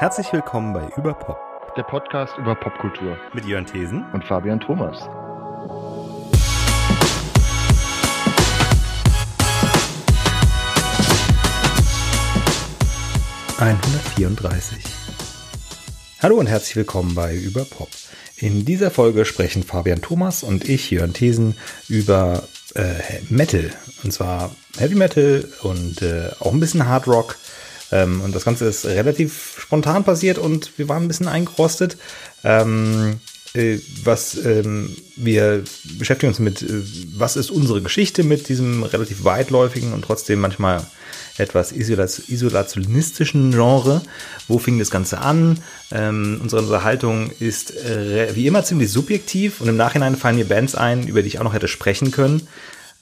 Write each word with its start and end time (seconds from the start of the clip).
Herzlich 0.00 0.32
willkommen 0.32 0.72
bei 0.72 0.88
Überpop, 0.96 1.36
der 1.76 1.82
Podcast 1.82 2.32
über 2.38 2.54
Popkultur 2.54 3.18
mit 3.34 3.44
Jörn 3.44 3.66
Thesen 3.66 4.02
und 4.14 4.24
Fabian 4.24 4.58
Thomas. 4.58 4.96
...134. 13.58 14.78
Hallo 16.22 16.36
und 16.36 16.46
herzlich 16.46 16.76
willkommen 16.76 17.14
bei 17.14 17.36
Überpop. 17.36 17.90
In 18.38 18.64
dieser 18.64 18.90
Folge 18.90 19.26
sprechen 19.26 19.64
Fabian 19.64 20.00
Thomas 20.00 20.42
und 20.42 20.66
ich, 20.66 20.90
Jörn 20.90 21.12
Thesen, 21.12 21.58
über 21.90 22.44
äh, 22.74 23.20
Metal. 23.28 23.70
Und 24.02 24.12
zwar 24.14 24.50
Heavy 24.78 24.94
Metal 24.94 25.46
und 25.62 26.00
äh, 26.00 26.30
auch 26.40 26.54
ein 26.54 26.60
bisschen 26.60 26.86
Hard 26.86 27.06
Rock. 27.06 27.36
Ähm, 27.92 28.20
und 28.20 28.34
das 28.34 28.44
Ganze 28.44 28.66
ist 28.66 28.84
relativ 28.84 29.56
spontan 29.58 30.04
passiert 30.04 30.38
und 30.38 30.72
wir 30.78 30.88
waren 30.88 31.04
ein 31.04 31.08
bisschen 31.08 31.28
eingerostet. 31.28 31.96
Ähm, 32.44 33.20
äh, 33.52 33.78
was 34.04 34.36
ähm, 34.44 34.96
wir 35.16 35.64
beschäftigen 35.98 36.28
uns 36.28 36.38
mit, 36.38 36.62
äh, 36.62 36.82
was 37.16 37.36
ist 37.36 37.50
unsere 37.50 37.82
Geschichte 37.82 38.22
mit 38.22 38.48
diesem 38.48 38.84
relativ 38.84 39.24
weitläufigen 39.24 39.92
und 39.92 40.02
trotzdem 40.02 40.40
manchmal 40.40 40.86
etwas 41.36 41.72
isolationistischen 41.72 43.50
Genre. 43.50 44.02
Wo 44.46 44.58
fing 44.58 44.78
das 44.78 44.90
Ganze 44.90 45.18
an? 45.18 45.58
Ähm, 45.90 46.38
unsere 46.40 46.62
Unterhaltung 46.62 47.32
ist 47.40 47.76
äh, 47.76 48.36
wie 48.36 48.46
immer 48.46 48.62
ziemlich 48.62 48.92
subjektiv 48.92 49.60
und 49.60 49.68
im 49.68 49.76
Nachhinein 49.76 50.16
fallen 50.16 50.36
mir 50.36 50.46
Bands 50.46 50.76
ein, 50.76 51.08
über 51.08 51.22
die 51.22 51.28
ich 51.28 51.40
auch 51.40 51.44
noch 51.44 51.54
hätte 51.54 51.68
sprechen 51.68 52.12
können. 52.12 52.46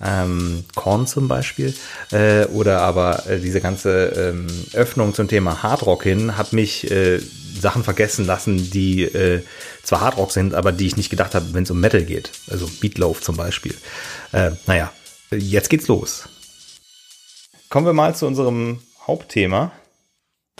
Ähm, 0.00 0.64
Korn 0.74 1.06
zum 1.06 1.26
Beispiel. 1.26 1.74
Äh, 2.12 2.44
oder 2.46 2.80
aber 2.82 3.26
äh, 3.26 3.40
diese 3.40 3.60
ganze 3.60 4.06
ähm, 4.06 4.46
Öffnung 4.72 5.12
zum 5.14 5.28
Thema 5.28 5.62
Hardrock 5.62 6.04
hin 6.04 6.36
hat 6.36 6.52
mich 6.52 6.90
äh, 6.90 7.18
Sachen 7.18 7.82
vergessen 7.82 8.24
lassen, 8.24 8.70
die 8.70 9.02
äh, 9.02 9.42
zwar 9.82 10.00
Hardrock 10.00 10.30
sind, 10.30 10.54
aber 10.54 10.70
die 10.70 10.86
ich 10.86 10.96
nicht 10.96 11.10
gedacht 11.10 11.34
habe, 11.34 11.46
wenn 11.52 11.64
es 11.64 11.70
um 11.70 11.80
Metal 11.80 12.04
geht. 12.04 12.30
Also 12.48 12.68
Beatloaf 12.80 13.20
zum 13.20 13.36
Beispiel. 13.36 13.74
Äh, 14.32 14.52
naja, 14.66 14.92
jetzt 15.30 15.68
geht's 15.68 15.88
los. 15.88 16.28
Kommen 17.68 17.86
wir 17.86 17.92
mal 17.92 18.14
zu 18.14 18.26
unserem 18.26 18.80
Hauptthema, 19.06 19.72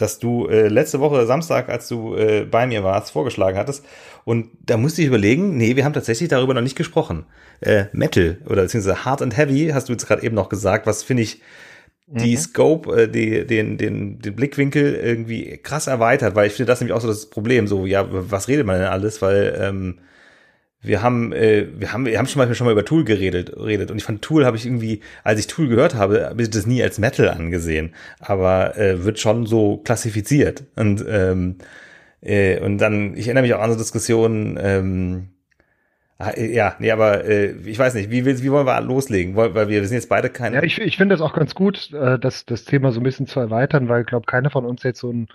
das 0.00 0.18
du 0.18 0.46
äh, 0.46 0.68
letzte 0.68 1.00
Woche 1.00 1.27
Samstag, 1.27 1.68
als 1.68 1.88
du 1.88 2.14
äh, 2.14 2.44
bei 2.44 2.66
mir 2.66 2.84
warst, 2.84 3.12
vorgeschlagen 3.12 3.58
hattest. 3.58 3.84
Und 4.24 4.48
da 4.64 4.77
musste 4.77 5.02
ich 5.02 5.08
überlegen, 5.08 5.56
nee, 5.56 5.77
wir 5.77 5.84
haben 5.84 5.92
tatsächlich 5.92 6.28
darüber 6.28 6.54
noch 6.54 6.62
nicht 6.62 6.77
gesprochen. 6.77 7.27
Äh, 7.60 7.86
Metal 7.92 8.38
oder 8.46 8.62
beziehungsweise 8.62 9.04
Hard 9.04 9.22
and 9.22 9.36
Heavy, 9.36 9.70
hast 9.72 9.88
du 9.88 9.92
jetzt 9.92 10.06
gerade 10.06 10.22
eben 10.22 10.34
noch 10.34 10.48
gesagt, 10.48 10.86
was 10.86 11.02
finde 11.02 11.24
ich 11.24 11.42
die 12.06 12.36
mhm. 12.36 12.41
Scope, 12.41 13.02
äh, 13.02 13.08
die, 13.08 13.46
den, 13.46 13.76
den, 13.76 14.19
den 14.19 14.34
Blickwinkel 14.34 14.94
irgendwie 14.94 15.58
krass 15.58 15.86
erweitert, 15.86 16.34
weil 16.34 16.46
ich 16.46 16.54
finde 16.54 16.70
das 16.70 16.80
nämlich 16.80 16.96
auch 16.96 17.00
so 17.00 17.08
das 17.08 17.26
Problem, 17.26 17.66
so, 17.66 17.84
ja, 17.84 18.06
was 18.08 18.48
redet 18.48 18.66
man 18.66 18.78
denn 18.78 18.88
alles, 18.88 19.20
weil 19.20 19.58
ähm, 19.60 19.98
wir 20.80 21.02
haben, 21.02 21.32
äh, 21.32 21.66
wir 21.76 21.92
haben, 21.92 22.06
wir 22.06 22.18
haben 22.18 22.26
schon 22.26 22.38
mal, 22.38 22.54
schon 22.54 22.64
mal 22.66 22.72
über 22.72 22.84
Tool 22.84 23.04
geredet, 23.04 23.52
redet. 23.56 23.90
Und 23.90 23.96
ich 23.96 24.04
fand 24.04 24.22
Tool 24.22 24.44
habe 24.44 24.56
ich 24.56 24.64
irgendwie, 24.64 25.00
als 25.24 25.40
ich 25.40 25.48
Tool 25.48 25.68
gehört 25.68 25.94
habe, 25.94 26.26
habe 26.30 26.42
ich 26.42 26.50
das 26.50 26.66
nie 26.66 26.82
als 26.82 26.98
Metal 26.98 27.28
angesehen. 27.28 27.94
Aber 28.20 28.76
äh, 28.76 29.04
wird 29.04 29.18
schon 29.18 29.46
so 29.46 29.78
klassifiziert. 29.78 30.64
Und, 30.76 31.04
ähm, 31.08 31.56
äh, 32.20 32.60
und 32.60 32.78
dann, 32.78 33.16
ich 33.16 33.26
erinnere 33.26 33.42
mich 33.42 33.54
auch 33.54 33.60
an 33.60 33.72
so 33.72 33.78
Diskussionen, 33.78 34.56
ähm, 34.62 35.28
ah, 36.18 36.38
ja, 36.38 36.76
nee, 36.78 36.92
aber 36.92 37.24
äh, 37.24 37.50
ich 37.64 37.78
weiß 37.78 37.94
nicht, 37.94 38.10
wie, 38.10 38.24
wie 38.24 38.52
wollen 38.52 38.66
wir 38.66 38.80
loslegen? 38.80 39.34
Weil, 39.34 39.54
weil 39.56 39.68
wir, 39.68 39.84
sind 39.84 39.96
jetzt 39.96 40.08
beide 40.08 40.30
keine. 40.30 40.56
Ja, 40.56 40.62
ich, 40.62 40.80
ich 40.80 40.96
finde 40.96 41.16
es 41.16 41.20
auch 41.20 41.34
ganz 41.34 41.56
gut, 41.56 41.92
äh, 41.92 42.20
das, 42.20 42.46
das 42.46 42.64
Thema 42.64 42.92
so 42.92 43.00
ein 43.00 43.04
bisschen 43.04 43.26
zu 43.26 43.40
erweitern, 43.40 43.88
weil 43.88 44.02
ich 44.02 44.06
glaube, 44.06 44.26
keiner 44.26 44.50
von 44.50 44.64
uns 44.64 44.84
jetzt 44.84 45.00
so 45.00 45.12
ein 45.12 45.26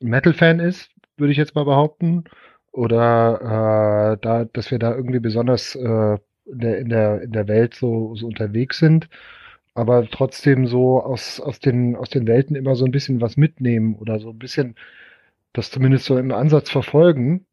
Metal-Fan 0.00 0.58
ist, 0.58 0.90
würde 1.16 1.30
ich 1.30 1.38
jetzt 1.38 1.54
mal 1.54 1.64
behaupten 1.64 2.24
oder 2.78 4.12
äh, 4.12 4.18
da, 4.20 4.44
dass 4.44 4.70
wir 4.70 4.78
da 4.78 4.94
irgendwie 4.94 5.18
besonders 5.18 5.74
äh, 5.74 6.16
in, 6.46 6.58
der, 6.60 6.78
in, 6.78 6.88
der, 6.88 7.22
in 7.22 7.32
der 7.32 7.48
Welt 7.48 7.74
so, 7.74 8.14
so 8.14 8.28
unterwegs 8.28 8.78
sind, 8.78 9.08
aber 9.74 10.08
trotzdem 10.08 10.68
so 10.68 11.02
aus, 11.02 11.40
aus, 11.40 11.58
den, 11.58 11.96
aus 11.96 12.08
den 12.08 12.28
Welten 12.28 12.54
immer 12.54 12.76
so 12.76 12.84
ein 12.84 12.92
bisschen 12.92 13.20
was 13.20 13.36
mitnehmen 13.36 13.96
oder 13.96 14.20
so 14.20 14.30
ein 14.30 14.38
bisschen 14.38 14.76
das 15.54 15.72
zumindest 15.72 16.04
so 16.04 16.18
im 16.18 16.30
Ansatz 16.30 16.70
verfolgen. 16.70 17.46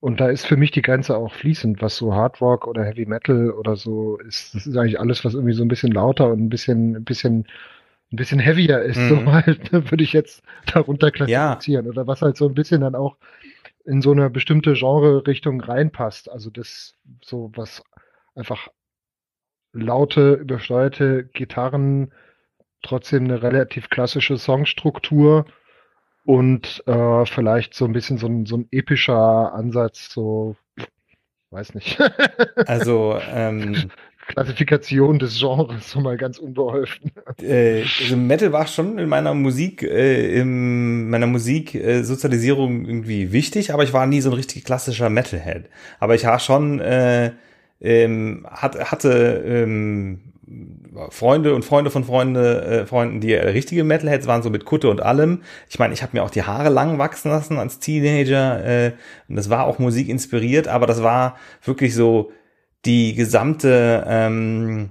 Und 0.00 0.18
da 0.18 0.30
ist 0.30 0.46
für 0.46 0.56
mich 0.56 0.70
die 0.70 0.80
Grenze 0.80 1.14
auch 1.14 1.34
fließend, 1.34 1.82
was 1.82 1.96
so 1.96 2.14
Hard 2.14 2.40
Rock 2.40 2.66
oder 2.66 2.82
Heavy 2.82 3.04
Metal 3.04 3.50
oder 3.50 3.76
so 3.76 4.16
ist. 4.16 4.54
Das 4.54 4.66
ist 4.66 4.76
eigentlich 4.78 4.98
alles, 4.98 5.26
was 5.26 5.34
irgendwie 5.34 5.52
so 5.52 5.62
ein 5.62 5.68
bisschen 5.68 5.92
lauter 5.92 6.32
und 6.32 6.40
ein 6.40 6.48
bisschen, 6.48 6.96
ein 6.96 7.04
bisschen, 7.04 7.46
ein 8.12 8.16
bisschen 8.16 8.38
heavier 8.38 8.80
ist, 8.80 8.96
mhm. 8.96 9.08
so 9.10 9.32
halt, 9.32 9.72
würde 9.72 10.02
ich 10.02 10.14
jetzt 10.14 10.42
darunter 10.72 11.10
klassifizieren. 11.10 11.84
Ja. 11.84 11.90
Oder 11.90 12.06
was 12.06 12.22
halt 12.22 12.38
so 12.38 12.48
ein 12.48 12.54
bisschen 12.54 12.80
dann 12.80 12.94
auch 12.94 13.16
in 13.90 14.02
so 14.02 14.12
eine 14.12 14.30
bestimmte 14.30 14.74
Genre-Richtung 14.74 15.60
reinpasst. 15.60 16.30
Also 16.30 16.48
das 16.48 16.94
so 17.22 17.50
was 17.56 17.82
einfach 18.36 18.68
laute, 19.72 20.34
übersteuerte 20.34 21.24
Gitarren, 21.24 22.12
trotzdem 22.82 23.24
eine 23.24 23.42
relativ 23.42 23.90
klassische 23.90 24.38
Songstruktur 24.38 25.44
und 26.24 26.84
äh, 26.86 27.26
vielleicht 27.26 27.74
so 27.74 27.84
ein 27.84 27.92
bisschen 27.92 28.18
so 28.18 28.28
ein, 28.28 28.46
so 28.46 28.58
ein 28.58 28.68
epischer 28.70 29.52
Ansatz, 29.52 30.08
so 30.08 30.56
weiß 31.50 31.74
nicht. 31.74 32.00
also 32.66 33.18
ähm, 33.32 33.90
Klassifikation 34.30 35.18
des 35.18 35.38
Genres, 35.38 35.90
so 35.90 36.00
mal 36.00 36.16
ganz 36.16 36.38
unbeholfen. 36.38 37.10
Äh, 37.42 37.82
also 38.00 38.16
Metal 38.16 38.52
war 38.52 38.66
schon 38.66 38.98
in 38.98 39.08
meiner 39.08 39.34
Musik, 39.34 39.82
äh, 39.82 40.40
in 40.40 41.10
meiner 41.10 41.26
Musiksozialisierung 41.26 42.84
äh, 42.84 42.88
irgendwie 42.88 43.32
wichtig, 43.32 43.72
aber 43.72 43.82
ich 43.82 43.92
war 43.92 44.06
nie 44.06 44.20
so 44.20 44.30
ein 44.30 44.34
richtig 44.34 44.64
klassischer 44.64 45.10
Metalhead. 45.10 45.68
Aber 45.98 46.14
ich 46.14 46.24
war 46.24 46.38
schon, 46.38 46.80
äh, 46.80 47.32
ähm, 47.80 48.46
hat, 48.50 48.78
hatte 48.90 49.42
ähm, 49.46 50.20
Freunde 51.10 51.54
und 51.54 51.64
Freunde 51.64 51.90
von 51.90 52.04
Freunde, 52.04 52.64
äh, 52.64 52.86
Freunden, 52.86 53.20
die 53.20 53.34
richtige 53.34 53.84
Metalheads 53.84 54.26
waren, 54.26 54.42
so 54.42 54.50
mit 54.50 54.64
Kutte 54.64 54.90
und 54.90 55.00
allem. 55.00 55.42
Ich 55.68 55.78
meine, 55.78 55.94
ich 55.94 56.02
habe 56.02 56.16
mir 56.16 56.24
auch 56.24 56.30
die 56.30 56.42
Haare 56.42 56.68
lang 56.68 56.98
wachsen 56.98 57.30
lassen 57.30 57.58
als 57.58 57.78
Teenager. 57.78 58.64
Äh, 58.64 58.92
und 59.28 59.36
das 59.36 59.50
war 59.50 59.66
auch 59.66 59.78
Musik 59.78 60.08
inspiriert, 60.08 60.66
aber 60.68 60.86
das 60.86 61.02
war 61.02 61.36
wirklich 61.64 61.94
so 61.94 62.32
die 62.84 63.14
gesamte, 63.14 64.04
ähm, 64.06 64.90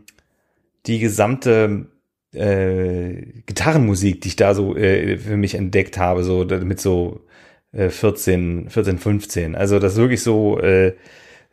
die 0.86 1.00
gesamte 1.00 1.88
äh, 2.34 3.42
Gitarrenmusik, 3.46 4.22
die 4.22 4.30
ich 4.30 4.36
da 4.36 4.54
so 4.54 4.76
äh, 4.76 5.18
für 5.18 5.38
mich 5.38 5.56
entdeckt 5.56 5.98
habe, 5.98 6.24
so 6.24 6.46
mit 6.46 6.80
so 6.80 7.26
äh, 7.72 7.90
14, 7.90 8.70
14, 8.70 8.98
15. 8.98 9.56
Also 9.56 9.80
das 9.80 9.94
ist 9.94 9.98
wirklich 10.00 10.22
so, 10.22 10.60
äh, 10.60 10.96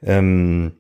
ähm, 0.03 0.73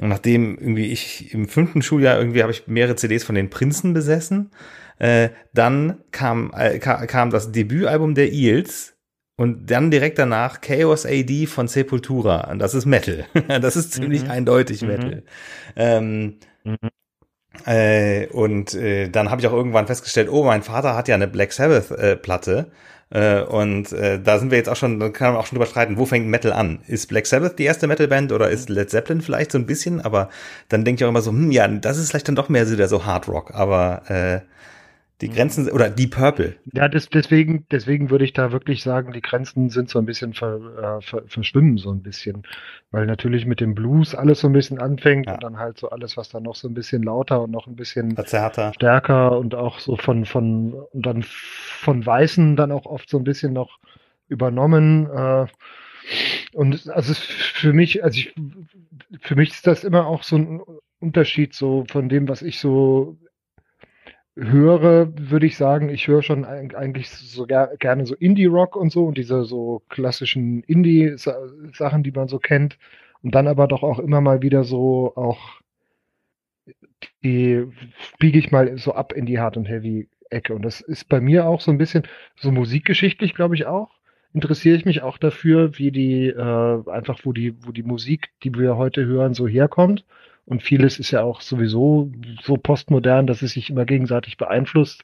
nachdem 0.00 0.58
irgendwie 0.58 0.86
ich 0.86 1.32
im 1.34 1.48
fünften 1.48 1.82
Schuljahr 1.82 2.18
irgendwie 2.18 2.42
habe 2.42 2.52
ich 2.52 2.66
mehrere 2.66 2.96
CDs 2.96 3.24
von 3.24 3.34
den 3.34 3.50
Prinzen 3.50 3.92
besessen, 3.92 4.50
äh, 4.98 5.30
dann 5.52 5.98
kam, 6.10 6.52
äh, 6.56 6.78
kam 6.78 7.30
das 7.30 7.52
Debütalbum 7.52 8.14
der 8.14 8.32
Eels 8.32 8.93
und 9.36 9.70
dann 9.70 9.90
direkt 9.90 10.18
danach 10.18 10.60
Chaos 10.60 11.06
AD 11.06 11.46
von 11.46 11.66
Sepultura. 11.66 12.50
Und 12.50 12.60
das 12.60 12.74
ist 12.74 12.86
Metal. 12.86 13.26
das 13.48 13.76
ist 13.76 13.92
ziemlich 13.92 14.24
mhm. 14.24 14.30
eindeutig 14.30 14.82
mhm. 14.82 14.88
Metal. 14.88 15.22
Ähm, 15.76 16.36
mhm. 16.62 16.76
äh, 17.66 18.26
und 18.28 18.74
äh, 18.74 19.08
dann 19.08 19.30
habe 19.30 19.40
ich 19.40 19.48
auch 19.48 19.52
irgendwann 19.52 19.86
festgestellt, 19.86 20.28
oh, 20.30 20.44
mein 20.44 20.62
Vater 20.62 20.94
hat 20.94 21.08
ja 21.08 21.16
eine 21.16 21.26
Black 21.26 21.52
Sabbath 21.52 21.90
äh, 21.90 22.16
Platte. 22.16 22.70
Äh, 23.10 23.42
und 23.42 23.92
äh, 23.92 24.20
da 24.20 24.38
sind 24.38 24.50
wir 24.50 24.58
jetzt 24.58 24.68
auch 24.68 24.76
schon, 24.76 25.00
da 25.00 25.08
kann 25.08 25.32
man 25.32 25.40
auch 25.40 25.46
schon 25.46 25.56
drüber 25.56 25.68
streiten, 25.68 25.98
wo 25.98 26.06
fängt 26.06 26.26
Metal 26.28 26.52
an? 26.52 26.80
Ist 26.86 27.08
Black 27.08 27.26
Sabbath 27.26 27.58
die 27.58 27.64
erste 27.64 27.88
Metalband 27.88 28.30
oder 28.30 28.50
ist 28.50 28.68
Led 28.68 28.90
Zeppelin 28.90 29.20
vielleicht 29.20 29.50
so 29.50 29.58
ein 29.58 29.66
bisschen? 29.66 30.00
Aber 30.00 30.30
dann 30.68 30.84
denke 30.84 31.00
ich 31.00 31.04
auch 31.04 31.10
immer 31.10 31.22
so, 31.22 31.30
hm, 31.30 31.50
ja, 31.50 31.66
das 31.66 31.98
ist 31.98 32.10
vielleicht 32.10 32.28
dann 32.28 32.36
doch 32.36 32.48
mehr 32.48 32.66
so 32.66 32.76
der 32.76 32.88
so 32.88 33.04
Hard 33.04 33.28
Rock. 33.28 33.52
Aber 33.54 34.02
äh, 34.08 34.40
die 35.24 35.30
Grenzen 35.30 35.70
oder 35.70 35.88
die 35.88 36.06
Purple. 36.06 36.54
Ja, 36.74 36.86
das, 36.86 37.08
deswegen, 37.08 37.66
deswegen 37.70 38.10
würde 38.10 38.26
ich 38.26 38.34
da 38.34 38.52
wirklich 38.52 38.82
sagen, 38.82 39.12
die 39.12 39.22
Grenzen 39.22 39.70
sind 39.70 39.88
so 39.88 39.98
ein 39.98 40.04
bisschen 40.04 40.34
ver, 40.34 40.98
äh, 41.00 41.02
ver, 41.02 41.22
verschwimmen 41.26 41.78
so 41.78 41.90
ein 41.90 42.02
bisschen, 42.02 42.42
weil 42.90 43.06
natürlich 43.06 43.46
mit 43.46 43.60
dem 43.60 43.74
Blues 43.74 44.14
alles 44.14 44.40
so 44.40 44.48
ein 44.48 44.52
bisschen 44.52 44.78
anfängt 44.78 45.26
ja. 45.26 45.34
und 45.34 45.42
dann 45.42 45.58
halt 45.58 45.78
so 45.78 45.88
alles, 45.88 46.18
was 46.18 46.28
dann 46.28 46.42
noch 46.42 46.54
so 46.54 46.68
ein 46.68 46.74
bisschen 46.74 47.02
lauter 47.02 47.40
und 47.42 47.50
noch 47.50 47.66
ein 47.66 47.74
bisschen 47.74 48.14
Verzerrter. 48.14 48.74
stärker 48.74 49.38
und 49.38 49.54
auch 49.54 49.78
so 49.78 49.96
von 49.96 50.26
von 50.26 50.74
und 50.74 51.06
dann 51.06 51.22
von 51.22 52.04
Weißen 52.04 52.54
dann 52.56 52.70
auch 52.70 52.84
oft 52.84 53.08
so 53.08 53.16
ein 53.16 53.24
bisschen 53.24 53.54
noch 53.54 53.78
übernommen. 54.28 55.08
Äh, 55.10 55.46
und 56.52 56.90
also 56.90 57.14
für 57.14 57.72
mich, 57.72 58.04
also 58.04 58.18
ich, 58.18 58.34
für 59.22 59.36
mich 59.36 59.52
ist 59.52 59.66
das 59.66 59.84
immer 59.84 60.06
auch 60.06 60.22
so 60.22 60.36
ein 60.36 60.60
Unterschied 61.00 61.54
so 61.54 61.86
von 61.88 62.10
dem, 62.10 62.28
was 62.28 62.42
ich 62.42 62.58
so 62.58 63.16
höre, 64.36 65.08
würde 65.18 65.46
ich 65.46 65.56
sagen, 65.56 65.88
ich 65.88 66.08
höre 66.08 66.22
schon 66.22 66.44
eigentlich 66.44 67.10
so 67.10 67.46
ger 67.46 67.76
gerne 67.78 68.06
so 68.06 68.14
Indie-Rock 68.14 68.76
und 68.76 68.90
so 68.90 69.06
und 69.06 69.16
diese 69.18 69.44
so 69.44 69.82
klassischen 69.88 70.62
Indie-Sachen, 70.64 72.02
die 72.02 72.12
man 72.12 72.28
so 72.28 72.38
kennt. 72.38 72.78
Und 73.22 73.34
dann 73.34 73.48
aber 73.48 73.68
doch 73.68 73.82
auch 73.82 73.98
immer 73.98 74.20
mal 74.20 74.42
wieder 74.42 74.64
so 74.64 75.14
auch 75.16 75.60
die 77.22 77.66
biege 78.18 78.38
ich 78.38 78.50
mal 78.52 78.76
so 78.78 78.94
ab 78.94 79.12
in 79.12 79.26
die 79.26 79.38
Hard- 79.38 79.56
und 79.56 79.66
Heavy-Ecke. 79.66 80.54
Und 80.54 80.62
das 80.62 80.80
ist 80.80 81.08
bei 81.08 81.20
mir 81.20 81.46
auch 81.46 81.60
so 81.60 81.70
ein 81.70 81.78
bisschen 81.78 82.04
so 82.36 82.50
musikgeschichtlich, 82.50 83.34
glaube 83.34 83.54
ich 83.54 83.66
auch. 83.66 83.90
interessiere 84.32 84.76
ich 84.76 84.84
mich 84.84 85.02
auch 85.02 85.18
dafür, 85.18 85.78
wie 85.78 85.90
die 85.92 86.28
äh, 86.28 86.90
einfach, 86.90 87.20
wo 87.24 87.32
die, 87.32 87.54
wo 87.64 87.72
die 87.72 87.82
Musik, 87.84 88.30
die 88.42 88.54
wir 88.54 88.76
heute 88.76 89.04
hören, 89.06 89.34
so 89.34 89.46
herkommt. 89.48 90.04
Und 90.46 90.62
vieles 90.62 90.98
ist 90.98 91.10
ja 91.10 91.22
auch 91.22 91.40
sowieso 91.40 92.10
so 92.42 92.56
postmodern, 92.56 93.26
dass 93.26 93.42
es 93.42 93.52
sich 93.52 93.70
immer 93.70 93.84
gegenseitig 93.86 94.36
beeinflusst 94.36 95.02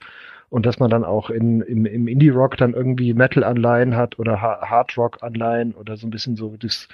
und 0.50 0.66
dass 0.66 0.78
man 0.78 0.90
dann 0.90 1.04
auch 1.04 1.30
in, 1.30 1.62
im, 1.62 1.86
im 1.86 2.08
Indie-Rock 2.08 2.56
dann 2.56 2.74
irgendwie 2.74 3.14
Metal-Anleihen 3.14 3.96
hat 3.96 4.18
oder 4.18 4.42
Hard-Rock-Anleihen 4.42 5.74
oder 5.74 5.96
so 5.96 6.06
ein 6.06 6.10
bisschen 6.10 6.36
so 6.36 6.56
das 6.58 6.88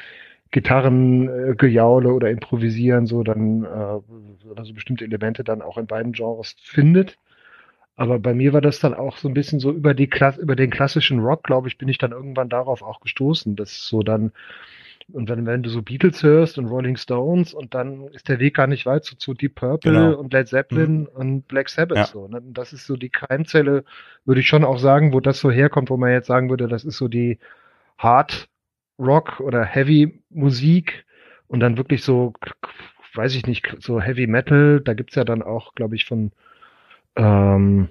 Gitarrengejaule 0.52 2.12
oder 2.12 2.31
Improvisieren 2.31 3.06
so 3.06 3.25
dann 3.25 3.64
äh, 3.64 4.48
oder 4.48 4.64
so 4.64 4.75
bestimmte 4.75 5.04
Elemente 5.04 5.43
dann 5.43 5.62
auch 5.62 5.76
in 5.76 5.87
beiden 5.87 6.12
Genres 6.12 6.54
findet. 6.60 7.19
Aber 7.96 8.19
bei 8.19 8.34
mir 8.34 8.52
war 8.52 8.60
das 8.60 8.78
dann 8.78 8.94
auch 8.94 9.16
so 9.16 9.26
ein 9.26 9.34
bisschen 9.34 9.58
so 9.58 9.72
über 9.72 9.94
die 9.94 10.06
Klasse, 10.06 10.40
über 10.40 10.54
den 10.54 10.70
klassischen 10.70 11.19
Rock, 11.20 11.43
glaube 11.43 11.69
ich, 11.69 11.78
bin 11.78 11.88
ich 11.88 11.98
dann 11.98 12.12
irgendwann 12.12 12.50
darauf 12.50 12.82
auch 12.82 13.00
gestoßen, 13.00 13.56
dass 13.56 13.88
so 13.88 14.02
dann 14.02 14.32
und 15.12 15.29
wenn, 15.29 15.47
wenn 15.47 15.62
du 15.62 15.70
so 15.70 15.82
Beatles 15.82 16.23
hörst 16.23 16.58
und 16.58 16.67
Rolling 16.67 16.97
Stones 16.97 17.55
und 17.55 17.75
dann 17.75 18.08
ist 18.08 18.29
der 18.29 18.41
Weg 18.41 18.55
gar 18.55 18.67
nicht 18.67 18.87
weit 18.87 19.05
so 19.05 19.14
zu 19.17 19.35
Deep 19.35 19.55
Purple 19.55 19.93
genau. 19.93 20.14
und 20.19 20.32
Led 20.32 20.49
Zeppelin 20.49 21.00
mhm. 21.00 21.06
und 21.14 21.49
Black 21.49 21.69
Sabbath 21.69 21.97
ja. 21.97 22.06
so. 22.06 22.26
Ne? 22.26 22.38
Und 22.41 22.55
das 22.55 22.73
ist 22.73 22.87
so 22.87 22.97
die 22.97 23.11
Keimzelle, 23.11 23.85
würde 24.25 24.41
ich 24.41 24.49
schon 24.49 24.64
auch 24.64 24.79
sagen, 24.79 25.12
wo 25.12 25.20
das 25.20 25.38
so 25.38 25.50
herkommt, 25.50 25.91
wo 25.91 25.97
man 25.97 26.11
jetzt 26.11 26.26
sagen 26.26 26.50
würde, 26.50 26.67
das 26.67 26.85
ist 26.85 26.97
so 26.97 27.06
die 27.06 27.38
Hard 27.99 28.49
Rock 28.99 29.41
oder 29.41 29.64
Heavy 29.64 30.23
Musik 30.31 31.05
und 31.47 31.61
dann 31.61 31.76
wirklich 31.76 32.03
so, 32.03 32.32
weiß 33.14 33.35
ich 33.37 33.47
nicht, 33.47 33.76
so 33.79 34.00
Heavy 34.00 34.26
Metal, 34.26 34.81
da 34.81 34.94
gibt's 34.94 35.14
ja 35.14 35.25
dann 35.25 35.43
auch, 35.43 35.75
glaube 35.75 35.94
ich, 35.94 36.06
von 36.06 36.32
ähm, 37.14 37.88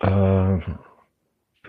äh, 0.00 0.58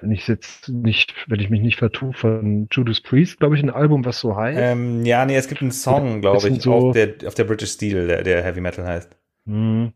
wenn 0.04 0.12
ich 0.12 0.28
jetzt 0.28 0.68
nicht, 0.68 1.14
wenn 1.28 1.40
ich 1.40 1.50
mich 1.50 1.62
nicht 1.62 1.78
vertue, 1.78 2.12
von 2.12 2.68
Judas 2.70 3.00
Priest, 3.00 3.40
glaube 3.40 3.56
ich, 3.56 3.64
ein 3.64 3.70
Album, 3.70 4.04
was 4.04 4.20
so 4.20 4.36
heißt. 4.36 4.60
Ähm, 4.62 5.06
ja, 5.06 5.26
nee, 5.26 5.38
es 5.38 5.48
gibt 5.48 5.62
einen 5.62 5.72
Song, 5.72 6.20
glaube 6.20 6.46
ich, 6.50 6.62
so 6.62 6.74
auf, 6.74 6.94
der, 6.94 7.16
auf 7.26 7.36
der 7.36 7.46
British 7.46 7.72
Steel, 7.72 8.08
der, 8.08 8.24
der 8.24 8.44
Heavy 8.44 8.60
Metal 8.60 8.86
heißt. 8.86 9.16
Mh, 9.46 9.94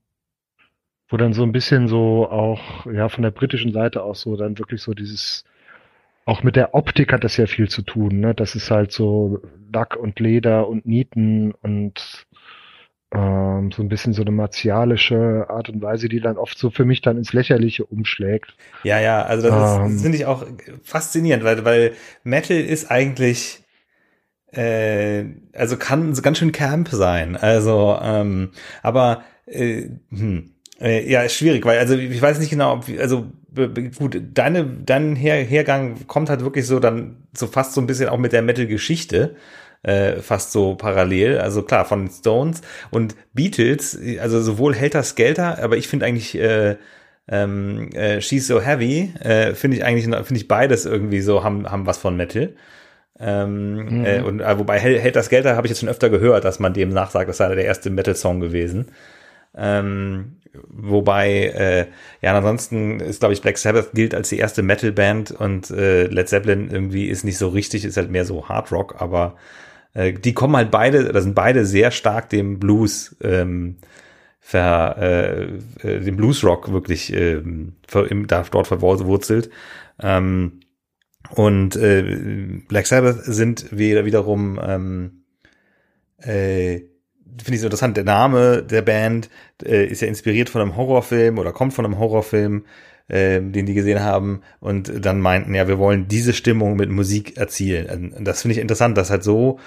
wo 1.09 1.18
dann 1.18 1.33
so 1.33 1.44
ein 1.44 1.51
bisschen 1.51 1.89
so 1.89 2.30
auch, 2.30 2.86
ja, 2.86 3.09
von 3.09 3.21
der 3.21 3.31
britischen 3.31 3.74
Seite 3.74 4.01
aus 4.01 4.21
so 4.21 4.38
dann 4.38 4.57
wirklich 4.57 4.81
so 4.81 4.94
dieses, 4.94 5.44
auch 6.25 6.42
mit 6.42 6.56
der 6.56 6.74
Optik 6.74 7.12
hat 7.12 7.25
das 7.25 7.36
ja 7.36 7.45
viel 7.45 7.68
zu 7.68 7.81
tun, 7.81 8.21
ne? 8.21 8.33
Das 8.33 8.56
ist 8.56 8.71
halt 8.71 8.94
so 8.94 9.42
Lack 9.74 9.98
und 9.98 10.21
Leder 10.21 10.69
und 10.69 10.86
Nieten 10.86 11.51
und 11.51 12.27
ähm, 13.13 13.71
so 13.71 13.81
ein 13.81 13.89
bisschen 13.89 14.13
so 14.13 14.21
eine 14.21 14.31
martialische 14.31 15.45
Art 15.50 15.69
und 15.69 15.81
Weise, 15.81 16.09
die 16.09 16.19
dann 16.19 16.38
oft 16.38 16.57
so 16.57 16.69
für 16.69 16.86
mich 16.86 17.01
dann 17.01 17.18
ins 17.18 17.33
Lächerliche 17.33 17.86
umschlägt. 17.86 18.56
Ja, 18.83 19.00
ja, 19.00 19.24
also 19.24 19.50
das, 19.50 19.77
ähm, 19.77 20.00
finde 20.00 20.18
ich 20.18 20.25
auch 20.25 20.45
faszinierend, 20.83 21.44
weil, 21.44 21.63
weil 21.63 21.94
Metal 22.24 22.57
ist 22.57 22.92
eigentlich 22.92 23.63
äh, 24.51 25.25
also 25.54 25.77
kann 25.77 26.15
so 26.15 26.21
ganz 26.21 26.38
schön 26.38 26.51
Camp 26.51 26.89
sein. 26.89 27.36
Also, 27.36 27.98
ähm, 28.01 28.51
aber 28.81 29.24
äh, 29.45 29.89
hm, 30.09 30.51
äh, 30.80 31.09
ja, 31.09 31.21
ist 31.21 31.36
schwierig, 31.36 31.65
weil 31.65 31.80
also 31.80 31.95
ich 31.95 32.21
weiß 32.21 32.39
nicht 32.39 32.50
genau, 32.50 32.74
ob 32.74 32.86
also 33.00 33.27
gut, 33.98 34.21
deine 34.33 34.65
dein 34.65 35.15
Her 35.15 35.44
Hergang 35.44 36.07
kommt 36.07 36.30
halt 36.30 36.42
wirklich 36.42 36.65
so 36.65 36.80
dann 36.80 37.27
so 37.36 37.48
fast 37.48 37.74
so 37.74 37.81
ein 37.81 37.88
bisschen 37.88 38.09
auch 38.09 38.18
mit 38.18 38.33
der 38.33 38.42
Metal-Geschichte 38.42 39.36
äh, 39.84 40.18
fast 40.18 40.52
so 40.52 40.76
parallel. 40.76 41.40
Also 41.40 41.64
klar, 41.64 41.86
von 41.86 42.10
Stones 42.10 42.62
und 42.92 43.16
Beatles, 43.34 43.98
also 44.20 44.42
sowohl 44.42 44.76
Helter 44.76 45.04
Skelter, 45.04 45.62
aber 45.62 45.78
ich 45.78 45.88
finde 45.88 46.06
eigentlich 46.06 46.38
äh, 46.38 46.78
ähm, 47.30 47.90
äh, 47.94 48.22
She's 48.22 48.48
So 48.48 48.62
Heavy, 48.62 49.14
äh, 49.20 49.54
finde 49.54 49.78
ich 49.78 49.84
eigentlich, 49.84 50.06
finde 50.06 50.40
ich 50.40 50.48
beides 50.48 50.86
irgendwie 50.86 51.22
so, 51.22 51.44
haben, 51.44 51.70
haben 51.70 51.86
was 51.86 51.98
von 51.98 52.16
Metal. 52.16 52.54
Ähm, 53.20 54.00
mhm. 54.00 54.06
äh, 54.06 54.22
und 54.22 54.42
äh, 54.42 54.60
wobei 54.60 54.80
Helter 54.80 55.24
Skelter 55.24 55.56
habe 55.56 55.66
ich 55.68 55.72
jetzt 55.72 55.80
schon 55.80 55.90
öfter 55.90 56.10
gehört, 56.10 56.46
dass 56.46 56.60
man 56.60 56.74
dem 56.74 56.90
nachsagt, 56.90 57.28
das 57.28 57.38
sei 57.38 57.54
der 57.54 57.66
erste 57.66 57.90
Metal-Song 57.90 58.40
gewesen. 58.40 58.92
Ähm, 59.56 60.38
wobei, 60.70 61.48
äh, 61.48 61.86
ja, 62.22 62.38
ansonsten 62.38 63.00
ist, 63.00 63.20
glaube 63.20 63.34
ich, 63.34 63.42
Black 63.42 63.58
Sabbath 63.58 63.92
gilt 63.94 64.14
als 64.14 64.30
die 64.30 64.38
erste 64.38 64.62
Metal-Band 64.62 65.32
und 65.32 65.72
äh, 65.72 66.04
Led 66.06 66.30
Zeppelin 66.30 66.70
irgendwie 66.70 67.08
ist 67.08 67.24
nicht 67.24 67.40
so 67.40 67.50
richtig, 67.50 67.86
ist 67.86 67.98
halt 67.98 68.12
mehr 68.12 68.26
so 68.26 68.48
Hard 68.48 68.72
Rock, 68.72 68.96
aber 69.00 69.36
äh, 69.98 70.14
die 70.14 70.34
kommen 70.34 70.56
halt 70.56 70.70
beide, 70.72 71.12
da 71.12 71.22
sind 71.22 71.34
beide 71.34 71.66
sehr 71.66 71.92
stark 71.92 72.30
dem 72.30 72.60
Blues, 72.60 73.18
ähm, 73.22 73.78
ver, 74.40 74.96
äh, 75.00 75.44
äh, 75.82 76.00
dem 76.02 76.16
Bluesrock 76.16 76.72
wirklich 76.72 77.12
ähm, 77.14 77.74
ver, 77.88 78.10
im, 78.10 78.28
da, 78.28 78.46
dort 78.50 78.68
verwurzelt. 78.68 79.50
Ähm, 80.00 80.60
und 81.32 81.76
äh, 81.76 82.62
Black 82.68 82.86
Sabbath 82.88 83.24
sind 83.24 83.78
wieder, 83.78 84.06
wiederum 84.06 84.60
ähm, 84.64 85.24
äh, 86.20 86.82
finde 87.44 87.56
ich 87.56 87.60
so 87.60 87.68
interessant, 87.68 87.98
der 87.98 88.04
Name 88.04 88.64
der 88.64 88.84
Band 88.84 89.30
äh, 89.64 89.86
ist 89.86 90.02
ja 90.02 90.08
inspiriert 90.08 90.50
von 90.50 90.62
einem 90.62 90.76
Horrorfilm 90.76 91.40
oder 91.40 91.52
kommt 91.52 91.74
von 91.74 91.86
einem 91.86 92.00
Horrorfilm 92.00 92.66
äh, 93.07 93.42
den 93.42 93.65
die 93.65 93.74
gesehen 93.74 94.01
haben 94.01 94.42
und 94.59 95.06
dann 95.06 95.21
meinten, 95.21 95.54
ja, 95.56 95.68
wir 95.68 95.77
wollen 95.77 96.07
diese 96.07 96.33
Stimmung 96.33 96.75
mit 96.75 96.89
Musik 96.89 97.38
erzielen. 97.38 98.13
Und 98.13 98.25
das 98.25 98.42
finde 98.42 98.54
ich 98.54 98.62
interessant, 98.62 98.98
dass 98.98 99.09
halt 99.09 99.24
so 99.24 99.59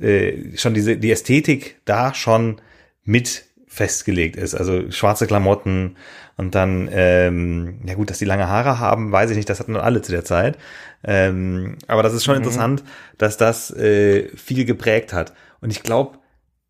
äh, 0.00 0.56
schon 0.56 0.74
diese 0.74 0.96
die 0.96 1.10
Ästhetik 1.10 1.76
da 1.84 2.14
schon 2.14 2.60
mit 3.04 3.44
festgelegt 3.66 4.36
ist. 4.36 4.54
Also 4.54 4.90
schwarze 4.90 5.26
Klamotten 5.26 5.96
und 6.36 6.54
dann, 6.54 6.88
ähm, 6.92 7.80
ja 7.86 7.94
gut, 7.94 8.10
dass 8.10 8.18
die 8.18 8.24
lange 8.24 8.48
Haare 8.48 8.78
haben, 8.78 9.12
weiß 9.12 9.30
ich 9.30 9.36
nicht, 9.36 9.48
das 9.48 9.60
hatten 9.60 9.72
nur 9.72 9.84
alle 9.84 10.02
zu 10.02 10.12
der 10.12 10.24
Zeit. 10.24 10.56
Ähm, 11.04 11.76
aber 11.86 12.02
das 12.02 12.14
ist 12.14 12.24
schon 12.24 12.36
mhm. 12.36 12.42
interessant, 12.42 12.84
dass 13.18 13.36
das 13.36 13.70
äh, 13.70 14.28
viel 14.36 14.64
geprägt 14.64 15.12
hat. 15.12 15.34
Und 15.60 15.70
ich 15.70 15.82
glaube, 15.82 16.18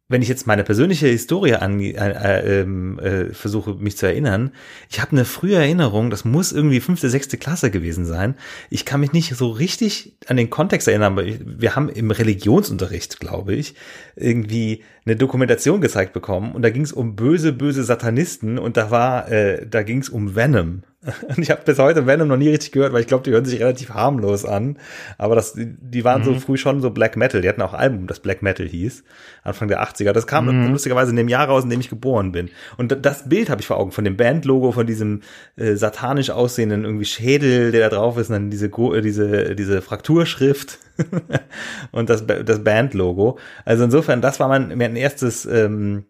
wenn 0.08 0.22
ich 0.22 0.28
jetzt 0.28 0.46
meine 0.46 0.62
persönliche 0.62 1.08
Historie 1.08 1.54
an, 1.54 1.80
äh, 1.80 1.90
äh, 1.90 2.60
ähm, 2.60 2.98
äh, 3.00 3.32
versuche, 3.32 3.74
mich 3.74 3.96
zu 3.96 4.06
erinnern, 4.06 4.52
ich 4.88 5.00
habe 5.00 5.12
eine 5.12 5.24
frühe 5.24 5.56
Erinnerung, 5.56 6.10
das 6.10 6.24
muss 6.24 6.52
irgendwie 6.52 6.80
fünfte, 6.80 7.10
sechste 7.10 7.36
Klasse 7.36 7.70
gewesen 7.70 8.04
sein. 8.04 8.36
Ich 8.70 8.84
kann 8.84 9.00
mich 9.00 9.12
nicht 9.12 9.34
so 9.34 9.50
richtig 9.50 10.16
an 10.28 10.36
den 10.36 10.48
Kontext 10.48 10.86
erinnern, 10.86 11.14
aber 11.14 11.24
wir 11.26 11.74
haben 11.74 11.88
im 11.88 12.10
Religionsunterricht, 12.10 13.18
glaube 13.18 13.54
ich, 13.54 13.74
irgendwie 14.14 14.84
eine 15.04 15.16
Dokumentation 15.16 15.80
gezeigt 15.80 16.12
bekommen 16.12 16.52
und 16.52 16.62
da 16.62 16.70
ging 16.70 16.82
es 16.82 16.92
um 16.92 17.16
böse, 17.16 17.52
böse 17.52 17.82
Satanisten 17.82 18.58
und 18.58 18.76
da 18.76 18.90
war, 18.92 19.30
äh, 19.30 19.66
da 19.68 19.82
ging 19.82 19.98
es 19.98 20.08
um 20.08 20.36
Venom. 20.36 20.82
Und 21.28 21.38
ich 21.38 21.50
habe 21.50 21.62
bis 21.64 21.78
heute 21.78 22.06
Venom 22.06 22.28
noch 22.28 22.36
nie 22.36 22.48
richtig 22.48 22.72
gehört, 22.72 22.92
weil 22.92 23.00
ich 23.00 23.06
glaube, 23.06 23.24
die 23.24 23.30
hören 23.30 23.44
sich 23.44 23.60
relativ 23.60 23.90
harmlos 23.90 24.44
an. 24.44 24.78
Aber 25.18 25.34
das, 25.34 25.54
die 25.56 26.04
waren 26.04 26.22
mhm. 26.22 26.24
so 26.24 26.34
früh 26.34 26.56
schon 26.56 26.80
so 26.80 26.90
Black 26.90 27.16
Metal. 27.16 27.40
Die 27.40 27.48
hatten 27.48 27.62
auch 27.62 27.74
ein 27.74 27.86
Album, 27.86 28.06
das 28.06 28.20
Black 28.20 28.42
Metal 28.42 28.66
hieß, 28.66 29.04
Anfang 29.44 29.68
der 29.68 29.82
80er. 29.82 30.12
Das 30.12 30.26
kam 30.26 30.46
mhm. 30.46 30.72
lustigerweise 30.72 31.10
in 31.10 31.16
dem 31.16 31.28
Jahr 31.28 31.46
raus, 31.48 31.64
in 31.64 31.70
dem 31.70 31.80
ich 31.80 31.88
geboren 31.88 32.32
bin. 32.32 32.50
Und 32.76 33.04
das 33.04 33.28
Bild 33.28 33.50
habe 33.50 33.60
ich 33.60 33.66
vor 33.66 33.78
Augen 33.78 33.92
von 33.92 34.04
dem 34.04 34.16
Bandlogo, 34.16 34.72
von 34.72 34.86
diesem 34.86 35.20
äh, 35.56 35.74
satanisch 35.74 36.30
aussehenden 36.30 36.84
irgendwie 36.84 37.04
Schädel, 37.04 37.70
der 37.70 37.88
da 37.88 37.96
drauf 37.96 38.18
ist, 38.18 38.28
und 38.28 38.34
dann 38.34 38.50
diese, 38.50 38.66
äh, 38.66 39.00
diese, 39.00 39.54
diese 39.54 39.82
Frakturschrift 39.82 40.78
und 41.92 42.10
das, 42.10 42.26
das 42.26 42.64
Bandlogo. 42.64 43.38
Also 43.64 43.84
insofern, 43.84 44.20
das 44.20 44.40
war 44.40 44.48
mein, 44.48 44.76
mein 44.76 44.96
erstes, 44.96 45.46
ähm, 45.46 46.04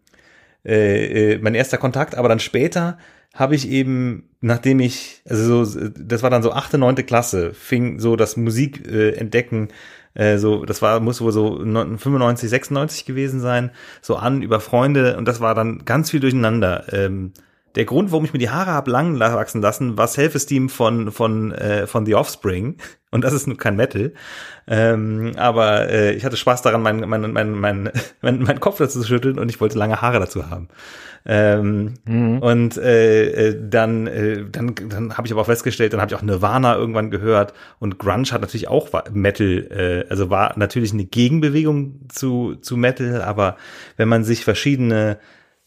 äh, 0.65 1.35
äh 1.35 1.39
mein 1.39 1.55
erster 1.55 1.79
Kontakt. 1.79 2.15
Aber 2.15 2.29
dann 2.29 2.41
später 2.41 2.99
habe 3.37 3.55
ich 3.55 3.69
eben, 3.69 4.25
nachdem 4.41 4.81
ich, 4.81 5.23
also 5.29 5.65
so, 5.65 5.89
das 5.89 6.23
war 6.23 6.31
dann 6.31 6.43
so 6.43 6.53
achte, 6.53 6.79
neunte 6.79 7.05
Klasse, 7.05 7.53
fing 7.55 8.01
so 8.01 8.17
das 8.17 8.37
Musik 8.37 8.87
äh, 8.91 9.11
entdecken, 9.13 9.69
äh, 10.15 10.39
so, 10.39 10.65
das 10.65 10.81
war, 10.83 10.99
muss 11.01 11.21
wohl 11.21 11.33
so 11.33 11.59
95, 11.59 12.49
96 12.49 13.05
gewesen 13.05 13.41
sein, 13.41 13.71
so 14.01 14.17
an 14.17 14.43
über 14.43 14.61
Freunde 14.61 15.17
und 15.19 15.29
das 15.29 15.41
war 15.41 15.55
dann 15.55 15.85
ganz 15.85 16.11
viel 16.11 16.21
durcheinander. 16.21 16.87
Ähm, 16.93 17.33
der 17.77 17.85
Grund, 17.85 18.11
warum 18.11 18.25
ich 18.25 18.33
mir 18.33 18.39
die 18.39 18.51
Haare 18.51 18.73
hab 18.73 18.89
lang 18.89 19.21
wachsen 19.21 19.61
lassen, 19.61 19.99
war 19.99 20.09
Self-Esteem 20.09 20.71
von, 20.71 21.13
von, 21.13 21.53
äh, 21.53 21.87
von 21.87 22.07
The 22.07 22.15
Offspring. 22.15 22.77
Und 23.13 23.23
das 23.23 23.33
ist 23.33 23.47
nur 23.47 23.57
kein 23.57 23.77
Metal. 23.77 24.13
Ähm, 24.67 25.33
aber 25.37 25.89
äh, 25.89 26.13
ich 26.13 26.25
hatte 26.25 26.37
Spaß 26.37 26.63
daran, 26.63 26.83
meinen 26.83 27.09
mein, 27.09 27.33
mein, 27.33 27.53
mein, 27.53 27.91
mein, 28.21 28.43
mein 28.43 28.61
Kopf 28.61 28.79
dazu 28.79 29.01
zu 29.01 29.07
schütteln 29.07 29.39
und 29.39 29.49
ich 29.49 29.61
wollte 29.61 29.79
lange 29.79 30.03
Haare 30.03 30.19
dazu 30.19 30.51
haben. 30.51 30.69
Ähm, 31.25 31.95
mhm. 32.05 32.39
Und 32.41 32.77
äh, 32.77 33.49
äh, 33.49 33.69
dann, 33.69 34.07
äh, 34.07 34.45
dann, 34.51 34.75
dann 34.75 35.17
habe 35.17 35.27
ich 35.27 35.33
aber 35.33 35.43
auch 35.43 35.47
festgestellt, 35.47 35.93
dann 35.93 36.01
habe 36.01 36.13
ich 36.13 36.19
auch 36.19 36.23
Nirvana 36.23 36.77
irgendwann 36.77 37.11
gehört 37.11 37.55
und 37.79 37.99
Grunge 37.99 38.31
hat 38.33 38.43
natürlich 38.43 38.69
auch 38.69 38.91
Metal, 39.13 39.67
äh, 39.71 40.11
also 40.11 40.29
war 40.29 40.59
natürlich 40.59 40.93
eine 40.93 41.05
Gegenbewegung 41.05 42.01
zu, 42.09 42.57
zu 42.57 42.77
Metal, 42.77 43.23
aber 43.23 43.57
wenn 43.97 44.09
man 44.09 44.25
sich 44.25 44.45
verschiedene 44.45 45.19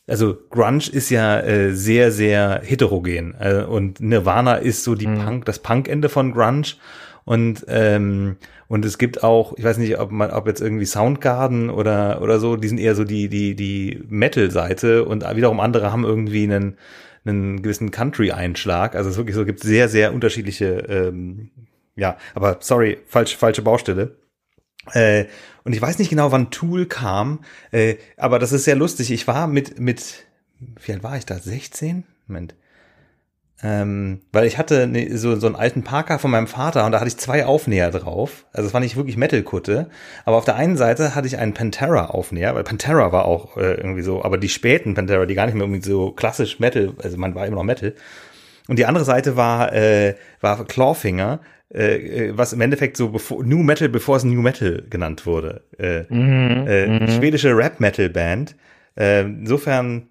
also 0.09 0.37
Grunge 0.49 0.89
ist 0.91 1.09
ja 1.09 1.39
äh, 1.39 1.73
sehr, 1.73 2.11
sehr 2.11 2.61
heterogen 2.63 3.35
äh, 3.39 3.63
und 3.63 3.99
Nirvana 3.99 4.55
ist 4.55 4.83
so 4.83 4.95
die 4.95 5.07
mhm. 5.07 5.19
Punk, 5.19 5.45
das 5.45 5.59
Punk-Ende 5.59 6.09
von 6.09 6.33
Grunge 6.33 6.75
und 7.25 7.65
ähm, 7.67 8.37
und 8.67 8.85
es 8.85 8.99
gibt 8.99 9.23
auch, 9.23 9.57
ich 9.57 9.63
weiß 9.63 9.79
nicht, 9.79 9.99
ob 9.99 10.11
man, 10.11 10.29
ob 10.29 10.45
jetzt 10.45 10.61
irgendwie 10.61 10.85
Soundgarden 10.85 11.69
oder 11.69 12.21
oder 12.21 12.39
so, 12.39 12.55
die 12.55 12.67
sind 12.67 12.79
eher 12.79 12.95
so 12.95 13.03
die 13.03 13.29
die 13.29 13.55
die 13.55 14.03
Metal-Seite 14.09 15.05
und 15.05 15.23
wiederum 15.35 15.59
andere 15.59 15.91
haben 15.91 16.03
irgendwie 16.03 16.43
einen 16.43 16.77
einen 17.25 17.61
gewissen 17.61 17.91
Country-Einschlag. 17.91 18.95
Also 18.95 19.09
es 19.09 19.15
ist 19.15 19.17
wirklich 19.19 19.35
so, 19.35 19.45
gibt 19.45 19.59
sehr 19.59 19.89
sehr 19.89 20.13
unterschiedliche 20.13 20.85
ähm, 20.87 21.49
ja, 21.99 22.17
aber 22.33 22.57
sorry, 22.61 22.97
falsch, 23.05 23.35
falsche 23.35 23.61
Baustelle. 23.61 24.15
Äh, 24.93 25.25
und 25.63 25.73
ich 25.73 25.81
weiß 25.81 25.99
nicht 25.99 26.09
genau, 26.09 26.31
wann 26.31 26.51
Tool 26.51 26.85
kam, 26.85 27.39
äh, 27.71 27.95
aber 28.17 28.39
das 28.39 28.51
ist 28.51 28.63
sehr 28.63 28.75
lustig. 28.75 29.11
Ich 29.11 29.27
war 29.27 29.47
mit, 29.47 29.79
mit, 29.79 30.25
wie 30.59 30.93
alt 30.93 31.03
war 31.03 31.17
ich 31.17 31.25
da? 31.25 31.37
16? 31.37 32.05
Moment. 32.27 32.55
Ähm, 33.61 34.21
weil 34.31 34.47
ich 34.47 34.57
hatte 34.57 34.87
ne, 34.87 35.17
so, 35.17 35.35
so 35.37 35.47
einen 35.47 35.57
alten 35.57 35.83
Parker 35.83 36.17
von 36.17 36.31
meinem 36.31 36.47
Vater 36.47 36.85
und 36.85 36.93
da 36.93 36.99
hatte 36.99 37.09
ich 37.09 37.17
zwei 37.17 37.45
Aufnäher 37.45 37.91
drauf. 37.91 38.45
Also 38.53 38.67
es 38.67 38.73
war 38.73 38.79
nicht 38.79 38.95
wirklich 38.95 39.17
Metal-Kutte. 39.17 39.89
Aber 40.23 40.37
auf 40.37 40.45
der 40.45 40.55
einen 40.55 40.77
Seite 40.77 41.13
hatte 41.13 41.27
ich 41.27 41.37
einen 41.37 41.53
Pantera-Aufnäher, 41.53 42.55
weil 42.55 42.63
Pantera 42.63 43.11
war 43.11 43.25
auch 43.25 43.57
äh, 43.57 43.73
irgendwie 43.73 44.01
so, 44.01 44.23
aber 44.23 44.37
die 44.37 44.47
späten 44.47 44.93
Pantera, 44.93 45.25
die 45.25 45.35
gar 45.35 45.45
nicht 45.45 45.55
mehr 45.55 45.65
irgendwie 45.65 45.87
so 45.87 46.11
klassisch 46.11 46.59
Metal, 46.59 46.93
also 47.03 47.17
man 47.17 47.35
war 47.35 47.45
immer 47.45 47.57
noch 47.57 47.63
Metal. 47.63 47.93
Und 48.69 48.79
die 48.79 48.85
andere 48.85 49.03
Seite 49.03 49.35
war, 49.35 49.73
äh, 49.73 50.15
war 50.39 50.63
Clawfinger, 50.65 51.41
äh, 51.73 52.29
äh, 52.29 52.37
was 52.37 52.53
im 52.53 52.61
Endeffekt 52.61 52.97
so 52.97 53.09
bevor, 53.09 53.43
New 53.43 53.59
Metal, 53.59 53.89
bevor 53.89 54.17
es 54.17 54.23
New 54.23 54.41
Metal 54.41 54.83
genannt 54.89 55.25
wurde. 55.25 55.63
Äh, 55.77 56.03
mhm, 56.09 56.67
äh, 56.67 56.87
mhm. 56.87 57.07
schwedische 57.07 57.55
Rap-Metal-Band. 57.55 58.55
Äh, 58.95 59.21
insofern, 59.21 60.09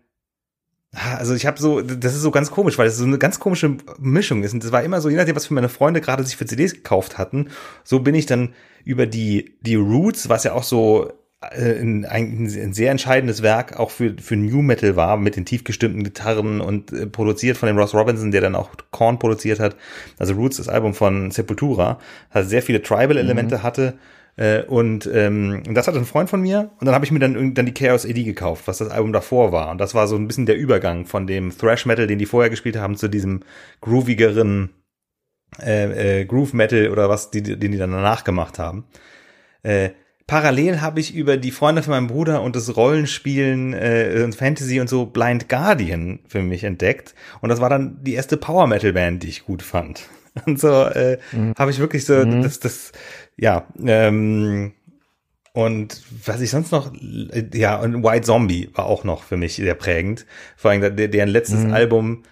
also 0.93 1.35
ich 1.35 1.47
habe 1.47 1.59
so, 1.59 1.81
das 1.81 2.15
ist 2.15 2.23
so 2.23 2.31
ganz 2.31 2.53
komisch, 2.53 2.79
weil 2.79 2.87
es 2.87 2.97
so 2.97 3.05
eine 3.05 3.19
ganz 3.19 3.41
komische 3.41 3.77
Mischung 3.99 4.45
ist. 4.45 4.55
Und 4.55 4.63
das 4.63 4.71
war 4.71 4.85
immer 4.85 5.01
so, 5.01 5.09
je 5.09 5.17
nachdem, 5.17 5.35
was 5.35 5.47
für 5.47 5.55
meine 5.55 5.69
Freunde 5.69 6.01
gerade 6.01 6.23
sich 6.23 6.37
für 6.37 6.47
CDs 6.47 6.75
gekauft 6.75 7.19
hatten, 7.19 7.49
so 7.83 8.01
bin 8.01 8.15
ich 8.15 8.27
dann 8.27 8.55
über 8.85 9.07
die, 9.07 9.59
die 9.61 9.75
Roots, 9.75 10.29
was 10.29 10.45
ja 10.45 10.53
auch 10.53 10.63
so 10.63 11.13
ein, 11.41 12.05
ein, 12.05 12.49
sehr 12.49 12.91
entscheidendes 12.91 13.43
Werk 13.43 13.79
auch 13.79 13.91
für, 13.91 14.17
für 14.21 14.37
New 14.37 14.61
Metal 14.61 14.97
war, 14.97 15.17
mit 15.17 15.37
den 15.37 15.45
tiefgestimmten 15.45 16.03
Gitarren 16.03 16.61
und 16.61 16.93
äh, 16.93 17.07
produziert 17.07 17.57
von 17.57 17.69
dem 17.69 17.79
Ross 17.79 17.95
Robinson, 17.95 18.33
der 18.33 18.41
dann 18.41 18.57
auch 18.57 18.71
Korn 18.91 19.21
produziert 19.21 19.61
hat. 19.61 19.77
Also 20.19 20.35
Roots, 20.35 20.57
das 20.57 20.69
Album 20.69 20.95
von 20.95 21.31
Sepultura, 21.31 22.01
hat 22.31 22.49
sehr 22.49 22.63
viele 22.63 22.83
Tribal-Elemente 22.83 23.59
mhm. 23.59 23.63
hatte. 23.63 23.99
Äh, 24.37 24.63
und 24.65 25.09
ähm, 25.13 25.63
das 25.71 25.87
hat 25.87 25.97
ein 25.97 26.05
Freund 26.05 26.29
von 26.29 26.41
mir 26.41 26.71
und 26.81 26.87
dann 26.87 26.95
habe 26.95 27.05
ich 27.05 27.13
mir 27.13 27.21
dann, 27.21 27.55
dann 27.55 27.67
die 27.67 27.75
Chaos 27.75 28.05
AD 28.05 28.25
gekauft, 28.25 28.67
was 28.67 28.79
das 28.79 28.91
Album 28.91 29.13
davor 29.13 29.53
war. 29.53 29.71
Und 29.71 29.79
das 29.79 29.95
war 29.95 30.09
so 30.09 30.17
ein 30.17 30.27
bisschen 30.27 30.47
der 30.47 30.57
Übergang 30.57 31.07
von 31.07 31.29
dem 31.29 31.57
Thrash 31.57 31.87
Metal, 31.87 32.09
den 32.09 32.19
die 32.19 32.27
vorher 32.27 32.51
gespielt 32.51 32.77
haben, 32.77 32.97
zu 32.97 33.07
diesem 33.07 33.45
groovigeren 33.81 34.71
äh, 35.63 36.21
äh, 36.21 36.25
Groove 36.25 36.53
Metal 36.53 36.91
oder 36.91 37.09
was, 37.09 37.31
die, 37.31 37.43
den 37.43 37.73
die 37.73 37.79
dann 37.79 37.93
danach 37.93 38.25
gemacht 38.25 38.59
haben. 38.59 38.87
Äh, 39.63 39.91
parallel 40.29 40.81
habe 40.81 41.01
ich 41.01 41.15
über 41.15 41.37
die 41.37 41.51
Freunde 41.51 41.83
von 41.83 41.93
meinem 41.93 42.07
Bruder 42.07 42.43
und 42.43 42.55
das 42.55 42.77
Rollenspielen 42.77 43.73
äh, 43.73 44.23
und 44.23 44.37
Fantasy 44.37 44.79
und 44.79 44.89
so 44.89 45.07
Blind 45.07 45.49
Guardian 45.49 46.21
für 46.29 46.43
mich 46.43 46.63
entdeckt. 46.63 47.17
Und 47.41 47.49
das 47.49 47.61
war 47.61 47.71
dann 47.71 48.05
die 48.05 48.15
erste 48.15 48.37
Power 48.37 48.69
Metal 48.69 48.93
Band, 48.93 49.25
die 49.25 49.29
ich 49.29 49.45
gut 49.45 49.63
fand. 49.63 50.03
Und 50.47 50.61
so 50.61 50.85
äh, 50.85 51.19
mhm. 51.33 51.55
habe 51.59 51.73
ich 51.73 51.81
wirklich 51.81 52.05
so 52.05 52.15
mhm. 52.15 52.43
das, 52.43 52.61
das, 52.61 52.93
ja, 53.37 53.67
ähm, 53.85 54.73
und 55.53 56.01
was 56.25 56.41
ich 56.41 56.51
sonst 56.51 56.71
noch, 56.71 56.93
ja, 57.53 57.81
und 57.81 58.05
White 58.05 58.27
Zombie 58.27 58.71
war 58.75 58.87
auch 58.87 59.03
noch 59.03 59.25
für 59.25 59.37
mich 59.37 59.57
sehr 59.57 59.75
prägend. 59.75 60.27
Vor 60.57 60.71
allem 60.71 60.95
deren 60.95 61.29
letztes 61.29 61.65
mhm. 61.65 61.73
Album 61.73 62.23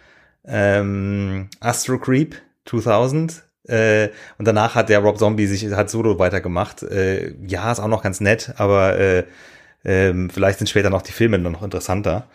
ähm, 0.45 1.49
Astro 1.59 1.99
Creep 1.99 2.37
2000 2.67 3.46
äh, 3.69 4.09
und 4.39 4.47
danach 4.47 4.75
hat 4.75 4.89
der 4.89 5.01
Rob 5.01 5.19
Zombie 5.19 5.47
sich 5.47 5.71
hat 5.73 5.91
solo 5.91 6.19
weitergemacht. 6.19 6.83
Äh, 6.83 7.35
ja, 7.47 7.71
ist 7.73 7.81
auch 7.81 7.89
noch 7.89 8.03
ganz 8.03 8.21
nett, 8.21 8.55
aber 8.57 8.99
äh, 8.99 9.25
äh, 9.85 10.29
vielleicht 10.29 10.59
sind 10.59 10.69
später 10.69 10.91
noch 10.91 11.03
die 11.03 11.13
Filme 11.13 11.39
noch 11.39 11.63
interessanter. 11.63 12.29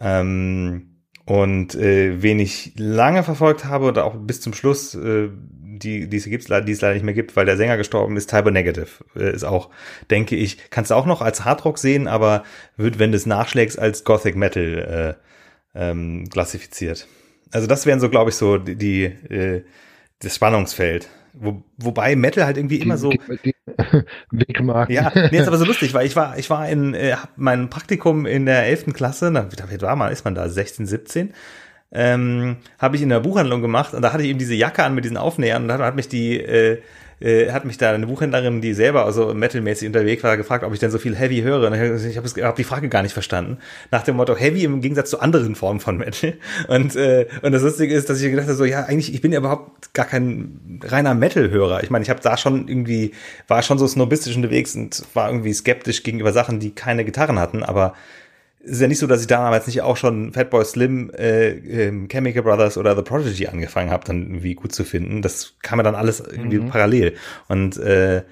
Ähm, 0.00 0.96
und 1.24 1.74
äh, 1.74 2.22
wen 2.22 2.38
ich 2.38 2.72
lange 2.76 3.22
verfolgt 3.22 3.64
habe 3.64 3.88
und 3.88 3.98
auch 3.98 4.14
bis 4.14 4.40
zum 4.40 4.54
Schluss, 4.54 4.94
äh, 4.94 5.28
die, 5.78 6.08
die, 6.08 6.16
es 6.16 6.24
gibt's, 6.24 6.46
die 6.46 6.72
es 6.72 6.80
leider 6.80 6.94
nicht 6.94 7.02
mehr 7.02 7.14
gibt, 7.14 7.36
weil 7.36 7.46
der 7.46 7.56
Sänger 7.56 7.76
gestorben 7.76 8.16
ist, 8.16 8.30
Tyber 8.30 8.50
Negative. 8.50 8.86
Äh, 9.16 9.32
ist 9.32 9.44
auch, 9.44 9.70
denke 10.10 10.36
ich, 10.36 10.70
kannst 10.70 10.90
du 10.90 10.94
auch 10.94 11.06
noch 11.06 11.22
als 11.22 11.44
Hardrock 11.44 11.78
sehen, 11.78 12.06
aber 12.06 12.44
wird, 12.76 12.98
wenn 12.98 13.10
du 13.10 13.16
es 13.16 13.26
nachschlägst, 13.26 13.78
als 13.78 14.04
Gothic 14.04 14.36
Metal 14.36 15.16
äh, 15.74 15.88
ähm, 15.90 16.28
klassifiziert. 16.30 17.06
Also 17.50 17.66
das 17.66 17.86
wären 17.86 18.00
so, 18.00 18.08
glaube 18.08 18.30
ich, 18.30 18.36
so 18.36 18.58
die, 18.58 18.76
die 18.76 19.04
äh, 19.04 19.64
das 20.20 20.34
Spannungsfeld. 20.34 21.08
Wo, 21.38 21.62
wobei 21.76 22.16
Metal 22.16 22.46
halt 22.46 22.56
irgendwie 22.56 22.80
immer 22.80 22.96
so 22.96 23.10
Wegmarken. 24.30 24.94
Ja, 24.94 25.12
nee, 25.14 25.38
ist 25.38 25.48
aber 25.48 25.58
so 25.58 25.64
lustig, 25.66 25.92
weil 25.92 26.06
ich 26.06 26.16
war, 26.16 26.38
ich 26.38 26.48
war 26.48 26.66
in, 26.68 26.94
äh, 26.94 27.12
hab 27.12 27.36
mein 27.36 27.68
Praktikum 27.68 28.24
in 28.24 28.46
der 28.46 28.64
elften 28.64 28.94
Klasse, 28.94 29.30
na, 29.30 29.46
wie 29.50 29.80
war 29.82 29.96
man, 29.96 30.12
ist 30.12 30.24
man 30.24 30.34
da, 30.34 30.48
16, 30.48 30.86
17, 30.86 31.34
ähm, 31.92 32.56
habe 32.78 32.96
ich 32.96 33.02
in 33.02 33.10
der 33.10 33.20
Buchhandlung 33.20 33.60
gemacht 33.60 33.92
und 33.92 34.00
da 34.00 34.14
hatte 34.14 34.22
ich 34.22 34.30
eben 34.30 34.38
diese 34.38 34.54
Jacke 34.54 34.82
an 34.82 34.94
mit 34.94 35.04
diesen 35.04 35.18
Aufnähern 35.18 35.62
und 35.62 35.68
da 35.68 35.78
hat 35.78 35.96
mich 35.96 36.08
die 36.08 36.40
äh, 36.40 36.80
äh, 37.20 37.50
hat 37.50 37.64
mich 37.64 37.78
da 37.78 37.92
eine 37.92 38.06
Buchhändlerin, 38.06 38.60
die 38.60 38.74
selber 38.74 39.04
also 39.04 39.32
metalmäßig 39.34 39.88
unterwegs 39.88 40.22
war, 40.22 40.36
gefragt, 40.36 40.64
ob 40.64 40.72
ich 40.72 40.80
denn 40.80 40.90
so 40.90 40.98
viel 40.98 41.16
Heavy 41.16 41.40
höre. 41.42 41.66
Und 41.66 41.74
ich 41.74 42.16
habe 42.16 42.28
hab 42.28 42.56
die 42.56 42.64
Frage 42.64 42.88
gar 42.88 43.02
nicht 43.02 43.12
verstanden. 43.12 43.58
Nach 43.90 44.02
dem 44.02 44.16
Motto 44.16 44.36
Heavy 44.36 44.64
im 44.64 44.80
Gegensatz 44.80 45.10
zu 45.10 45.20
anderen 45.20 45.54
Formen 45.54 45.80
von 45.80 45.96
Metal. 45.96 46.34
Und, 46.68 46.96
äh, 46.96 47.26
und 47.42 47.52
das 47.52 47.62
Lustige 47.62 47.94
ist, 47.94 48.10
dass 48.10 48.20
ich 48.20 48.30
gedacht 48.30 48.46
habe, 48.46 48.56
so 48.56 48.64
ja, 48.64 48.84
eigentlich, 48.84 49.14
ich 49.14 49.20
bin 49.20 49.32
ja 49.32 49.38
überhaupt 49.38 49.94
gar 49.94 50.06
kein 50.06 50.80
reiner 50.82 51.14
Metal-Hörer. 51.14 51.82
Ich 51.82 51.90
meine, 51.90 52.02
ich 52.02 52.10
habe 52.10 52.20
da 52.20 52.36
schon 52.36 52.68
irgendwie, 52.68 53.12
war 53.48 53.62
schon 53.62 53.78
so 53.78 53.86
snobistisch 53.86 54.36
unterwegs 54.36 54.74
und 54.74 55.02
war 55.14 55.28
irgendwie 55.28 55.52
skeptisch 55.52 56.02
gegenüber 56.02 56.32
Sachen, 56.32 56.60
die 56.60 56.74
keine 56.74 57.04
Gitarren 57.04 57.38
hatten, 57.38 57.62
aber 57.62 57.94
ist 58.66 58.80
ja 58.80 58.88
nicht 58.88 58.98
so, 58.98 59.06
dass 59.06 59.20
ich 59.20 59.26
damals 59.26 59.66
nicht 59.66 59.82
auch 59.82 59.96
schon 59.96 60.32
Fatboy 60.32 60.64
Slim, 60.64 61.10
äh, 61.16 61.50
äh, 61.50 62.08
Chemical 62.08 62.42
Brothers 62.42 62.76
oder 62.76 62.96
The 62.96 63.02
Prodigy 63.02 63.46
angefangen 63.46 63.90
habe, 63.90 64.04
dann 64.04 64.22
irgendwie 64.22 64.54
gut 64.54 64.72
zu 64.72 64.84
finden. 64.84 65.22
Das 65.22 65.54
kam 65.62 65.78
mir 65.78 65.84
dann 65.84 65.94
alles 65.94 66.20
irgendwie 66.20 66.58
mhm. 66.58 66.68
parallel. 66.68 67.16
Und 67.48 67.76
äh, 67.78 68.24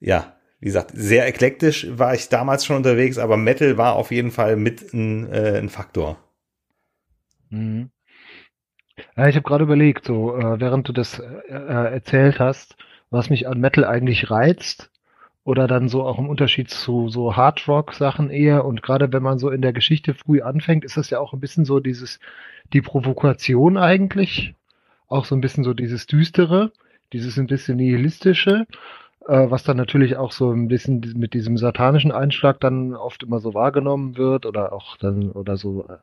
ja, 0.00 0.36
wie 0.60 0.66
gesagt, 0.66 0.92
sehr 0.94 1.26
eklektisch 1.26 1.86
war 1.90 2.14
ich 2.14 2.28
damals 2.28 2.64
schon 2.64 2.76
unterwegs, 2.76 3.18
aber 3.18 3.36
Metal 3.36 3.76
war 3.76 3.94
auf 3.94 4.10
jeden 4.10 4.30
Fall 4.30 4.56
mit 4.56 4.92
ein, 4.94 5.30
äh, 5.30 5.58
ein 5.58 5.68
Faktor. 5.68 6.18
Mhm. 7.50 7.90
Ja, 9.16 9.28
ich 9.28 9.36
habe 9.36 9.46
gerade 9.46 9.64
überlegt, 9.64 10.06
so 10.06 10.36
äh, 10.36 10.58
während 10.58 10.88
du 10.88 10.92
das 10.92 11.18
äh, 11.18 11.24
äh, 11.48 11.92
erzählt 11.92 12.40
hast, 12.40 12.76
was 13.10 13.28
mich 13.28 13.46
an 13.46 13.60
Metal 13.60 13.84
eigentlich 13.84 14.30
reizt, 14.30 14.90
oder 15.46 15.68
dann 15.68 15.88
so 15.88 16.02
auch 16.02 16.18
im 16.18 16.28
Unterschied 16.28 16.70
zu 16.70 17.08
so 17.08 17.36
Hardrock-Sachen 17.36 18.30
eher. 18.30 18.64
Und 18.64 18.82
gerade 18.82 19.12
wenn 19.12 19.22
man 19.22 19.38
so 19.38 19.48
in 19.48 19.62
der 19.62 19.72
Geschichte 19.72 20.12
früh 20.12 20.42
anfängt, 20.42 20.84
ist 20.84 20.96
das 20.96 21.08
ja 21.08 21.20
auch 21.20 21.32
ein 21.32 21.38
bisschen 21.38 21.64
so 21.64 21.78
dieses, 21.78 22.18
die 22.72 22.82
Provokation 22.82 23.76
eigentlich, 23.76 24.54
auch 25.06 25.24
so 25.24 25.36
ein 25.36 25.40
bisschen 25.40 25.62
so 25.62 25.72
dieses 25.72 26.08
Düstere, 26.08 26.72
dieses 27.12 27.38
ein 27.38 27.46
bisschen 27.46 27.76
nihilistische, 27.76 28.66
äh, 29.28 29.48
was 29.48 29.62
dann 29.62 29.76
natürlich 29.76 30.16
auch 30.16 30.32
so 30.32 30.50
ein 30.50 30.66
bisschen 30.66 31.14
mit 31.14 31.32
diesem 31.32 31.56
satanischen 31.56 32.10
Einschlag 32.10 32.58
dann 32.58 32.94
oft 32.94 33.22
immer 33.22 33.38
so 33.38 33.54
wahrgenommen 33.54 34.16
wird 34.16 34.46
oder 34.46 34.72
auch 34.72 34.96
dann 34.96 35.30
oder 35.30 35.56
so, 35.56 35.86
äh, 35.88 35.96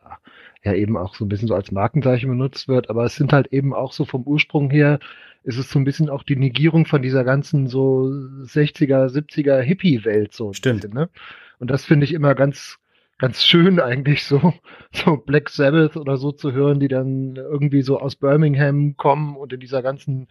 ja 0.63 0.73
eben 0.73 0.95
auch 0.95 1.15
so 1.15 1.25
ein 1.25 1.29
bisschen 1.29 1.49
so 1.49 1.55
als 1.55 1.69
Markenzeichen 1.69 2.29
benutzt 2.29 2.69
wird. 2.69 2.89
Aber 2.89 3.03
es 3.03 3.17
sind 3.17 3.33
halt 3.33 3.47
eben 3.47 3.73
auch 3.73 3.91
so 3.91 4.05
vom 4.05 4.23
Ursprung 4.23 4.69
her 4.69 4.99
ist 5.43 5.57
es 5.57 5.69
so 5.69 5.79
ein 5.79 5.83
bisschen 5.83 6.09
auch 6.09 6.23
die 6.23 6.35
Negierung 6.35 6.85
von 6.85 7.01
dieser 7.01 7.23
ganzen 7.23 7.67
so 7.67 8.05
60er, 8.43 9.07
70er 9.09 9.59
Hippie-Welt 9.59 10.33
so. 10.33 10.53
Stimmt. 10.53 10.81
Bisschen, 10.81 10.95
ne? 10.95 11.09
Und 11.59 11.69
das 11.69 11.85
finde 11.85 12.05
ich 12.05 12.13
immer 12.13 12.35
ganz, 12.35 12.79
ganz 13.17 13.43
schön 13.43 13.79
eigentlich 13.79 14.23
so, 14.23 14.53
so 14.91 15.17
Black 15.17 15.49
Sabbath 15.49 15.97
oder 15.97 16.17
so 16.17 16.31
zu 16.31 16.53
hören, 16.53 16.79
die 16.79 16.87
dann 16.87 17.35
irgendwie 17.35 17.81
so 17.81 17.99
aus 17.99 18.15
Birmingham 18.15 18.95
kommen 18.97 19.35
und 19.35 19.53
in 19.53 19.59
dieser 19.59 19.81
ganzen 19.81 20.27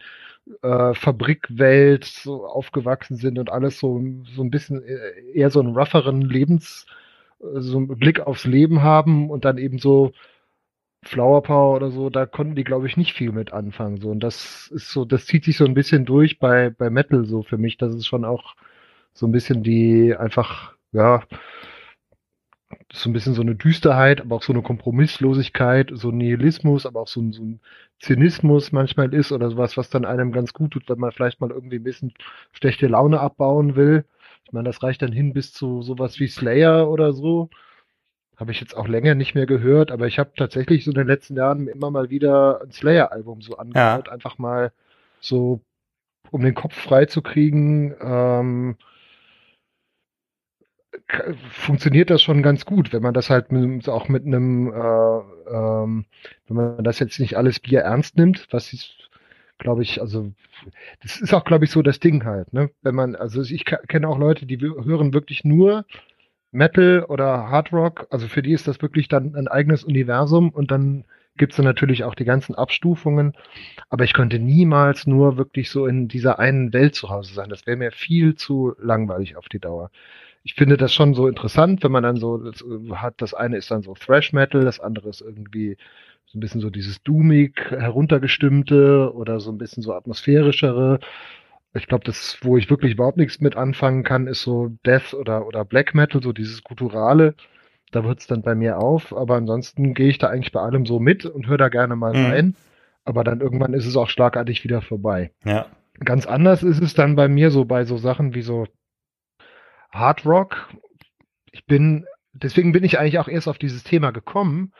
äh, 0.61 0.93
Fabrikwelt 0.93 2.05
so 2.05 2.45
aufgewachsen 2.45 3.17
sind 3.17 3.39
und 3.39 3.51
alles 3.51 3.79
so, 3.79 4.01
so 4.35 4.43
ein 4.43 4.51
bisschen 4.51 4.83
eher 5.33 5.49
so 5.49 5.59
einen 5.59 5.75
rougheren 5.75 6.21
Lebens, 6.21 6.85
so 7.39 7.77
einen 7.77 7.87
Blick 7.87 8.19
aufs 8.21 8.45
Leben 8.45 8.81
haben 8.81 9.29
und 9.29 9.45
dann 9.45 9.57
eben 9.57 9.77
so 9.77 10.13
Flower 11.03 11.43
Power 11.43 11.75
oder 11.75 11.91
so, 11.91 12.09
da 12.09 12.25
konnten 12.25 12.55
die, 12.55 12.63
glaube 12.63 12.87
ich, 12.87 12.97
nicht 12.97 13.13
viel 13.13 13.31
mit 13.31 13.53
anfangen. 13.53 13.97
So. 14.01 14.09
Und 14.11 14.21
das 14.21 14.67
ist 14.73 14.91
so, 14.91 15.05
das 15.05 15.25
zieht 15.25 15.45
sich 15.45 15.57
so 15.57 15.65
ein 15.65 15.73
bisschen 15.73 16.05
durch 16.05 16.39
bei, 16.39 16.69
bei 16.69 16.89
Metal 16.89 17.25
so 17.25 17.43
für 17.43 17.57
mich. 17.57 17.77
Das 17.77 17.93
ist 17.93 18.05
schon 18.07 18.25
auch 18.25 18.55
so 19.13 19.27
ein 19.27 19.31
bisschen 19.31 19.63
die 19.63 20.15
einfach, 20.15 20.73
ja, 20.91 21.23
so 22.91 23.09
ein 23.09 23.13
bisschen 23.13 23.33
so 23.33 23.41
eine 23.41 23.55
Düsterheit, 23.55 24.21
aber 24.21 24.35
auch 24.35 24.43
so 24.43 24.53
eine 24.53 24.61
Kompromisslosigkeit, 24.61 25.91
so 25.93 26.09
ein 26.09 26.17
Nihilismus, 26.17 26.85
aber 26.85 27.01
auch 27.01 27.07
so 27.07 27.21
ein, 27.21 27.31
so 27.33 27.43
ein 27.43 27.59
Zynismus 27.99 28.71
manchmal 28.71 29.13
ist 29.13 29.31
oder 29.31 29.49
sowas, 29.49 29.77
was 29.77 29.89
dann 29.89 30.05
einem 30.05 30.31
ganz 30.31 30.53
gut 30.53 30.71
tut, 30.71 30.89
wenn 30.89 30.99
man 30.99 31.11
vielleicht 31.11 31.41
mal 31.41 31.51
irgendwie 31.51 31.77
ein 31.77 31.83
bisschen 31.83 32.13
schlechte 32.51 32.87
Laune 32.87 33.19
abbauen 33.19 33.75
will. 33.75 34.05
Ich 34.45 34.51
meine, 34.53 34.65
das 34.69 34.83
reicht 34.83 35.01
dann 35.01 35.11
hin 35.11 35.33
bis 35.33 35.53
zu 35.53 35.81
sowas 35.81 36.19
wie 36.19 36.27
Slayer 36.27 36.89
oder 36.89 37.13
so. 37.13 37.49
Habe 38.37 38.51
ich 38.51 38.59
jetzt 38.59 38.75
auch 38.75 38.87
länger 38.87 39.15
nicht 39.15 39.35
mehr 39.35 39.45
gehört, 39.45 39.91
aber 39.91 40.07
ich 40.07 40.19
habe 40.19 40.31
tatsächlich 40.35 40.83
so 40.83 40.91
in 40.91 40.95
den 40.95 41.07
letzten 41.07 41.35
Jahren 41.35 41.67
immer 41.67 41.91
mal 41.91 42.09
wieder 42.09 42.61
ein 42.61 42.71
Slayer-Album 42.71 43.41
so 43.41 43.57
angehört, 43.57 44.07
ja. 44.07 44.13
einfach 44.13 44.37
mal 44.37 44.71
so, 45.19 45.61
um 46.31 46.41
den 46.41 46.55
Kopf 46.55 46.73
frei 46.73 47.05
zu 47.05 47.21
kriegen. 47.21 47.95
Ähm, 48.01 48.75
funktioniert 51.51 52.09
das 52.09 52.21
schon 52.21 52.41
ganz 52.41 52.65
gut, 52.65 52.91
wenn 52.93 53.03
man 53.03 53.13
das 53.13 53.29
halt 53.29 53.51
mit, 53.51 53.87
auch 53.87 54.09
mit 54.09 54.25
einem, 54.25 54.67
äh, 54.67 55.19
ähm, 55.51 56.05
wenn 56.47 56.55
man 56.55 56.83
das 56.83 56.99
jetzt 56.99 57.19
nicht 57.19 57.37
alles 57.37 57.59
Bier 57.59 57.81
ernst 57.81 58.17
nimmt, 58.17 58.47
was 58.51 58.73
ich 58.73 59.03
glaube 59.63 59.83
ich, 59.83 60.01
also 60.01 60.31
das 61.01 61.19
ist 61.21 61.33
auch, 61.33 61.45
glaube 61.45 61.65
ich, 61.65 61.71
so 61.71 61.81
das 61.81 61.99
Ding 61.99 62.25
halt, 62.25 62.53
ne? 62.53 62.69
Wenn 62.81 62.95
man, 62.95 63.15
also 63.15 63.41
ich 63.41 63.65
kenne 63.65 64.07
auch 64.07 64.17
Leute, 64.17 64.45
die 64.45 64.59
hören 64.59 65.13
wirklich 65.13 65.43
nur 65.43 65.85
Metal 66.53 67.05
oder 67.09 67.49
Hard 67.49 67.73
Rock, 67.73 68.07
also 68.09 68.27
für 68.27 68.41
die 68.41 68.53
ist 68.53 68.67
das 68.67 68.81
wirklich 68.81 69.07
dann 69.07 69.35
ein 69.35 69.47
eigenes 69.47 69.83
Universum 69.83 70.49
und 70.49 70.71
dann 70.71 71.05
gibt's 71.37 71.55
dann 71.55 71.65
natürlich 71.65 72.03
auch 72.03 72.15
die 72.15 72.25
ganzen 72.25 72.55
Abstufungen, 72.55 73.33
aber 73.89 74.03
ich 74.03 74.13
könnte 74.13 74.39
niemals 74.39 75.07
nur 75.07 75.37
wirklich 75.37 75.69
so 75.71 75.87
in 75.87 76.07
dieser 76.07 76.39
einen 76.39 76.73
Welt 76.73 76.95
zu 76.95 77.09
Hause 77.09 77.33
sein. 77.33 77.49
Das 77.49 77.65
wäre 77.65 77.77
mir 77.77 77.91
viel 77.91 78.35
zu 78.35 78.73
langweilig 78.79 79.35
auf 79.35 79.49
die 79.49 79.59
Dauer. 79.59 79.89
Ich 80.43 80.53
finde 80.55 80.77
das 80.77 80.93
schon 80.93 81.13
so 81.13 81.27
interessant, 81.27 81.83
wenn 81.83 81.91
man 81.91 82.03
dann 82.03 82.17
so 82.17 82.37
das 82.37 82.63
hat, 82.91 83.15
das 83.17 83.33
eine 83.33 83.57
ist 83.57 83.71
dann 83.71 83.81
so 83.81 83.93
Thrash 83.95 84.33
Metal, 84.33 84.63
das 84.63 84.79
andere 84.79 85.09
ist 85.09 85.21
irgendwie 85.21 85.77
so 86.25 86.37
ein 86.37 86.41
bisschen 86.41 86.61
so 86.61 86.69
dieses 86.69 87.01
Doomig 87.03 87.71
heruntergestimmte 87.71 89.11
oder 89.13 89.39
so 89.39 89.51
ein 89.51 89.57
bisschen 89.57 89.83
so 89.83 89.93
atmosphärischere 89.93 90.99
ich 91.73 91.87
glaube, 91.87 92.03
das, 92.03 92.37
wo 92.41 92.57
ich 92.57 92.69
wirklich 92.69 92.93
überhaupt 92.93 93.17
nichts 93.17 93.39
mit 93.41 93.55
anfangen 93.55 94.03
kann, 94.03 94.27
ist 94.27 94.43
so 94.43 94.69
Death 94.85 95.13
oder, 95.13 95.47
oder 95.47 95.65
Black 95.65 95.95
Metal, 95.95 96.21
so 96.21 96.31
dieses 96.31 96.63
Gutturale. 96.63 97.35
Da 97.91 98.03
hört 98.03 98.19
es 98.19 98.27
dann 98.27 98.43
bei 98.43 98.53
mir 98.53 98.77
auf. 98.77 99.15
Aber 99.15 99.35
ansonsten 99.35 99.93
gehe 99.93 100.09
ich 100.09 100.19
da 100.19 100.29
eigentlich 100.29 100.51
bei 100.51 100.61
allem 100.61 100.85
so 100.85 100.99
mit 100.99 101.25
und 101.25 101.47
höre 101.47 101.57
da 101.57 101.69
gerne 101.69 101.95
mal 101.95 102.13
mhm. 102.13 102.25
rein. 102.25 102.55
Aber 103.05 103.23
dann 103.23 103.41
irgendwann 103.41 103.73
ist 103.73 103.87
es 103.87 103.97
auch 103.97 104.09
schlagartig 104.09 104.63
wieder 104.63 104.81
vorbei. 104.81 105.31
Ja. 105.43 105.65
Ganz 105.99 106.25
anders 106.25 106.63
ist 106.63 106.81
es 106.81 106.93
dann 106.93 107.15
bei 107.15 107.27
mir 107.27 107.49
so 107.49 107.65
bei 107.65 107.85
so 107.85 107.97
Sachen 107.97 108.33
wie 108.33 108.41
so 108.41 108.67
Hard 109.91 110.25
Rock. 110.25 110.69
Ich 111.51 111.65
bin, 111.65 112.05
deswegen 112.33 112.71
bin 112.71 112.83
ich 112.83 112.99
eigentlich 112.99 113.19
auch 113.19 113.27
erst 113.27 113.47
auf 113.47 113.57
dieses 113.57 113.83
Thema 113.83 114.11
gekommen, 114.11 114.73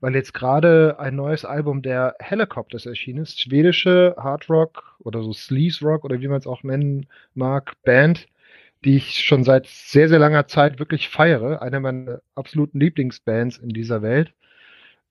weil 0.00 0.14
jetzt 0.14 0.32
gerade 0.32 0.96
ein 0.98 1.14
neues 1.14 1.44
Album 1.44 1.82
der 1.82 2.16
Helicopters 2.18 2.86
erschienen 2.86 3.22
ist, 3.22 3.40
schwedische 3.40 4.14
Hard 4.18 4.48
Rock 4.48 4.96
oder 5.00 5.22
so 5.22 5.32
Sleaze 5.32 5.84
Rock 5.84 6.04
oder 6.04 6.20
wie 6.20 6.28
man 6.28 6.38
es 6.38 6.46
auch 6.46 6.62
nennen 6.62 7.06
mag, 7.34 7.72
Band, 7.84 8.26
die 8.84 8.96
ich 8.96 9.24
schon 9.24 9.44
seit 9.44 9.66
sehr, 9.66 10.08
sehr 10.08 10.18
langer 10.18 10.46
Zeit 10.46 10.78
wirklich 10.78 11.10
feiere. 11.10 11.60
Eine 11.60 11.80
meiner 11.80 12.20
absoluten 12.34 12.80
Lieblingsbands 12.80 13.58
in 13.58 13.68
dieser 13.68 14.00
Welt. 14.00 14.32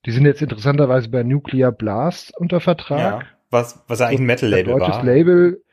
Die 0.05 0.11
sind 0.11 0.25
jetzt 0.25 0.41
interessanterweise 0.41 1.09
bei 1.09 1.23
Nuclear 1.23 1.71
Blast 1.71 2.35
unter 2.37 2.59
Vertrag. 2.59 3.23
Ja, 3.23 3.27
was, 3.51 3.83
was 3.87 4.01
eigentlich 4.01 4.21
ein 4.21 4.25
Metal-Label 4.25 4.73
war. 4.73 4.79
deutsches 4.79 5.03
Label, 5.03 5.63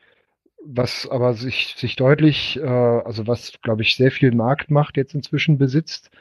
was 0.63 1.07
aber 1.09 1.33
sich, 1.33 1.73
sich 1.77 1.95
deutlich, 1.95 2.59
äh, 2.59 2.67
also 2.67 3.25
was, 3.25 3.53
glaube 3.63 3.81
ich, 3.81 3.95
sehr 3.95 4.11
viel 4.11 4.35
Marktmacht 4.35 4.97
jetzt 4.97 5.15
inzwischen 5.15 5.57
besitzt 5.57 6.11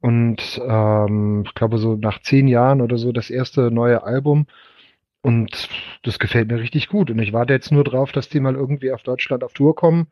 und 0.00 0.60
ähm, 0.64 1.42
ich 1.46 1.54
glaube 1.54 1.78
so 1.78 1.96
nach 1.96 2.20
zehn 2.22 2.48
Jahren 2.48 2.80
oder 2.80 2.98
so 2.98 3.12
das 3.12 3.30
erste 3.30 3.70
neue 3.70 4.02
Album. 4.04 4.46
Und 5.20 5.68
das 6.04 6.18
gefällt 6.18 6.48
mir 6.48 6.60
richtig 6.60 6.88
gut. 6.88 7.10
Und 7.10 7.18
ich 7.18 7.32
warte 7.32 7.52
jetzt 7.52 7.72
nur 7.72 7.84
drauf, 7.84 8.12
dass 8.12 8.28
die 8.28 8.40
mal 8.40 8.54
irgendwie 8.54 8.92
auf 8.92 9.02
Deutschland 9.02 9.42
auf 9.42 9.52
Tour 9.52 9.74
kommen 9.74 10.06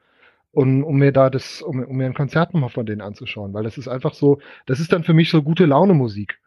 und 0.50 0.82
um 0.82 0.96
mir 0.96 1.12
da 1.12 1.30
das, 1.30 1.62
um, 1.62 1.84
um 1.84 1.96
mir 1.96 2.06
ein 2.06 2.14
Konzert 2.14 2.52
nochmal 2.52 2.70
von 2.70 2.86
denen 2.86 3.00
anzuschauen. 3.00 3.54
Weil 3.54 3.62
das 3.62 3.78
ist 3.78 3.88
einfach 3.88 4.14
so, 4.14 4.40
das 4.66 4.80
ist 4.80 4.92
dann 4.92 5.04
für 5.04 5.14
mich 5.14 5.30
so 5.30 5.42
gute 5.42 5.66
Laune 5.66 5.94
Musik, 5.94 6.40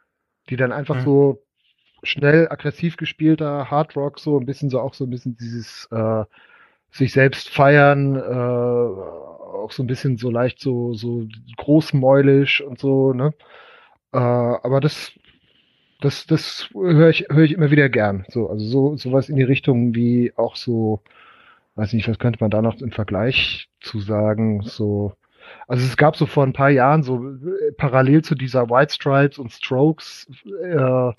die 0.49 0.57
dann 0.57 0.73
einfach 0.73 0.97
mhm. 0.97 1.03
so 1.05 1.43
schnell, 2.03 2.47
aggressiv 2.49 2.97
gespielter 2.97 3.71
Hard 3.71 3.95
Rock, 3.95 4.19
so 4.19 4.37
ein 4.39 4.45
bisschen 4.45 4.69
so 4.69 4.81
auch 4.81 4.93
so 4.93 5.05
ein 5.05 5.09
bisschen 5.09 5.37
dieses 5.37 5.87
äh, 5.91 6.25
sich 6.91 7.13
selbst 7.13 7.49
feiern, 7.49 8.15
äh, 8.15 8.19
auch 8.19 9.71
so 9.71 9.83
ein 9.83 9.87
bisschen 9.87 10.17
so 10.17 10.29
leicht 10.29 10.59
so, 10.59 10.93
so 10.93 11.27
großmäulisch 11.57 12.61
und 12.61 12.79
so, 12.79 13.13
ne? 13.13 13.33
Äh, 14.13 14.17
aber 14.17 14.79
das, 14.79 15.11
das, 16.01 16.25
das 16.25 16.69
höre 16.73 17.09
ich, 17.09 17.27
höre 17.29 17.43
ich 17.43 17.53
immer 17.53 17.71
wieder 17.71 17.89
gern. 17.89 18.25
So, 18.29 18.49
also 18.49 18.65
so, 18.65 18.97
sowas 18.97 19.29
in 19.29 19.35
die 19.35 19.43
Richtung 19.43 19.95
wie 19.95 20.33
auch 20.35 20.55
so, 20.55 21.01
weiß 21.75 21.93
nicht, 21.93 22.07
was 22.07 22.19
könnte 22.19 22.39
man 22.41 22.51
da 22.51 22.61
noch 22.61 22.79
im 22.81 22.91
Vergleich 22.91 23.69
zu 23.81 23.99
sagen, 23.99 24.61
so, 24.63 25.13
also 25.67 25.85
es 25.85 25.97
gab 25.97 26.15
so 26.15 26.25
vor 26.25 26.43
ein 26.45 26.53
paar 26.53 26.69
Jahren 26.69 27.03
so 27.03 27.27
äh, 27.29 27.71
parallel 27.77 28.23
zu 28.23 28.35
dieser 28.35 28.69
White 28.69 28.93
Stripes 28.93 29.39
und 29.39 29.51
Strokes 29.51 30.27
äh, 30.63 31.11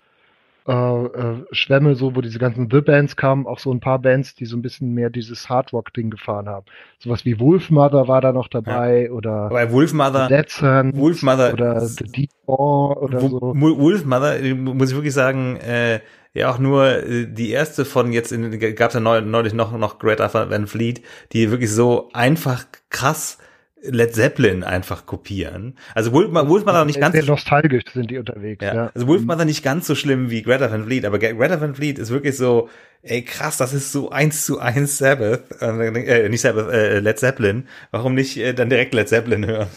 äh, 0.70 0.72
äh, 0.72 1.44
Schwämme, 1.50 1.96
so 1.96 2.14
wo 2.14 2.20
diese 2.20 2.38
ganzen 2.38 2.68
The 2.70 2.80
Bands 2.80 3.16
kamen, 3.16 3.46
auch 3.46 3.59
so 3.59 3.72
ein 3.72 3.80
paar 3.80 3.98
Bands, 3.98 4.37
die 4.37 4.46
so 4.46 4.56
ein 4.56 4.62
bisschen 4.62 4.94
mehr 4.94 5.11
dieses 5.11 5.48
Hard 5.48 5.72
Rock 5.72 5.92
Ding 5.92 6.11
gefahren 6.11 6.48
haben. 6.48 6.64
Sowas 7.00 7.24
wie 7.24 7.40
Wolfmother 7.40 8.06
war 8.06 8.20
da 8.20 8.33
noch 8.33 8.46
dabei 8.46 9.06
ja. 9.06 9.11
oder 9.11 9.33
Aber 9.46 9.72
Wolfmother, 9.72 10.28
Dead 10.28 10.48
Sun 10.48 10.96
Wolfmother 10.96 11.52
oder 11.54 11.80
The 11.80 12.04
Deep 12.04 12.30
War 12.46 13.02
oder 13.02 13.20
so. 13.20 13.40
Wolfmother, 13.40 14.38
muss 14.54 14.90
ich 14.90 14.96
wirklich 14.96 15.14
sagen, 15.14 15.56
äh, 15.56 15.98
ja 16.35 16.52
auch 16.52 16.61
nur 16.61 16.87
äh, 16.87 17.26
die 17.26 17.50
erste 17.50 17.85
von 17.85 18.12
jetzt 18.12 18.30
in 18.30 18.56
gab 18.76 18.90
es 18.90 18.94
ja 18.94 19.00
neulich 19.00 19.52
noch 19.52 19.76
noch 19.76 19.98
Greta 19.98 20.33
Van 20.33 20.68
Fleet, 20.68 21.02
die 21.33 21.50
wirklich 21.50 21.72
so 21.72 22.11
einfach 22.12 22.66
krass 22.90 23.38
Led 23.82 24.14
Zeppelin 24.14 24.62
einfach 24.62 25.06
kopieren. 25.06 25.76
Also 25.94 26.12
Wolf, 26.12 26.32
Wolfmother 26.32 26.84
nicht 26.84 27.00
ganz 27.00 27.14
sehr 27.14 27.24
nostalgisch 27.24 27.84
sind 27.92 28.10
die 28.10 28.18
unterwegs. 28.18 28.62
Ja. 28.62 28.74
ja. 28.74 28.90
Also 28.94 29.06
Wolfmother 29.06 29.44
nicht 29.44 29.62
ganz 29.62 29.86
so 29.86 29.94
schlimm 29.94 30.30
wie 30.30 30.42
Greta 30.42 30.70
Van 30.70 30.84
Fleet, 30.84 31.04
aber 31.06 31.18
Greta 31.18 31.60
Van 31.60 31.74
Fleet 31.74 31.98
ist 31.98 32.10
wirklich 32.10 32.36
so, 32.36 32.68
ey 33.02 33.22
krass, 33.22 33.56
das 33.56 33.72
ist 33.72 33.92
so 33.92 34.10
eins 34.10 34.44
zu 34.44 34.58
eins 34.58 34.98
Sabbath, 34.98 35.60
äh, 35.62 36.28
nicht 36.28 36.42
Sabbath, 36.42 36.70
äh, 36.70 37.00
Led 37.00 37.18
Zeppelin. 37.18 37.68
Warum 37.90 38.14
nicht 38.14 38.36
äh, 38.36 38.52
dann 38.52 38.68
direkt 38.68 38.92
Led 38.92 39.08
Zeppelin 39.08 39.46
hören? 39.46 39.68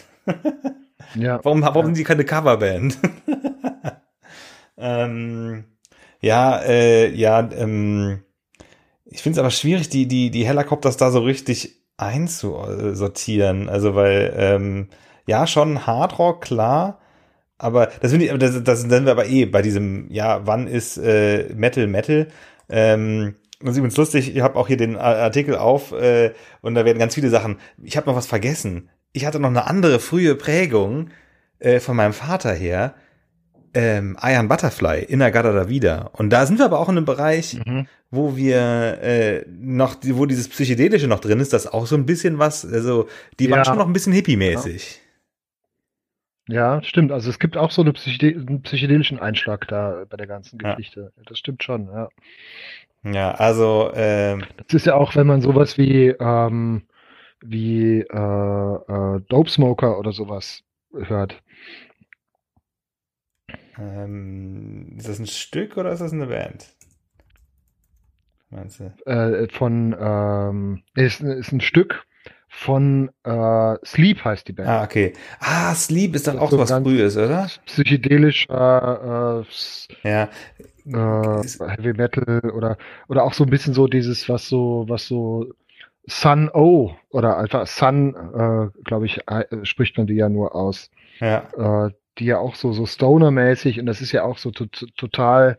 ja. 1.16 1.40
Warum, 1.44 1.62
warum 1.62 1.88
ja. 1.88 1.94
die 1.94 2.04
keine 2.04 2.26
Coverband? 2.26 2.98
ähm, 4.78 5.64
ja, 6.20 6.60
äh, 6.62 7.10
ja, 7.14 7.50
ähm, 7.58 8.24
ich 9.06 9.22
finde 9.22 9.36
es 9.36 9.40
aber 9.40 9.52
schwierig, 9.52 9.90
die 9.90 10.08
die 10.08 10.32
die 10.32 10.46
Helikopters 10.46 10.98
da 10.98 11.12
so 11.12 11.20
richtig 11.20 11.83
einzusortieren. 11.98 13.70
Also 13.70 13.96
weil, 13.96 14.34
ähm, 14.38 14.90
ja, 15.28 15.48
schon 15.48 15.86
Hardrock, 15.88 16.42
klar, 16.42 17.00
aber 17.58 17.90
das 18.02 18.12
finde 18.12 18.26
ich, 18.26 18.38
das, 18.38 18.64
das 18.64 18.82
sind 18.82 19.06
wir 19.06 19.12
aber 19.12 19.26
eh 19.28 19.46
bei 19.46 19.62
diesem, 19.62 20.10
ja, 20.12 20.46
wann 20.46 20.68
ist 20.68 20.98
äh, 20.98 21.54
Metal 21.56 21.88
Metal? 21.88 22.28
Ähm, 22.70 23.36
und 23.62 23.70
ist 23.70 23.78
übrigens 23.78 23.98
lustig, 23.98 24.36
ich 24.36 24.42
habe 24.42 24.58
auch 24.58 24.68
hier 24.68 24.76
den 24.76 24.98
Artikel 24.98 25.56
auf 25.56 25.94
äh, 25.94 26.34
und 26.62 26.76
da 26.76 26.84
werden 26.84 27.00
ganz 27.00 27.16
viele 27.16 27.30
Sachen. 27.30 27.60
Ich 27.82 27.96
habe 27.96 28.10
noch 28.10 28.18
was 28.18 28.28
vergessen. 28.28 28.90
Ich 29.14 29.26
hatte 29.26 29.40
noch 29.40 29.50
eine 29.50 29.68
andere 29.68 30.00
frühe 30.00 30.36
Prägung 30.36 31.12
äh, 31.60 31.80
von 31.80 31.96
meinem 31.96 32.12
Vater 32.14 32.54
her 32.54 32.96
ähm, 33.74 34.18
Iron 34.22 34.48
Butterfly, 34.48 35.04
Inagada 35.04 35.52
da 35.52 35.70
wieder. 35.70 36.12
Und 36.14 36.30
da 36.30 36.46
sind 36.46 36.60
wir 36.60 36.66
aber 36.66 36.80
auch 36.80 36.90
in 36.90 36.98
einem 36.98 37.06
Bereich, 37.06 37.60
mhm. 37.66 37.88
Wo 38.14 38.36
wir 38.36 39.00
äh, 39.02 39.46
noch, 39.48 39.96
wo 40.04 40.26
dieses 40.26 40.48
Psychedelische 40.48 41.08
noch 41.08 41.20
drin 41.20 41.40
ist, 41.40 41.54
das 41.54 41.68
auch 41.68 41.86
so 41.88 41.96
ein 41.96 42.06
bisschen 42.06 42.38
was, 42.38 42.66
also 42.66 43.08
die 43.40 43.46
ja. 43.46 43.52
waren 43.52 43.66
schon 43.66 43.78
noch 43.78 43.88
ein 43.88 43.94
bisschen 43.94 44.14
hippie-mäßig. 44.14 45.00
Ja. 46.48 46.76
ja. 46.76 46.84
stimmt. 46.84 47.12
Also 47.12 47.30
es 47.30 47.40
gibt 47.40 47.58
auch 47.58 47.72
so 47.72 47.82
eine 47.82 47.94
Psychede 47.94 48.40
einen 48.40 48.62
psychedelischen 48.62 49.20
Einschlag 49.20 49.68
da 49.68 50.06
bei 50.10 50.18
der 50.18 50.28
ganzen 50.28 50.60
Geschichte. 50.60 51.12
Ja. 51.16 51.24
Das 51.26 51.40
stimmt 51.40 51.64
schon, 51.64 51.88
ja. 51.88 52.10
Ja, 53.06 53.32
also 53.32 53.92
ähm, 53.96 54.44
das 54.58 54.74
ist 54.76 54.86
ja 54.86 54.96
auch, 54.96 55.16
wenn 55.16 55.28
man 55.28 55.42
sowas 55.42 55.78
wie 55.78 56.08
ähm, 56.20 56.84
wie 57.42 58.00
äh, 58.00 58.06
äh, 58.08 59.22
Dope 59.28 59.50
Smoker 59.50 60.00
oder 60.00 60.14
sowas 60.14 60.64
hört 60.94 61.42
ähm, 63.78 64.96
ist 64.98 65.10
das 65.10 65.20
ein 65.20 65.28
Stück 65.28 65.78
oder 65.78 65.92
ist 65.92 66.00
das 66.00 66.14
eine 66.14 66.28
Band? 66.28 66.68
Meinst 68.54 68.80
du? 68.80 68.94
Äh, 69.10 69.48
von, 69.50 69.96
ähm, 70.00 70.84
ist, 70.96 71.22
ist 71.22 71.52
ein 71.52 71.62
Stück 71.62 72.06
von 72.56 73.10
äh, 73.24 73.76
Sleep 73.84 74.24
heißt 74.24 74.48
die 74.48 74.54
Band. 74.54 74.70
Ah, 74.70 74.84
okay. 74.84 75.14
Ah, 75.40 75.74
Sleep 75.74 76.14
ist 76.16 76.28
dann 76.28 76.38
auch 76.38 76.52
so 76.52 76.60
was 76.60 76.72
Frühes, 76.72 77.18
oder? 77.18 77.48
Psychedelisch, 77.66 78.46
äh, 78.48 78.54
ja. 78.54 79.44
Äh, 80.04 80.30
Heavy 80.86 81.94
Metal 81.94 82.52
oder 82.52 82.78
oder 83.08 83.24
auch 83.24 83.34
so 83.34 83.44
ein 83.44 83.50
bisschen 83.50 83.74
so 83.74 83.88
dieses, 83.88 84.30
was 84.30 84.48
so, 84.48 84.86
was 84.88 85.08
so 85.08 85.48
Sun 86.06 86.50
O 86.54 86.94
oder 87.10 87.38
einfach 87.38 87.66
Sun, 87.66 88.14
äh, 88.14 88.82
glaube 88.84 89.08
ich, 89.08 89.28
äh, 89.28 89.46
spricht 89.64 89.98
man 89.98 90.06
die 90.06 90.16
ja 90.16 90.30
nur 90.30 90.56
aus. 90.56 90.92
Ja. 91.20 91.90
Die 92.20 92.26
ja 92.26 92.38
auch 92.38 92.54
so, 92.54 92.74
so 92.74 92.86
Stoner-mäßig 92.86 93.80
und 93.80 93.88
das 93.88 94.00
ist 94.00 94.12
ja 94.12 94.24
auch 94.24 94.38
so 94.38 94.52
total, 94.52 95.58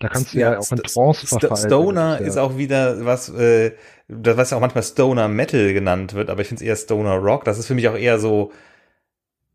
da 0.00 0.08
kannst 0.08 0.34
du 0.34 0.38
ja, 0.38 0.52
ja 0.52 0.58
auch 0.58 0.72
in 0.72 0.78
Trance 0.78 1.26
verfallen. 1.26 1.56
Stoner 1.56 2.20
ist 2.20 2.36
auch 2.36 2.56
wieder 2.56 3.04
was, 3.04 3.28
äh, 3.28 3.72
das 4.08 4.36
was 4.36 4.50
ja 4.50 4.56
auch 4.56 4.60
manchmal 4.60 4.82
Stoner 4.82 5.28
Metal 5.28 5.72
genannt 5.72 6.14
wird, 6.14 6.30
aber 6.30 6.40
ich 6.40 6.48
finde 6.48 6.64
es 6.64 6.68
eher 6.68 6.76
Stoner 6.76 7.16
Rock. 7.16 7.44
Das 7.44 7.58
ist 7.58 7.66
für 7.66 7.74
mich 7.74 7.86
auch 7.86 7.96
eher 7.96 8.18
so, 8.18 8.50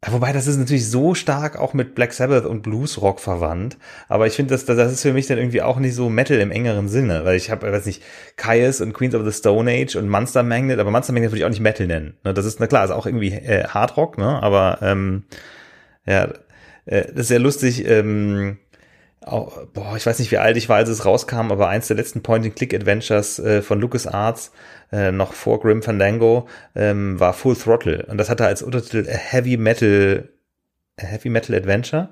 Wobei, 0.08 0.34
das 0.34 0.46
ist 0.46 0.58
natürlich 0.58 0.88
so 0.88 1.16
stark 1.16 1.58
auch 1.58 1.74
mit 1.74 1.96
Black 1.96 2.14
Sabbath 2.14 2.46
und 2.46 2.62
Blues 2.62 3.02
Rock 3.02 3.20
verwandt. 3.20 3.78
Aber 4.08 4.28
ich 4.28 4.34
finde, 4.34 4.54
das, 4.54 4.66
das 4.66 4.92
ist 4.92 5.02
für 5.02 5.14
mich 5.14 5.26
dann 5.26 5.40
irgendwie 5.40 5.64
auch 5.64 5.80
nicht 5.80 5.96
so 5.96 6.10
Metal 6.10 6.38
im 6.38 6.52
engeren 6.52 6.90
Sinne. 6.90 7.26
Weil 7.26 7.38
ich 7.38 7.50
habe, 7.50 7.72
weiß 7.72 7.88
nicht, 7.88 8.04
Caius 8.36 8.82
und 8.82 8.94
Queens 8.94 9.16
of 9.16 9.26
the 9.26 9.32
Stone 9.32 9.72
Age 9.72 9.96
und 9.96 10.08
Monster 10.08 10.44
Magnet, 10.44 10.80
aber 10.80 10.92
Monster 10.92 11.12
Magnet 11.12 11.32
würde 11.32 11.40
ich 11.40 11.46
auch 11.46 11.50
nicht 11.50 11.62
Metal 11.62 11.88
nennen. 11.88 12.18
Ne, 12.24 12.36
das 12.36 12.46
ist, 12.46 12.60
na 12.60 12.68
klar, 12.68 12.86
ist 12.86 12.92
auch 12.92 13.08
irgendwie 13.08 13.32
äh, 13.32 13.68
Hard 13.68 13.98
Rock, 13.98 14.20
ne? 14.20 14.44
Aber 14.44 14.78
ähm, 14.84 15.24
ja, 16.06 16.26
äh, 16.86 17.06
das 17.08 17.22
ist 17.22 17.28
sehr 17.30 17.40
lustig. 17.40 17.88
Ähm, 17.88 18.60
auch, 19.26 19.66
boah, 19.74 19.96
ich 19.98 20.06
weiß 20.06 20.20
nicht, 20.20 20.32
wie 20.32 20.38
alt 20.38 20.56
ich 20.58 20.70
war, 20.70 20.78
als 20.78 20.90
es 20.90 21.06
rauskam, 21.06 21.52
aber 21.52 21.68
eins 21.68 21.88
der 21.88 21.98
letzten 21.98 22.22
Point-and-Click-Adventures 22.22 23.40
äh, 23.40 23.62
von 23.62 23.80
LucasArts, 23.80 24.52
äh, 24.92 25.12
noch 25.12 25.34
vor 25.34 25.60
Grim 25.60 25.82
Fandango, 25.82 26.48
ähm, 26.76 27.20
war 27.20 27.34
Full 27.34 27.56
Throttle. 27.56 28.06
Und 28.06 28.18
das 28.18 28.30
hatte 28.30 28.46
als 28.46 28.62
Untertitel 28.62 29.10
A 29.10 29.18
Heavy 29.18 29.58
Metal, 29.58 30.30
A 31.00 31.06
Heavy 31.06 31.30
Metal 31.30 31.56
Adventure, 31.56 32.10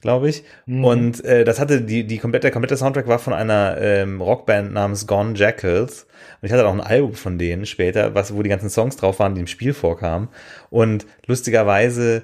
glaube 0.00 0.28
ich. 0.28 0.44
Mhm. 0.66 0.84
Und 0.84 1.24
äh, 1.24 1.44
das 1.44 1.58
hatte 1.58 1.82
die, 1.82 2.06
die 2.06 2.18
komplette, 2.18 2.42
der 2.42 2.52
komplette 2.52 2.76
Soundtrack 2.76 3.08
war 3.08 3.18
von 3.18 3.32
einer 3.32 3.78
ähm, 3.80 4.20
Rockband 4.20 4.72
namens 4.72 5.06
Gone 5.06 5.34
Jackals. 5.34 6.06
Und 6.40 6.46
ich 6.46 6.52
hatte 6.52 6.66
auch 6.66 6.72
ein 6.72 6.80
Album 6.80 7.14
von 7.14 7.38
denen 7.38 7.66
später, 7.66 8.14
was, 8.14 8.34
wo 8.34 8.42
die 8.42 8.50
ganzen 8.50 8.70
Songs 8.70 8.96
drauf 8.96 9.18
waren, 9.18 9.34
die 9.34 9.40
im 9.40 9.46
Spiel 9.48 9.74
vorkamen. 9.74 10.28
Und 10.70 11.06
lustigerweise 11.26 12.22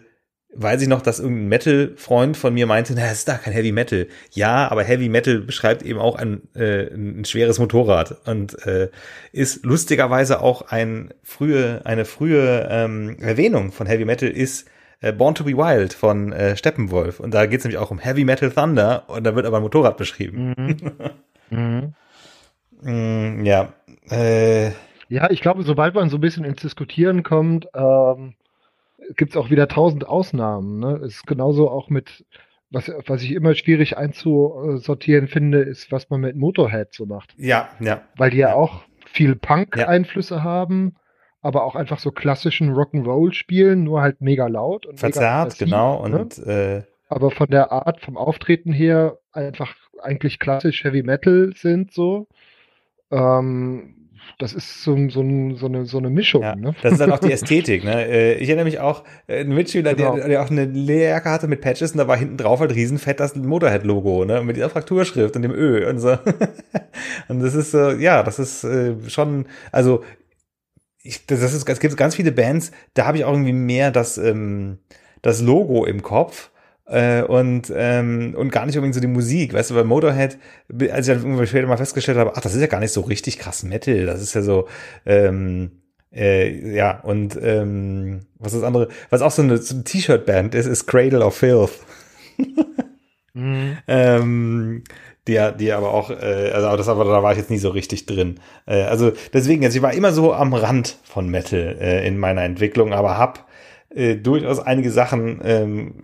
weiß 0.54 0.82
ich 0.82 0.88
noch, 0.88 1.02
dass 1.02 1.20
irgendein 1.20 1.48
Metal-Freund 1.48 2.36
von 2.36 2.54
mir 2.54 2.66
meinte, 2.66 2.94
na, 2.94 3.06
es 3.06 3.18
ist 3.18 3.28
da 3.28 3.34
kein 3.36 3.52
Heavy 3.52 3.72
Metal. 3.72 4.08
Ja, 4.32 4.68
aber 4.68 4.82
Heavy 4.82 5.08
Metal 5.08 5.40
beschreibt 5.40 5.82
eben 5.82 5.98
auch 5.98 6.16
ein, 6.16 6.42
äh, 6.54 6.92
ein 6.92 7.24
schweres 7.24 7.58
Motorrad 7.58 8.16
und 8.26 8.66
äh, 8.66 8.88
ist 9.32 9.64
lustigerweise 9.64 10.40
auch 10.40 10.62
ein 10.62 11.12
frühe, 11.22 11.82
eine 11.84 12.04
frühe 12.04 12.66
ähm, 12.70 13.16
Erwähnung 13.20 13.72
von 13.72 13.86
Heavy 13.86 14.04
Metal 14.04 14.28
ist 14.28 14.68
äh, 15.00 15.12
Born 15.12 15.34
to 15.34 15.44
be 15.44 15.56
Wild 15.56 15.92
von 15.92 16.32
äh, 16.32 16.56
Steppenwolf. 16.56 17.20
Und 17.20 17.34
da 17.34 17.46
geht 17.46 17.60
es 17.60 17.64
nämlich 17.64 17.78
auch 17.78 17.90
um 17.90 17.98
Heavy 17.98 18.24
Metal 18.24 18.50
Thunder 18.50 19.04
und 19.08 19.24
da 19.24 19.34
wird 19.34 19.46
aber 19.46 19.58
ein 19.58 19.62
Motorrad 19.62 19.96
beschrieben. 19.96 20.54
Mhm. 20.56 20.76
mhm. 21.50 21.94
mm, 22.82 23.44
ja. 23.44 23.72
Äh, 24.10 24.70
ja, 25.10 25.30
ich 25.30 25.40
glaube, 25.40 25.62
sobald 25.62 25.94
man 25.94 26.10
so 26.10 26.16
ein 26.16 26.20
bisschen 26.20 26.44
ins 26.44 26.60
Diskutieren 26.60 27.22
kommt, 27.22 27.66
ähm, 27.74 28.34
gibt 29.16 29.32
es 29.32 29.36
auch 29.36 29.50
wieder 29.50 29.68
tausend 29.68 30.06
Ausnahmen. 30.06 30.78
Ne? 30.78 31.00
Es 31.04 31.16
ist 31.16 31.26
genauso 31.26 31.70
auch 31.70 31.88
mit, 31.90 32.24
was, 32.70 32.90
was 33.06 33.22
ich 33.22 33.32
immer 33.32 33.54
schwierig 33.54 33.96
einzusortieren 33.96 35.28
finde, 35.28 35.60
ist, 35.60 35.90
was 35.92 36.10
man 36.10 36.20
mit 36.20 36.36
Motorhead 36.36 36.92
so 36.92 37.06
macht. 37.06 37.34
Ja, 37.36 37.68
ja. 37.80 38.02
Weil 38.16 38.30
die 38.30 38.38
ja, 38.38 38.48
ja 38.48 38.54
auch 38.54 38.82
viel 39.06 39.36
Punk-Einflüsse 39.36 40.36
ja. 40.36 40.42
haben, 40.42 40.96
aber 41.40 41.64
auch 41.64 41.76
einfach 41.76 41.98
so 41.98 42.10
klassischen 42.10 42.74
Rock'n'Roll 42.74 43.32
spielen, 43.32 43.84
nur 43.84 44.02
halt 44.02 44.20
mega 44.20 44.46
laut 44.46 44.86
und 44.86 45.00
verzerrt, 45.00 45.60
mega 45.60 45.64
genau. 45.64 46.06
Ne? 46.08 46.18
Und 46.20 46.38
äh, 46.38 46.82
aber 47.08 47.30
von 47.30 47.48
der 47.48 47.72
Art, 47.72 48.02
vom 48.02 48.18
Auftreten 48.18 48.72
her 48.72 49.18
einfach 49.32 49.74
eigentlich 50.02 50.38
klassisch 50.38 50.84
Heavy 50.84 51.02
Metal 51.02 51.52
sind 51.56 51.92
so. 51.92 52.26
Ähm, 53.10 53.97
das 54.38 54.52
ist 54.52 54.82
so, 54.82 54.96
so, 55.08 55.22
so, 55.56 55.66
eine, 55.66 55.86
so 55.86 55.98
eine 55.98 56.10
Mischung. 56.10 56.42
Ja, 56.42 56.54
ne? 56.54 56.74
Das 56.82 56.92
ist 56.92 57.00
dann 57.00 57.12
auch 57.12 57.18
die 57.18 57.32
Ästhetik. 57.32 57.84
Ne? 57.84 57.98
Äh, 58.08 58.34
ich 58.34 58.48
erinnere 58.48 58.64
mich 58.64 58.78
auch, 58.78 59.04
äh, 59.26 59.40
ein 59.40 59.48
Mitschüler, 59.48 59.94
genau. 59.94 60.16
der, 60.16 60.28
der 60.28 60.42
auch 60.42 60.50
eine 60.50 60.64
Lehrjacke 60.64 61.30
hatte 61.30 61.46
mit 61.46 61.60
Patches 61.60 61.92
und 61.92 61.98
da 61.98 62.08
war 62.08 62.16
hinten 62.16 62.36
drauf 62.36 62.60
halt 62.60 62.74
riesenfett 62.74 63.20
das 63.20 63.34
Motorhead-Logo, 63.34 64.24
ne? 64.24 64.42
mit 64.42 64.56
dieser 64.56 64.70
Frakturschrift 64.70 65.36
und 65.36 65.42
dem 65.42 65.52
Ö 65.52 65.88
und 65.88 65.98
so. 65.98 66.10
und 67.28 67.40
das 67.40 67.54
ist 67.54 67.72
so, 67.72 67.90
ja, 67.90 68.22
das 68.22 68.38
ist 68.38 68.64
äh, 68.64 68.94
schon, 69.08 69.46
also 69.72 70.04
ich, 71.02 71.26
das 71.26 71.40
ist, 71.42 71.68
es 71.68 71.80
gibt 71.80 71.96
ganz 71.96 72.14
viele 72.14 72.32
Bands, 72.32 72.70
da 72.94 73.06
habe 73.06 73.18
ich 73.18 73.24
auch 73.24 73.32
irgendwie 73.32 73.52
mehr 73.52 73.90
das, 73.90 74.18
ähm, 74.18 74.78
das 75.22 75.40
Logo 75.42 75.84
im 75.84 76.02
Kopf 76.02 76.50
äh, 76.88 77.22
und, 77.22 77.72
ähm, 77.74 78.34
und 78.36 78.50
gar 78.50 78.66
nicht 78.66 78.76
unbedingt 78.76 78.94
so 78.94 79.00
die 79.00 79.06
Musik. 79.06 79.52
Weißt 79.52 79.70
du, 79.70 79.74
bei 79.74 79.84
Motorhead, 79.84 80.38
als 80.90 81.06
ich 81.06 81.14
dann 81.14 81.22
irgendwie 81.22 81.46
später 81.46 81.66
mal 81.66 81.76
festgestellt 81.76 82.18
habe, 82.18 82.32
ach, 82.34 82.40
das 82.40 82.54
ist 82.54 82.60
ja 82.60 82.66
gar 82.66 82.80
nicht 82.80 82.92
so 82.92 83.02
richtig 83.02 83.38
krass 83.38 83.62
Metal. 83.62 84.06
Das 84.06 84.22
ist 84.22 84.34
ja 84.34 84.42
so, 84.42 84.66
ähm, 85.04 85.82
äh, 86.12 86.74
ja, 86.74 87.00
und 87.00 87.38
ähm, 87.42 88.20
was 88.38 88.54
ist 88.54 88.60
das 88.60 88.66
andere, 88.66 88.88
was 89.10 89.22
auch 89.22 89.30
so 89.30 89.42
eine, 89.42 89.58
so 89.58 89.74
eine 89.74 89.84
T-Shirt-Band 89.84 90.54
ist, 90.54 90.66
ist 90.66 90.86
Cradle 90.86 91.24
of 91.24 91.36
Filth. 91.36 91.72
mhm. 93.34 93.76
ähm, 93.86 94.84
die, 95.26 95.38
die 95.58 95.72
aber 95.72 95.92
auch, 95.92 96.10
äh, 96.10 96.50
also 96.54 96.74
das 96.76 96.88
aber 96.88 97.04
da 97.04 97.22
war 97.22 97.32
ich 97.32 97.38
jetzt 97.38 97.50
nie 97.50 97.58
so 97.58 97.68
richtig 97.68 98.06
drin. 98.06 98.40
Äh, 98.66 98.84
also 98.84 99.12
deswegen, 99.34 99.62
also 99.64 99.76
ich 99.76 99.82
war 99.82 99.92
immer 99.92 100.12
so 100.12 100.32
am 100.32 100.54
Rand 100.54 100.96
von 101.04 101.28
Metal 101.28 101.76
äh, 101.78 102.06
in 102.06 102.16
meiner 102.16 102.44
Entwicklung, 102.44 102.94
aber 102.94 103.18
hab 103.18 103.46
äh, 103.90 104.16
durchaus 104.16 104.58
einige 104.58 104.90
Sachen, 104.90 105.40
ähm, 105.44 105.94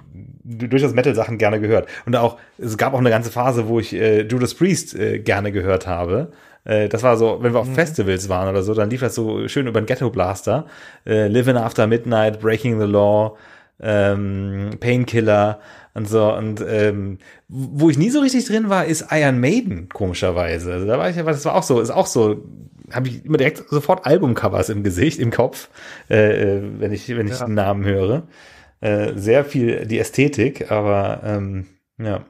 durchaus 0.45 0.95
Metal-Sachen 0.95 1.39
gerne 1.39 1.61
gehört. 1.61 1.89
Und 2.07 2.15
auch, 2.17 2.39
es 2.59 2.77
gab 2.77 2.95
auch 2.95 2.99
eine 2.99 3.11
ganze 3.11 3.31
Phase, 3.31 3.69
wo 3.69 3.81
ich 3.81 3.95
äh, 3.95 4.23
Judas 4.23 4.55
Priest 4.55 4.95
äh, 4.95 5.19
gerne 5.19 5.53
gehört 5.53 5.87
habe. 5.87 6.33
Äh, 6.65 6.89
das 6.89 7.03
war 7.03 7.17
so, 7.17 7.39
wenn 7.41 7.53
wir 7.53 7.61
auf 7.61 7.69
mhm. 7.69 7.75
Festivals 7.75 8.29
waren 8.29 8.49
oder 8.49 8.63
so, 8.63 8.75
dann 8.75 8.91
lief 8.91 9.01
das 9.01 9.15
so 9.15 9.49
schön 9.49 9.67
über 9.67 9.81
den 9.81 9.87
Ghetto 9.87 10.11
Blaster. 10.11 10.67
Äh, 11.07 11.29
Living 11.29 11.57
After 11.57 11.87
Midnight, 11.87 12.41
Breaking 12.41 12.79
the 12.79 12.87
Law, 12.87 13.37
ähm, 13.81 14.71
Painkiller 14.81 15.61
und 15.95 16.09
so. 16.09 16.33
Und 16.35 16.65
ähm, 16.67 17.19
wo 17.49 17.89
ich 17.89 17.99
nie 17.99 18.11
so 18.11 18.21
richtig 18.21 18.47
drin 18.47 18.69
war, 18.69 18.85
ist 18.85 19.07
Iron 19.11 19.41
Maiden, 19.41 19.89
komischerweise. 19.89 20.73
Also 20.73 20.87
da 20.87 20.99
war 20.99 21.09
ich, 21.09 21.19
aber 21.19 21.33
das 21.33 21.45
war 21.45 21.55
auch 21.55 21.63
so, 21.63 21.81
ist 21.81 21.91
auch 21.91 22.07
so 22.07 22.43
habe 22.93 23.09
ich 23.09 23.25
immer 23.25 23.39
direkt 23.39 23.65
sofort 23.69 24.07
Albumcovers 24.07 24.69
im 24.69 24.83
Gesicht, 24.83 25.19
im 25.19 25.31
Kopf, 25.31 25.69
äh, 26.11 26.57
äh, 26.57 26.63
wenn 26.79 26.93
ich, 26.93 27.09
wenn 27.09 27.27
ich 27.27 27.39
ja. 27.39 27.47
den 27.47 27.55
Namen 27.55 27.85
höre. 27.85 28.25
Äh, 28.85 29.19
sehr 29.19 29.47
viel 29.47 29.87
die 29.87 29.99
Ästhetik, 29.99 30.71
aber 30.71 31.23
ähm, 31.25 31.67
ja. 31.97 32.27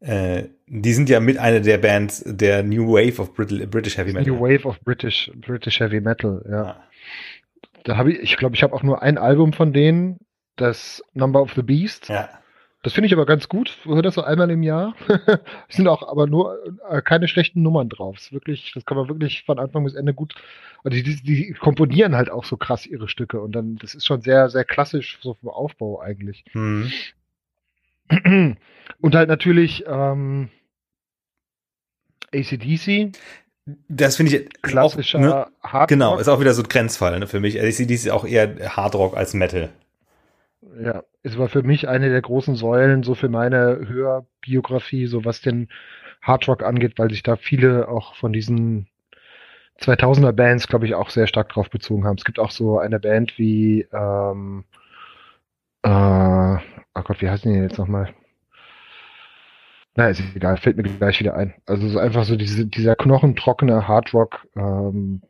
Äh, 0.00 0.50
die 0.66 0.92
sind 0.92 1.08
ja 1.08 1.20
mit 1.20 1.38
einer 1.38 1.60
der 1.60 1.78
Bands 1.78 2.22
der 2.26 2.62
New 2.62 2.86
Wave 2.86 3.18
of 3.18 3.32
Brit 3.32 3.70
British 3.70 3.96
Heavy 3.96 4.12
Metal. 4.12 4.30
New 4.30 4.38
Wave 4.38 4.68
of 4.68 4.78
British 4.82 5.32
British 5.36 5.80
Heavy 5.80 6.02
Metal, 6.02 6.44
ja. 6.50 6.64
ja. 6.64 6.84
Da 7.84 7.96
habe 7.96 8.12
ich, 8.12 8.18
ich 8.18 8.36
glaube, 8.36 8.54
ich 8.54 8.62
habe 8.62 8.74
auch 8.74 8.82
nur 8.82 9.00
ein 9.00 9.16
Album 9.16 9.54
von 9.54 9.72
denen, 9.72 10.18
das 10.56 11.02
Number 11.14 11.40
of 11.40 11.54
the 11.54 11.62
Beast. 11.62 12.10
Ja. 12.10 12.28
Das 12.82 12.92
finde 12.92 13.06
ich 13.06 13.14
aber 13.14 13.24
ganz 13.24 13.48
gut. 13.48 13.78
Wir 13.84 13.94
hören 13.94 14.02
das 14.02 14.16
so 14.16 14.22
einmal 14.22 14.50
im 14.50 14.62
Jahr. 14.62 14.94
es 15.68 15.76
sind 15.76 15.88
auch 15.88 16.06
aber 16.06 16.26
nur 16.26 16.58
äh, 16.90 17.00
keine 17.00 17.26
schlechten 17.26 17.62
Nummern 17.62 17.88
drauf. 17.88 18.16
Das, 18.16 18.32
wirklich, 18.32 18.72
das 18.74 18.84
kann 18.84 18.98
man 18.98 19.08
wirklich 19.08 19.44
von 19.44 19.58
Anfang 19.58 19.82
bis 19.84 19.94
Ende 19.94 20.12
gut. 20.12 20.34
Also 20.86 21.02
die, 21.02 21.16
die, 21.16 21.52
komponieren 21.54 22.14
halt 22.14 22.30
auch 22.30 22.44
so 22.44 22.56
krass 22.56 22.86
ihre 22.86 23.08
Stücke 23.08 23.40
und 23.40 23.50
dann, 23.50 23.74
das 23.74 23.96
ist 23.96 24.06
schon 24.06 24.20
sehr, 24.20 24.50
sehr 24.50 24.64
klassisch 24.64 25.18
so 25.20 25.34
vom 25.34 25.48
Aufbau 25.48 26.00
eigentlich. 26.00 26.44
Mhm. 26.54 26.92
Und 29.00 29.14
halt 29.16 29.28
natürlich 29.28 29.84
ähm, 29.88 30.48
ACDC. 32.32 33.16
Das 33.88 34.14
finde 34.14 34.36
ich 34.36 34.62
klassischer 34.62 35.18
auch, 35.18 35.22
ne? 35.22 35.46
Hardrock. 35.60 35.88
Genau, 35.88 36.18
ist 36.20 36.28
auch 36.28 36.38
wieder 36.38 36.54
so 36.54 36.62
ein 36.62 36.68
Grenzfall 36.68 37.18
ne, 37.18 37.26
für 37.26 37.40
mich. 37.40 37.60
ACDC 37.60 37.90
ist 37.90 38.10
auch 38.10 38.24
eher 38.24 38.76
Hardrock 38.76 39.16
als 39.16 39.34
Metal. 39.34 39.70
Ja, 40.80 41.02
es 41.24 41.36
war 41.36 41.48
für 41.48 41.64
mich 41.64 41.88
eine 41.88 42.10
der 42.10 42.22
großen 42.22 42.54
Säulen, 42.54 43.02
so 43.02 43.16
für 43.16 43.28
meine 43.28 43.88
Hörbiografie, 43.88 45.06
so 45.08 45.24
was 45.24 45.40
den 45.40 45.68
Hardrock 46.22 46.62
angeht, 46.62 46.92
weil 46.96 47.10
sich 47.10 47.24
da 47.24 47.34
viele 47.34 47.88
auch 47.88 48.14
von 48.14 48.32
diesen 48.32 48.86
2000er 49.80 50.32
Bands, 50.32 50.68
glaube 50.68 50.86
ich, 50.86 50.94
auch 50.94 51.10
sehr 51.10 51.26
stark 51.26 51.50
drauf 51.50 51.70
bezogen 51.70 52.04
haben. 52.04 52.16
Es 52.16 52.24
gibt 52.24 52.38
auch 52.38 52.50
so 52.50 52.78
eine 52.78 52.98
Band 52.98 53.38
wie, 53.38 53.86
ähm, 53.92 54.64
äh, 55.82 55.88
oh 55.88 57.02
Gott, 57.02 57.20
wie 57.20 57.28
heißen 57.28 57.52
die 57.52 57.58
jetzt 57.58 57.78
nochmal? 57.78 58.14
Na, 59.94 60.08
ist 60.08 60.22
egal, 60.34 60.58
fällt 60.58 60.76
mir 60.76 60.82
gleich 60.82 61.20
wieder 61.20 61.34
ein. 61.34 61.54
Also 61.64 61.88
so 61.88 61.98
einfach 61.98 62.24
so 62.24 62.36
diese, 62.36 62.66
dieser 62.66 62.96
knochentrockene 62.96 63.88
Hardrock, 63.88 64.46
ähm, 64.54 65.22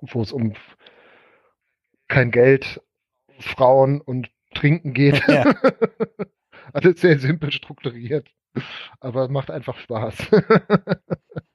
wo 0.00 0.22
es 0.22 0.32
um 0.32 0.54
kein 2.08 2.30
Geld, 2.30 2.80
Frauen 3.38 4.00
und 4.00 4.30
Trinken 4.54 4.94
geht. 4.94 5.22
Ja. 5.28 5.44
Alles 6.72 7.00
sehr 7.00 7.18
simpel 7.18 7.52
strukturiert. 7.52 8.28
Aber 9.00 9.28
macht 9.28 9.50
einfach 9.50 9.76
Spaß. 9.78 10.16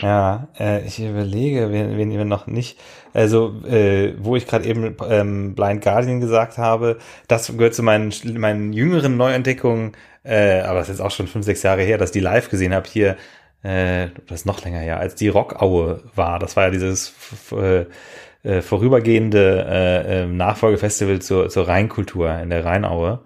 ja, 0.00 0.48
äh, 0.58 0.86
ich 0.86 0.98
überlege, 1.00 1.70
wen, 1.70 1.98
wen 1.98 2.10
wir 2.10 2.24
noch 2.24 2.46
nicht. 2.46 2.78
Also, 3.12 3.62
äh, 3.66 4.14
wo 4.18 4.36
ich 4.36 4.46
gerade 4.46 4.64
eben 4.66 4.96
ähm, 5.08 5.54
Blind 5.54 5.82
Guardian 5.82 6.20
gesagt 6.20 6.56
habe, 6.56 6.98
das 7.28 7.48
gehört 7.56 7.74
zu 7.74 7.82
meinen, 7.82 8.12
meinen 8.38 8.72
jüngeren 8.72 9.16
Neuentdeckungen, 9.16 9.92
äh, 10.24 10.60
aber 10.60 10.78
das 10.78 10.88
ist 10.88 10.98
jetzt 10.98 11.04
auch 11.06 11.10
schon 11.10 11.26
fünf, 11.26 11.44
sechs 11.44 11.62
Jahre 11.62 11.82
her, 11.82 11.98
dass 11.98 12.10
die 12.10 12.20
live 12.20 12.48
gesehen 12.48 12.74
habe 12.74 12.88
hier. 12.88 13.16
Äh, 13.62 14.08
das 14.26 14.40
ist 14.40 14.46
noch 14.46 14.64
länger 14.64 14.80
her, 14.80 14.98
als 14.98 15.14
die 15.14 15.28
Rockaue 15.28 16.02
war. 16.14 16.38
Das 16.38 16.56
war 16.56 16.64
ja 16.64 16.70
dieses 16.70 17.14
äh, 17.52 18.62
vorübergehende 18.62 19.66
äh, 19.68 20.22
äh, 20.22 20.26
Nachfolgefestival 20.26 21.20
zur, 21.20 21.48
zur 21.48 21.68
Rheinkultur 21.68 22.32
in 22.38 22.50
der 22.50 22.64
Rheinaue 22.64 23.20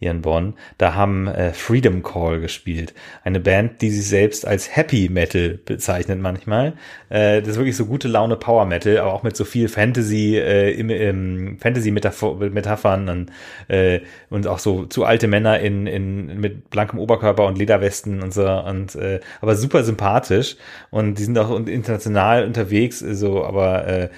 hier 0.00 0.10
in 0.10 0.22
Bonn. 0.22 0.54
Da 0.78 0.94
haben 0.94 1.28
äh, 1.28 1.52
Freedom 1.52 2.02
Call 2.02 2.40
gespielt. 2.40 2.94
Eine 3.22 3.38
Band, 3.38 3.82
die 3.82 3.90
sich 3.90 4.08
selbst 4.08 4.46
als 4.46 4.74
Happy 4.74 5.10
Metal 5.10 5.58
bezeichnet 5.62 6.18
manchmal. 6.20 6.72
Äh, 7.10 7.40
das 7.40 7.50
ist 7.50 7.56
wirklich 7.58 7.76
so 7.76 7.84
gute 7.84 8.08
Laune 8.08 8.36
Power 8.36 8.64
Metal, 8.64 8.96
aber 8.96 9.12
auch 9.12 9.22
mit 9.22 9.36
so 9.36 9.44
viel 9.44 9.68
Fantasy, 9.68 10.38
äh, 10.38 10.72
im, 10.72 10.88
im 10.88 11.58
Fantasy-Metaphern 11.58 13.10
und, 13.10 13.30
äh, 13.68 14.00
und 14.30 14.46
auch 14.46 14.58
so 14.58 14.86
zu 14.86 15.04
alte 15.04 15.28
Männer 15.28 15.60
in, 15.60 15.86
in, 15.86 16.40
mit 16.40 16.70
blankem 16.70 16.98
Oberkörper 16.98 17.46
und 17.46 17.58
Lederwesten 17.58 18.22
und 18.22 18.32
so. 18.32 18.48
Und 18.48 18.94
äh, 18.94 19.20
aber 19.42 19.54
super 19.54 19.84
sympathisch. 19.84 20.56
Und 20.90 21.18
die 21.18 21.24
sind 21.24 21.38
auch 21.38 21.54
international 21.66 22.46
unterwegs, 22.46 23.00
so, 23.00 23.44
aber 23.44 23.86
äh, 23.86 24.08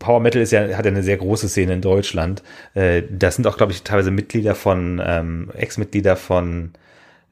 Power 0.00 0.18
Metal 0.18 0.42
ist 0.42 0.50
ja, 0.50 0.62
hat 0.76 0.84
ja 0.84 0.90
eine 0.90 1.04
sehr 1.04 1.16
große 1.16 1.48
Szene 1.48 1.74
in 1.74 1.80
Deutschland. 1.80 2.42
Äh, 2.74 3.02
das 3.08 3.36
sind 3.36 3.46
auch, 3.46 3.56
glaube 3.56 3.70
ich, 3.70 3.84
teilweise 3.84 4.10
Mitglieder 4.10 4.56
von, 4.56 5.00
ähm, 5.04 5.52
Ex-Mitglieder 5.54 6.16
von 6.16 6.72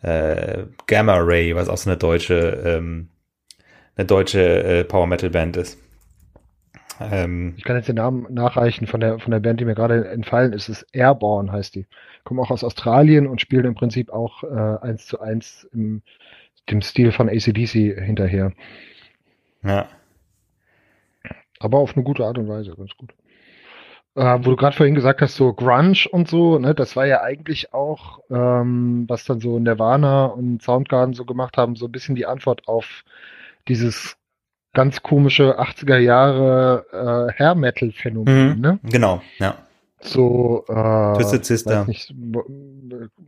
äh, 0.02 0.62
Gamma 0.87 1.16
Ray, 1.16 1.57
was 1.57 1.68
auch 1.68 1.76
so 1.76 1.90
eine 1.90 1.96
deutsche, 1.96 2.62
ähm, 2.64 3.09
eine 3.96 4.07
deutsche 4.07 4.62
äh, 4.62 4.85
Power 4.85 5.09
Metal 5.09 5.31
Band 5.31 5.57
ist. 5.57 5.78
Ähm, 7.00 7.54
ich 7.57 7.64
kann 7.64 7.76
jetzt 7.76 7.88
den 7.88 7.96
Namen 7.96 8.33
nachreichen 8.33 8.87
von 8.87 9.00
der, 9.00 9.18
von 9.18 9.33
der 9.33 9.40
Band, 9.40 9.59
die 9.59 9.64
mir 9.64 9.74
gerade 9.74 10.09
entfallen 10.09 10.52
ist. 10.52 10.68
Es 10.68 10.83
ist 10.83 10.94
Airborne, 10.94 11.50
heißt 11.50 11.74
die. 11.74 11.87
Kommen 12.22 12.38
auch 12.38 12.50
aus 12.50 12.62
Australien 12.62 13.26
und 13.26 13.40
spielen 13.40 13.64
im 13.64 13.74
Prinzip 13.74 14.11
auch 14.11 14.44
äh, 14.44 14.87
eins 14.87 15.07
zu 15.07 15.20
eins 15.20 15.68
im 15.72 16.02
dem 16.70 16.83
Stil 16.83 17.12
von 17.12 17.28
ACDC 17.28 17.98
hinterher. 17.98 18.52
Ja. 19.62 19.88
Aber 21.61 21.79
auf 21.79 21.94
eine 21.94 22.05
gute 22.05 22.25
Art 22.25 22.38
und 22.38 22.49
Weise, 22.49 22.75
ganz 22.77 22.90
gut. 22.97 23.12
Äh, 24.14 24.38
wo 24.40 24.51
du 24.51 24.57
gerade 24.57 24.77
vorhin 24.77 24.94
gesagt 24.94 25.21
hast, 25.21 25.37
so 25.37 25.53
Grunge 25.53 26.07
und 26.11 26.29
so, 26.29 26.59
ne, 26.59 26.75
das 26.75 26.97
war 26.97 27.07
ja 27.07 27.23
eigentlich 27.23 27.73
auch, 27.73 28.21
ähm, 28.31 29.05
was 29.07 29.25
dann 29.25 29.40
so 29.40 29.59
Nirvana 29.59 30.27
und 30.27 30.62
Soundgarden 30.62 31.14
so 31.14 31.25
gemacht 31.25 31.57
haben, 31.57 31.77
so 31.77 31.87
ein 31.87 31.92
bisschen 31.92 32.16
die 32.16 32.27
Antwort 32.27 32.66
auf 32.66 33.05
dieses 33.68 34.16
ganz 34.73 35.03
komische 35.03 35.61
80er 35.61 35.99
Jahre 35.99 36.87
äh, 36.92 37.33
Hair 37.38 37.55
Metal 37.55 37.92
Phänomen, 37.92 38.57
mhm, 38.57 38.61
ne? 38.61 38.79
Genau, 38.83 39.23
ja. 39.38 39.57
So 40.01 40.64
äh, 40.68 41.14
Twisted 41.16 41.44
Sister. 41.44 41.85
Nicht, 41.85 42.14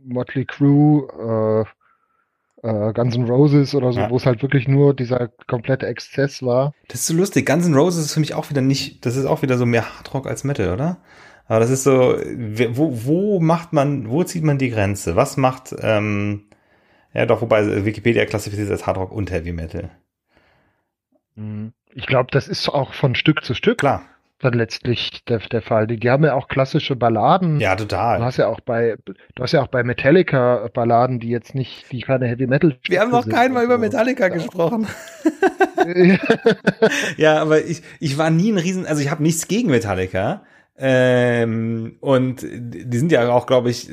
Motley 0.05 0.45
Crue, 0.45 1.65
äh, 1.65 1.80
äh, 2.63 2.93
Guns 2.93 3.15
N' 3.15 3.25
Roses 3.25 3.73
oder 3.75 3.91
so, 3.91 4.01
ja. 4.01 4.09
wo 4.09 4.17
es 4.17 4.25
halt 4.25 4.41
wirklich 4.41 4.67
nur 4.67 4.95
dieser 4.95 5.29
komplette 5.47 5.87
Exzess 5.87 6.43
war. 6.43 6.73
Das 6.87 7.01
ist 7.01 7.07
so 7.07 7.13
lustig. 7.13 7.45
Guns 7.45 7.65
N' 7.65 7.75
Roses 7.75 8.05
ist 8.05 8.13
für 8.13 8.19
mich 8.19 8.33
auch 8.33 8.49
wieder 8.49 8.61
nicht, 8.61 9.05
das 9.05 9.15
ist 9.15 9.25
auch 9.25 9.41
wieder 9.41 9.57
so 9.57 9.65
mehr 9.65 9.97
Hardrock 9.97 10.27
als 10.27 10.43
Metal, 10.43 10.73
oder? 10.73 10.97
Aber 11.47 11.59
das 11.59 11.69
ist 11.69 11.83
so, 11.83 12.15
wo, 12.71 13.05
wo 13.05 13.39
macht 13.39 13.73
man, 13.73 14.09
wo 14.09 14.23
zieht 14.23 14.43
man 14.43 14.57
die 14.57 14.69
Grenze? 14.69 15.15
Was 15.15 15.37
macht, 15.37 15.75
ähm, 15.81 16.45
ja 17.13 17.25
doch, 17.25 17.41
wobei 17.41 17.85
Wikipedia 17.85 18.25
klassifiziert 18.25 18.69
als 18.71 18.87
Hardrock 18.87 19.11
und 19.11 19.31
Heavy 19.31 19.51
Metal. 19.51 19.89
Mhm. 21.35 21.73
Ich 21.93 22.05
glaube, 22.07 22.29
das 22.31 22.47
ist 22.47 22.69
auch 22.69 22.93
von 22.93 23.15
Stück 23.15 23.43
zu 23.43 23.53
Stück. 23.53 23.79
Klar 23.79 24.03
dann 24.41 24.53
letztlich 24.53 25.23
der, 25.25 25.39
der 25.39 25.61
Fall. 25.61 25.87
Die, 25.87 25.97
die 25.97 26.09
haben 26.09 26.23
ja 26.23 26.33
auch 26.33 26.47
klassische 26.47 26.95
Balladen. 26.95 27.59
Ja, 27.59 27.75
total. 27.75 28.19
Du 28.19 28.25
hast 28.25 28.37
ja 28.37 28.47
auch 28.47 28.59
bei, 28.59 28.97
du 29.05 29.43
hast 29.43 29.51
ja 29.51 29.61
auch 29.61 29.67
bei 29.67 29.83
Metallica 29.83 30.69
Balladen, 30.73 31.19
die 31.19 31.29
jetzt 31.29 31.55
nicht, 31.55 31.91
die 31.91 32.01
keine 32.01 32.27
Heavy 32.27 32.47
Metal 32.47 32.77
Wir 32.87 33.01
haben 33.01 33.11
noch 33.11 33.27
kein 33.27 33.53
Mal 33.53 33.63
über 33.63 33.77
Metallica 33.77 34.27
ja. 34.27 34.33
gesprochen. 34.33 34.87
ja, 37.17 37.41
aber 37.41 37.63
ich, 37.65 37.81
ich 37.99 38.17
war 38.17 38.29
nie 38.29 38.51
ein 38.51 38.57
Riesen, 38.57 38.85
also 38.85 39.01
ich 39.01 39.09
habe 39.09 39.23
nichts 39.23 39.47
gegen 39.47 39.69
Metallica. 39.69 40.43
Ähm, 40.77 41.97
und 41.99 42.41
die 42.41 42.97
sind 42.97 43.11
ja 43.11 43.29
auch, 43.29 43.45
glaube 43.45 43.69
ich, 43.69 43.89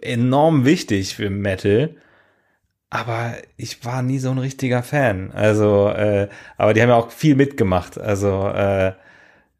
enorm 0.00 0.64
wichtig 0.64 1.16
für 1.16 1.30
Metal. 1.30 1.96
Aber 2.90 3.32
ich 3.56 3.84
war 3.86 4.02
nie 4.02 4.18
so 4.18 4.30
ein 4.30 4.38
richtiger 4.38 4.82
Fan. 4.82 5.32
Also, 5.32 5.88
äh, 5.88 6.28
aber 6.58 6.74
die 6.74 6.82
haben 6.82 6.90
ja 6.90 6.96
auch 6.96 7.10
viel 7.10 7.34
mitgemacht. 7.34 7.98
Also, 7.98 8.48
äh, 8.48 8.92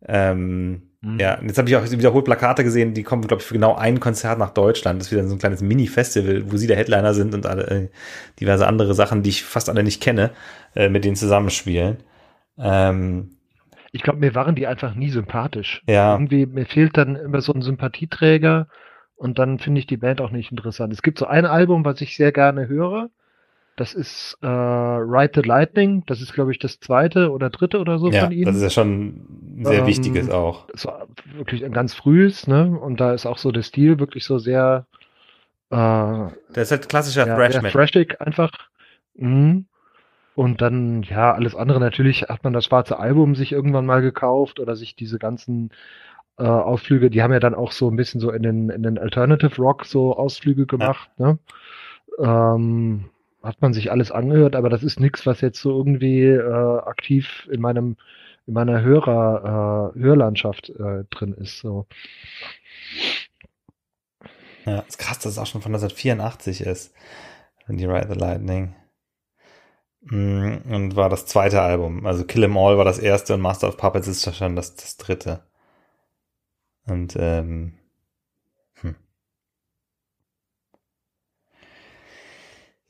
ähm, 0.06 0.82
mhm. 1.00 1.18
Ja, 1.18 1.38
jetzt 1.42 1.58
habe 1.58 1.68
ich 1.68 1.76
auch 1.76 1.90
wiederholt 1.90 2.24
Plakate 2.24 2.64
gesehen, 2.64 2.94
die 2.94 3.02
kommen, 3.02 3.26
glaube 3.26 3.40
ich, 3.40 3.46
für 3.46 3.54
genau 3.54 3.74
ein 3.74 4.00
Konzert 4.00 4.38
nach 4.38 4.50
Deutschland. 4.50 5.00
Das 5.00 5.08
ist 5.08 5.12
wieder 5.12 5.26
so 5.26 5.34
ein 5.34 5.38
kleines 5.38 5.62
Mini-Festival, 5.62 6.50
wo 6.50 6.56
sie 6.56 6.66
der 6.66 6.76
Headliner 6.76 7.14
sind 7.14 7.34
und 7.34 7.46
alle, 7.46 7.66
äh, 7.68 7.88
diverse 8.40 8.66
andere 8.66 8.94
Sachen, 8.94 9.22
die 9.22 9.30
ich 9.30 9.44
fast 9.44 9.68
alle 9.68 9.82
nicht 9.82 10.02
kenne, 10.02 10.30
äh, 10.74 10.88
mit 10.88 11.04
denen 11.04 11.16
zusammenspielen. 11.16 11.98
Ähm, 12.58 13.36
ich 13.92 14.02
glaube, 14.02 14.20
mir 14.20 14.34
waren 14.34 14.54
die 14.54 14.66
einfach 14.66 14.94
nie 14.94 15.10
sympathisch. 15.10 15.82
Ja. 15.86 16.14
Irgendwie, 16.14 16.46
mir 16.46 16.66
fehlt 16.66 16.96
dann 16.96 17.16
immer 17.16 17.42
so 17.42 17.52
ein 17.52 17.62
Sympathieträger 17.62 18.68
und 19.16 19.38
dann 19.38 19.58
finde 19.58 19.80
ich 19.80 19.86
die 19.86 19.98
Band 19.98 20.20
auch 20.20 20.30
nicht 20.30 20.50
interessant. 20.50 20.92
Es 20.92 21.02
gibt 21.02 21.18
so 21.18 21.26
ein 21.26 21.46
Album, 21.46 21.84
was 21.84 22.00
ich 22.00 22.16
sehr 22.16 22.32
gerne 22.32 22.68
höre. 22.68 23.10
Das 23.76 23.94
ist 23.94 24.36
äh, 24.42 24.46
Ride 24.46 25.32
the 25.34 25.48
Lightning. 25.48 26.04
Das 26.06 26.20
ist, 26.20 26.34
glaube 26.34 26.52
ich, 26.52 26.58
das 26.58 26.78
zweite 26.80 27.30
oder 27.30 27.48
dritte 27.48 27.78
oder 27.78 27.98
so 27.98 28.10
ja, 28.10 28.24
von 28.24 28.32
ihnen. 28.32 28.44
Das 28.44 28.56
ist 28.56 28.62
ja 28.62 28.70
schon 28.70 29.58
ein 29.58 29.64
sehr 29.64 29.80
ähm, 29.80 29.86
wichtiges 29.86 30.30
auch. 30.30 30.66
Das 30.68 30.86
war 30.86 31.06
wirklich 31.34 31.64
ein 31.64 31.72
ganz 31.72 31.94
frühes, 31.94 32.46
ne? 32.46 32.78
Und 32.78 33.00
da 33.00 33.14
ist 33.14 33.24
auch 33.24 33.38
so 33.38 33.50
der 33.50 33.62
Stil 33.62 33.98
wirklich 33.98 34.24
so 34.24 34.38
sehr. 34.38 34.86
Äh, 35.70 35.76
das 35.76 36.64
ist 36.64 36.70
halt 36.70 36.88
klassischer 36.88 37.26
ja, 37.26 37.34
Thrash 37.34 37.56
Metal. 37.56 37.70
Thrashig 37.70 38.20
einfach. 38.20 38.52
Mhm. 39.14 39.66
Und 40.34 40.60
dann, 40.60 41.02
ja, 41.02 41.32
alles 41.32 41.54
andere 41.54 41.80
natürlich 41.80 42.22
hat 42.22 42.44
man 42.44 42.52
das 42.52 42.66
schwarze 42.66 42.98
Album 42.98 43.34
sich 43.34 43.52
irgendwann 43.52 43.84
mal 43.84 44.00
gekauft 44.00 44.60
oder 44.60 44.76
sich 44.76 44.96
diese 44.96 45.18
ganzen 45.18 45.70
äh, 46.38 46.44
Ausflüge, 46.44 47.10
die 47.10 47.22
haben 47.22 47.32
ja 47.32 47.40
dann 47.40 47.54
auch 47.54 47.72
so 47.72 47.90
ein 47.90 47.96
bisschen 47.96 48.20
so 48.20 48.30
in 48.30 48.42
den, 48.42 48.70
in 48.70 48.82
den 48.82 48.98
Alternative 48.98 49.54
Rock 49.60 49.84
so 49.84 50.16
Ausflüge 50.16 50.66
gemacht, 50.66 51.10
ja. 51.18 51.26
ne? 51.26 51.38
Ähm, 52.18 53.04
hat 53.42 53.60
man 53.60 53.72
sich 53.72 53.90
alles 53.90 54.10
angehört, 54.10 54.56
aber 54.56 54.68
das 54.68 54.82
ist 54.82 55.00
nichts, 55.00 55.26
was 55.26 55.40
jetzt 55.40 55.60
so 55.60 55.76
irgendwie 55.76 56.24
äh, 56.24 56.78
aktiv 56.80 57.48
in 57.50 57.60
meinem 57.60 57.96
in 58.46 58.54
meiner 58.54 58.82
Hörer 58.82 59.92
äh, 59.94 60.00
Hörlandschaft 60.00 60.70
äh, 60.70 61.04
drin 61.10 61.32
ist. 61.34 61.58
So. 61.58 61.86
Ja, 64.64 64.80
ist 64.80 64.98
krass, 64.98 65.18
dass 65.20 65.32
es 65.32 65.38
auch 65.38 65.46
schon 65.46 65.62
von 65.62 65.72
1984 65.74 66.62
ist. 66.62 66.94
Die 67.68 67.84
Ride 67.84 68.08
the 68.12 68.18
Lightning. 68.18 68.74
Mm, 70.02 70.56
und 70.68 70.96
war 70.96 71.08
das 71.08 71.26
zweite 71.26 71.62
Album. 71.62 72.06
Also 72.06 72.24
Kill 72.24 72.42
'Em 72.42 72.56
All 72.56 72.76
war 72.76 72.84
das 72.84 72.98
erste 72.98 73.34
und 73.34 73.40
Master 73.40 73.68
of 73.68 73.76
Puppets 73.76 74.08
ist 74.08 74.34
schon 74.36 74.56
das, 74.56 74.74
das 74.74 74.96
dritte. 74.96 75.44
Und 76.86 77.16
ähm, 77.18 77.78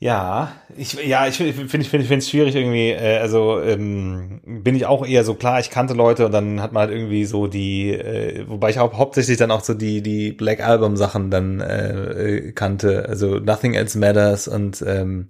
Ja, 0.02 0.50
ich 0.76 0.94
ja, 0.94 1.28
ich 1.28 1.36
finde 1.36 1.52
finde 1.52 1.84
ich 1.84 1.88
finde 1.88 2.16
es 2.16 2.28
schwierig 2.28 2.56
irgendwie, 2.56 2.90
äh, 2.90 3.18
also 3.18 3.60
ähm, 3.62 4.40
bin 4.44 4.74
ich 4.74 4.84
auch 4.84 5.06
eher 5.06 5.22
so 5.22 5.34
klar, 5.34 5.60
ich 5.60 5.70
kannte 5.70 5.94
Leute 5.94 6.26
und 6.26 6.32
dann 6.32 6.60
hat 6.60 6.72
man 6.72 6.80
halt 6.88 6.90
irgendwie 6.90 7.24
so 7.24 7.46
die 7.46 7.92
äh, 7.92 8.44
wobei 8.48 8.70
ich 8.70 8.80
auch 8.80 8.94
hauptsächlich 8.94 9.38
dann 9.38 9.52
auch 9.52 9.60
so 9.60 9.74
die 9.74 10.02
die 10.02 10.32
Black 10.32 10.58
Album 10.58 10.96
Sachen 10.96 11.30
dann 11.30 11.60
äh, 11.60 12.50
kannte, 12.52 13.08
also 13.08 13.38
Nothing 13.38 13.74
Else 13.74 13.96
Matters 13.96 14.48
und 14.48 14.82
ähm, 14.84 15.28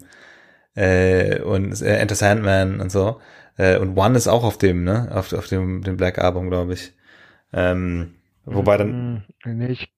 äh, 0.74 1.42
und 1.42 1.82
äh, 1.82 1.98
Enter 1.98 2.14
Sandman 2.14 2.80
und 2.80 2.90
so. 2.90 3.20
Äh, 3.58 3.76
und 3.76 3.94
One 3.98 4.16
ist 4.16 4.26
auch 4.26 4.42
auf 4.42 4.56
dem, 4.56 4.84
ne? 4.84 5.10
Auf, 5.12 5.34
auf 5.34 5.48
dem, 5.48 5.82
dem 5.82 5.98
Black 5.98 6.18
Album, 6.18 6.48
glaube 6.48 6.72
ich. 6.72 6.94
Ähm, 7.52 8.14
wobei 8.46 8.78
dann. 8.78 9.24
Nee, 9.44 9.66
ich 9.66 9.92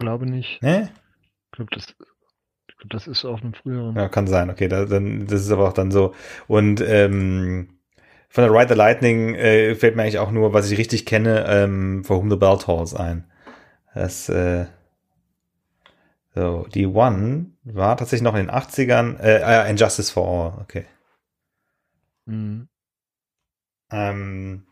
glaube 0.00 0.26
nicht. 0.26 0.60
Ne? 0.62 0.90
Ich 1.44 1.52
glaube, 1.52 1.70
das 1.72 1.94
das 2.88 3.06
ist 3.06 3.24
auf 3.24 3.42
einem 3.42 3.54
früheren. 3.54 3.96
Ja, 3.96 4.08
kann 4.08 4.26
sein. 4.26 4.50
Okay, 4.50 4.68
da, 4.68 4.84
dann, 4.84 5.26
das 5.26 5.42
ist 5.42 5.50
aber 5.50 5.68
auch 5.68 5.72
dann 5.72 5.90
so. 5.90 6.14
Und 6.46 6.80
ähm, 6.80 7.68
von 8.28 8.44
der 8.44 8.52
Ride 8.52 8.68
the 8.68 8.74
Lightning 8.74 9.34
äh, 9.34 9.74
fällt 9.74 9.96
mir 9.96 10.02
eigentlich 10.02 10.18
auch 10.18 10.30
nur, 10.30 10.52
was 10.52 10.70
ich 10.70 10.78
richtig 10.78 11.06
kenne, 11.06 11.46
ähm, 11.48 12.04
For 12.04 12.18
Whom 12.18 12.30
the 12.30 12.36
Bell 12.36 12.58
Tolls 12.58 12.94
ein. 12.94 13.24
Das, 13.94 14.28
äh, 14.28 14.66
so, 16.34 16.66
die 16.74 16.86
One 16.86 17.52
war 17.64 17.96
tatsächlich 17.96 18.24
noch 18.24 18.34
in 18.34 18.46
den 18.46 18.50
80ern, 18.50 19.18
äh, 19.20 19.40
äh, 19.40 19.70
Injustice 19.70 20.10
for 20.10 20.28
All, 20.28 20.62
okay. 20.62 20.84
Mhm. 22.26 22.68
Ähm, 23.90 24.66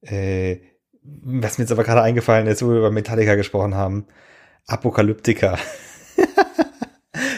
äh, 0.00 0.58
was 1.02 1.58
mir 1.58 1.64
jetzt 1.64 1.72
aber 1.72 1.84
gerade 1.84 2.02
eingefallen 2.02 2.46
ist, 2.46 2.62
wo 2.62 2.70
wir 2.70 2.78
über 2.78 2.90
Metallica 2.90 3.34
gesprochen 3.34 3.74
haben, 3.74 4.06
Apokalyptika. 4.66 5.58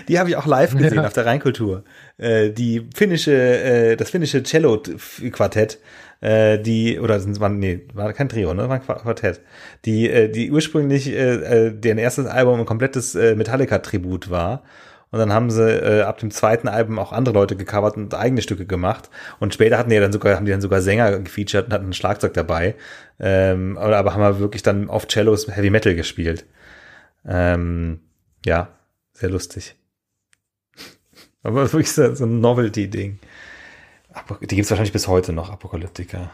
Die 0.08 0.18
habe 0.18 0.30
ich 0.30 0.36
auch 0.36 0.46
live 0.46 0.74
gesehen 0.74 0.96
ja. 0.96 1.06
auf 1.06 1.12
der 1.12 1.26
Rheinkultur. 1.26 1.84
Äh, 2.16 2.50
die 2.50 2.88
finnische, 2.94 3.32
äh, 3.34 3.96
das 3.96 4.10
finnische 4.10 4.42
Cello-Quartett, 4.42 5.78
äh, 6.20 6.58
die, 6.58 6.98
oder 6.98 7.20
sind 7.20 7.38
waren, 7.40 7.58
nee, 7.58 7.86
war 7.94 8.12
kein 8.12 8.28
Trio, 8.28 8.54
ne? 8.54 8.68
War 8.68 8.76
ein 8.76 8.82
Quartett. 8.82 9.40
Die, 9.84 10.10
äh, 10.10 10.28
die 10.28 10.50
ursprünglich 10.50 11.08
äh, 11.08 11.66
äh, 11.66 11.72
deren 11.72 11.98
erstes 11.98 12.26
Album 12.26 12.60
ein 12.60 12.66
komplettes 12.66 13.14
äh, 13.14 13.36
Metallica-Tribut 13.36 14.30
war. 14.30 14.64
Und 15.10 15.18
dann 15.18 15.32
haben 15.32 15.50
sie 15.50 15.62
äh, 15.62 16.02
ab 16.02 16.18
dem 16.18 16.30
zweiten 16.30 16.68
Album 16.68 16.98
auch 16.98 17.12
andere 17.12 17.34
Leute 17.34 17.56
gecovert 17.56 17.96
und 17.96 18.14
eigene 18.14 18.42
Stücke 18.42 18.66
gemacht. 18.66 19.08
Und 19.38 19.54
später 19.54 19.78
hatten 19.78 19.90
die 19.90 19.98
dann 19.98 20.12
sogar, 20.12 20.36
haben 20.36 20.44
die 20.44 20.52
dann 20.52 20.60
sogar 20.60 20.82
Sänger 20.82 21.18
gefeatured 21.20 21.66
und 21.66 21.72
hatten 21.72 21.88
ein 21.88 21.94
Schlagzeug 21.94 22.34
dabei. 22.34 22.74
Ähm, 23.18 23.78
aber, 23.78 23.96
aber 23.96 24.12
haben 24.12 24.20
wir 24.20 24.38
wirklich 24.38 24.62
dann 24.62 24.90
auf 24.90 25.06
Cellos 25.08 25.48
Heavy 25.48 25.70
Metal 25.70 25.94
gespielt. 25.94 26.44
Ähm, 27.26 28.00
ja, 28.44 28.68
sehr 29.12 29.30
lustig. 29.30 29.77
Aber 31.42 31.62
wirklich 31.72 31.92
so, 31.92 32.02
ein 32.02 32.40
Novelty-Ding. 32.40 33.18
Die 34.40 34.46
gibt 34.46 34.64
es 34.64 34.70
wahrscheinlich 34.70 34.92
bis 34.92 35.08
heute 35.08 35.32
noch, 35.32 35.50
Apokalyptika. 35.50 36.30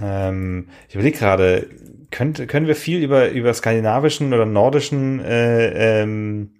Ähm, 0.00 0.68
ich 0.88 0.94
überlege 0.94 1.18
gerade, 1.18 1.68
können 2.10 2.66
wir 2.66 2.76
viel 2.76 3.02
über, 3.02 3.30
über 3.30 3.54
skandinavischen 3.54 4.32
oder 4.32 4.44
nordischen 4.46 5.20
äh, 5.20 6.02
ähm, 6.02 6.54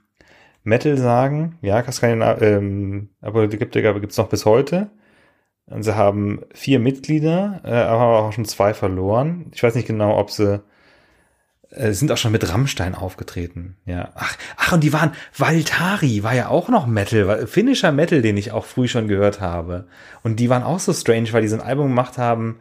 Metal 0.65 0.97
sagen? 0.97 1.59
Ja, 1.61 1.85
ähm, 2.41 3.11
Apokalyptika 3.21 3.93
gibt 3.93 4.13
es 4.13 4.19
noch 4.19 4.29
bis 4.29 4.47
heute. 4.47 4.91
Und 5.67 5.83
sie 5.83 5.97
haben 5.97 6.43
vier 6.53 6.79
Mitglieder, 6.79 7.61
äh, 7.65 7.71
aber 7.71 8.21
auch 8.21 8.33
schon 8.33 8.45
zwei 8.45 8.75
verloren. 8.75 9.51
Ich 9.53 9.63
weiß 9.63 9.75
nicht 9.75 9.87
genau, 9.87 10.19
ob 10.19 10.31
sie 10.31 10.63
äh, 11.75 11.93
sind 11.93 12.13
auch 12.13 12.17
schon 12.17 12.33
mit 12.33 12.49
Rammstein 12.49 12.95
aufgetreten. 12.95 13.77
Ja. 13.87 14.11
Ach, 14.15 14.37
ach, 14.57 14.73
und 14.73 14.85
die 14.85 14.93
waren, 14.93 15.13
Valtari 15.37 16.23
war 16.23 16.35
ja 16.35 16.49
auch 16.49 16.69
noch 16.69 16.87
Metal, 16.87 17.47
finnischer 17.47 17.93
Metal, 17.93 18.23
den 18.23 18.37
ich 18.37 18.53
auch 18.53 18.65
früh 18.65 18.89
schon 18.89 19.09
gehört 19.09 19.41
habe. 19.41 19.87
Und 20.23 20.39
die 20.39 20.51
waren 20.51 20.63
auch 20.63 20.79
so 20.79 20.93
strange, 20.93 21.33
weil 21.33 21.43
die 21.43 21.49
so 21.49 21.57
ein 21.57 21.63
Album 21.63 21.89
gemacht 21.89 22.19
haben. 22.19 22.61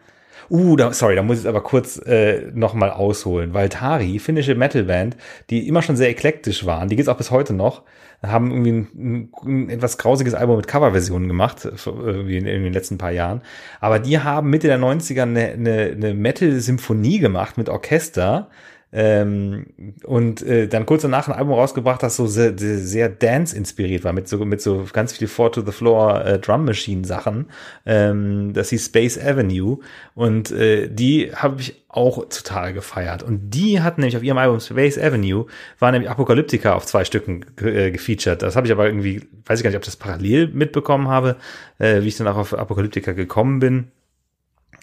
Uh, 0.49 0.75
da, 0.75 0.91
sorry, 0.91 1.15
da 1.15 1.23
muss 1.23 1.41
ich 1.41 1.47
aber 1.47 1.61
kurz 1.61 1.97
äh, 1.97 2.51
nochmal 2.53 2.91
ausholen. 2.91 3.53
Valtari, 3.53 4.19
finnische 4.19 4.55
Metalband, 4.55 5.15
die 5.49 5.67
immer 5.67 5.81
schon 5.81 5.95
sehr 5.95 6.09
eklektisch 6.09 6.65
waren, 6.65 6.89
die 6.89 6.97
gibt's 6.97 7.07
auch 7.07 7.17
bis 7.17 7.31
heute 7.31 7.53
noch, 7.53 7.83
haben 8.21 8.51
irgendwie 8.51 8.71
ein, 8.71 9.29
ein 9.43 9.69
etwas 9.69 9.97
grausiges 9.97 10.33
Album 10.33 10.57
mit 10.57 10.67
Coverversionen 10.67 11.27
gemacht, 11.27 11.65
irgendwie 11.65 12.37
in, 12.37 12.45
in, 12.45 12.63
den 12.63 12.73
letzten 12.73 12.97
paar 12.97 13.11
Jahren. 13.11 13.41
Aber 13.79 13.99
die 13.99 14.19
haben 14.19 14.49
Mitte 14.49 14.67
der 14.67 14.79
90er 14.79 15.23
eine, 15.23 15.51
eine, 15.51 15.91
eine 15.95 16.13
Metal-Symphonie 16.13 17.19
gemacht 17.19 17.57
mit 17.57 17.69
Orchester 17.69 18.49
ähm, 18.93 19.67
und 20.03 20.41
äh, 20.41 20.67
dann 20.67 20.85
kurz 20.85 21.03
danach 21.03 21.27
ein 21.27 21.33
Album 21.33 21.53
rausgebracht, 21.53 22.03
das 22.03 22.17
so 22.17 22.27
sehr, 22.27 22.53
sehr 22.57 23.07
Dance 23.07 23.55
inspiriert 23.55 24.03
war, 24.03 24.11
mit 24.11 24.27
so, 24.27 24.43
mit 24.43 24.61
so 24.61 24.85
ganz 24.91 25.13
viel 25.13 25.27
Four 25.27 25.51
to 25.53 25.61
the 25.61 25.71
Floor 25.71 26.25
äh, 26.25 26.39
Drum 26.39 26.65
Machine 26.65 27.05
Sachen. 27.05 27.47
Ähm, 27.85 28.51
das 28.53 28.69
hieß 28.69 28.87
Space 28.87 29.17
Avenue. 29.17 29.79
Und 30.13 30.51
äh, 30.51 30.89
die 30.89 31.33
habe 31.33 31.61
ich 31.61 31.85
auch 31.87 32.25
total 32.29 32.73
gefeiert. 32.73 33.23
Und 33.23 33.51
die 33.51 33.81
hatten 33.81 34.01
nämlich 34.01 34.17
auf 34.17 34.23
ihrem 34.23 34.37
Album 34.37 34.59
Space 34.59 34.97
Avenue, 34.97 35.45
war 35.79 35.91
nämlich 35.91 36.09
Apokalyptika 36.09 36.73
auf 36.73 36.85
zwei 36.85 37.05
Stücken 37.05 37.45
äh, 37.61 37.91
gefeatured. 37.91 38.41
Das 38.41 38.55
habe 38.57 38.67
ich 38.67 38.73
aber 38.73 38.87
irgendwie, 38.87 39.21
weiß 39.45 39.59
ich 39.59 39.63
gar 39.63 39.69
nicht, 39.69 39.77
ob 39.77 39.83
ich 39.83 39.87
das 39.87 39.95
parallel 39.95 40.47
mitbekommen 40.49 41.07
habe, 41.07 41.37
äh, 41.79 42.01
wie 42.01 42.07
ich 42.07 42.17
dann 42.17 42.27
auch 42.27 42.37
auf 42.37 42.53
Apokalyptika 42.53 43.13
gekommen 43.13 43.59
bin. 43.59 43.87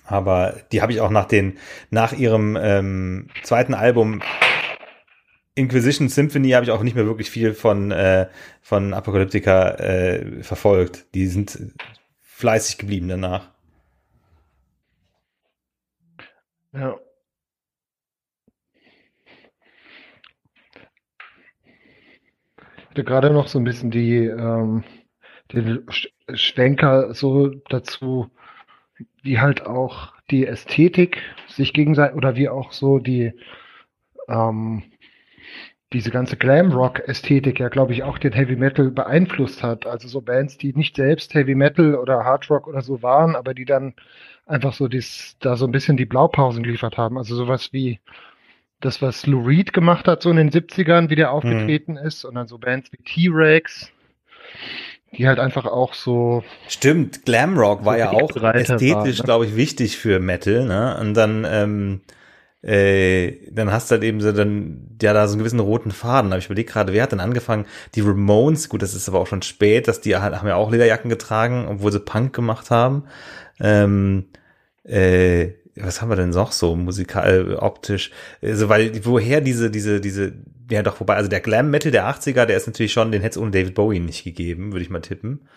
Aber 0.09 0.55
die 0.73 0.81
habe 0.81 0.91
ich 0.91 1.01
auch 1.03 1.11
nach 1.11 1.27
den, 1.27 1.59
nach 1.91 2.13
ihrem 2.15 2.57
ähm, 2.61 3.29
zweiten 3.43 3.75
Album 3.75 4.23
Inquisition 5.55 6.09
Symphony 6.09 6.51
habe 6.51 6.65
ich 6.65 6.71
auch 6.71 6.83
nicht 6.83 6.95
mehr 6.95 7.07
wirklich 7.07 7.31
viel 7.31 7.53
von, 7.53 7.91
äh, 7.91 8.29
von 8.63 8.95
Apokalyptica 8.95 9.73
äh, 9.73 10.43
verfolgt. 10.43 11.13
Die 11.15 11.27
sind 11.27 11.75
fleißig 12.21 12.79
geblieben 12.79 13.09
danach. 13.09 13.51
Ja. 16.73 16.97
Ich 22.77 22.91
hatte 22.91 23.05
gerade 23.05 23.31
noch 23.31 23.49
so 23.49 23.59
ein 23.59 23.65
bisschen 23.65 23.91
die, 23.91 24.27
ähm, 24.27 24.85
den 25.53 25.87
Schwenker 26.35 27.13
so 27.15 27.49
dazu, 27.69 28.31
wie 29.23 29.41
halt 29.41 29.67
auch 29.67 30.13
die 30.31 30.47
Ästhetik 30.47 31.23
sich 31.47 31.73
gegenseitig 31.73 32.17
oder 32.17 32.37
wie 32.37 32.49
auch 32.49 32.73
so 32.73 32.99
die 32.99 33.33
ähm, 34.29 34.83
diese 35.93 36.11
ganze 36.11 36.37
Glam-Rock-Ästhetik 36.37 37.61
ja, 37.61 37.69
glaube 37.69 37.95
ich, 37.95 38.03
auch 38.03 38.19
den 38.19 38.35
Heavy 38.35 38.57
Metal 38.57 38.91
beeinflusst 38.91 39.63
hat. 39.63 39.87
Also 39.87 40.07
so 40.07 40.21
Bands, 40.21 40.59
die 40.59 40.75
nicht 40.75 40.97
selbst 40.97 41.33
Heavy 41.33 41.55
Metal 41.55 41.95
oder 41.95 42.25
Hard 42.25 42.51
Rock 42.51 42.67
oder 42.67 42.83
so 42.83 43.03
waren, 43.03 43.35
aber 43.35 43.55
die 43.55 43.65
dann 43.65 43.95
einfach 44.45 44.75
so 44.75 44.89
dies, 44.89 45.37
da 45.41 45.57
so 45.57 45.67
ein 45.67 45.73
bisschen 45.73 45.97
die 45.97 46.05
Blaupausen 46.05 46.63
geliefert 46.63 46.99
haben. 46.99 47.17
Also 47.17 47.37
sowas 47.37 47.73
wie 47.73 48.01
das, 48.81 49.01
was 49.01 49.27
Lou 49.27 49.43
Reed 49.45 49.73
gemacht 49.73 50.07
hat, 50.07 50.23
so 50.23 50.31
in 50.31 50.37
den 50.37 50.51
70ern, 50.51 51.09
wie 51.09 51.17
der 51.17 51.33
aufgetreten 51.33 51.93
mhm. 51.93 52.07
ist, 52.07 52.25
und 52.25 52.35
dann 52.35 52.49
so 52.49 52.59
Bands 52.59 52.93
wie 52.93 52.99
T-Rex, 52.99 53.91
die 55.17 55.27
halt 55.27 55.39
einfach 55.39 55.65
auch 55.67 55.95
so. 55.95 56.45
Stimmt, 56.69 57.25
Glamrock 57.25 57.81
so 57.81 57.87
war 57.87 57.99
ja 57.99 58.11
auch 58.11 58.31
ästhetisch, 58.55 59.19
ne? 59.19 59.25
glaube 59.25 59.47
ich, 59.47 59.57
wichtig 59.57 59.97
für 59.97 60.21
Metal, 60.21 60.65
ne? 60.65 60.99
Und 61.01 61.15
dann, 61.15 61.47
ähm, 61.49 62.01
äh, 62.63 63.51
dann 63.51 63.73
hast 63.73 63.91
du 63.91 63.95
halt 63.95 64.05
eben 64.05 64.21
so 64.21 64.33
dann, 64.33 64.99
ja, 65.01 65.13
da 65.13 65.27
so 65.27 65.33
einen 65.33 65.39
gewissen 65.39 65.61
roten 65.61 65.93
Faden. 65.93 66.33
Aber 66.33 66.39
ich 66.39 66.47
überlege 66.47 66.71
gerade, 66.71 66.93
wer 66.93 67.05
hat 67.05 67.13
denn 67.13 67.21
angefangen? 67.21 67.67
Die 67.95 68.01
Ramones, 68.01 68.69
gut, 68.69 68.83
das 68.83 68.95
ist 68.95 69.09
aber 69.09 69.21
auch 69.21 69.27
schon 69.27 69.43
spät, 69.43 69.89
dass 69.89 70.01
die 70.01 70.17
halt, 70.17 70.35
haben 70.35 70.49
ja 70.49 70.57
auch 70.57 70.71
Lederjacken 70.71 71.09
getragen, 71.09 71.67
obwohl 71.69 71.93
sie 71.93 72.01
Punk 72.01 72.35
gemacht 72.35 72.71
haben. 72.71 73.05
Ähm, 73.61 74.27
äh, 74.85 75.53
was 75.77 76.03
haben 76.03 76.11
wir 76.11 76.17
denn 76.17 76.31
noch 76.31 76.53
so 76.53 76.77
musikal, 76.77 77.53
äh, 77.53 77.55
optisch? 77.55 78.11
Also, 78.43 78.69
weil, 78.69 79.05
woher 79.05 79.41
diese, 79.41 79.71
diese, 79.71 80.01
diese, 80.01 80.33
ja 80.71 80.83
doch, 80.83 81.01
wobei, 81.01 81.15
also 81.17 81.29
der 81.29 81.41
Glam 81.41 81.71
Metal 81.71 81.93
der 81.93 82.07
80er, 82.09 82.45
der 82.45 82.57
ist 82.57 82.67
natürlich 82.67 82.93
schon, 82.93 83.13
den 83.13 83.23
hätte 83.23 83.39
es 83.39 83.43
ohne 83.43 83.51
David 83.51 83.75
Bowie 83.75 84.01
nicht 84.01 84.25
gegeben, 84.25 84.73
würde 84.73 84.83
ich 84.83 84.91
mal 84.91 85.01
tippen. 85.01 85.49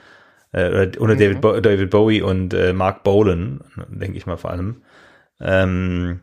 Äh, 0.53 0.91
ohne 0.99 1.15
mhm. 1.15 1.19
David, 1.19 1.41
Bo 1.41 1.59
David 1.59 1.89
Bowie 1.89 2.21
und 2.21 2.53
äh, 2.53 2.73
Mark 2.73 3.03
Bolan, 3.03 3.61
denke 3.89 4.17
ich 4.17 4.25
mal 4.25 4.37
vor 4.37 4.51
allem. 4.51 4.81
Ähm, 5.39 6.21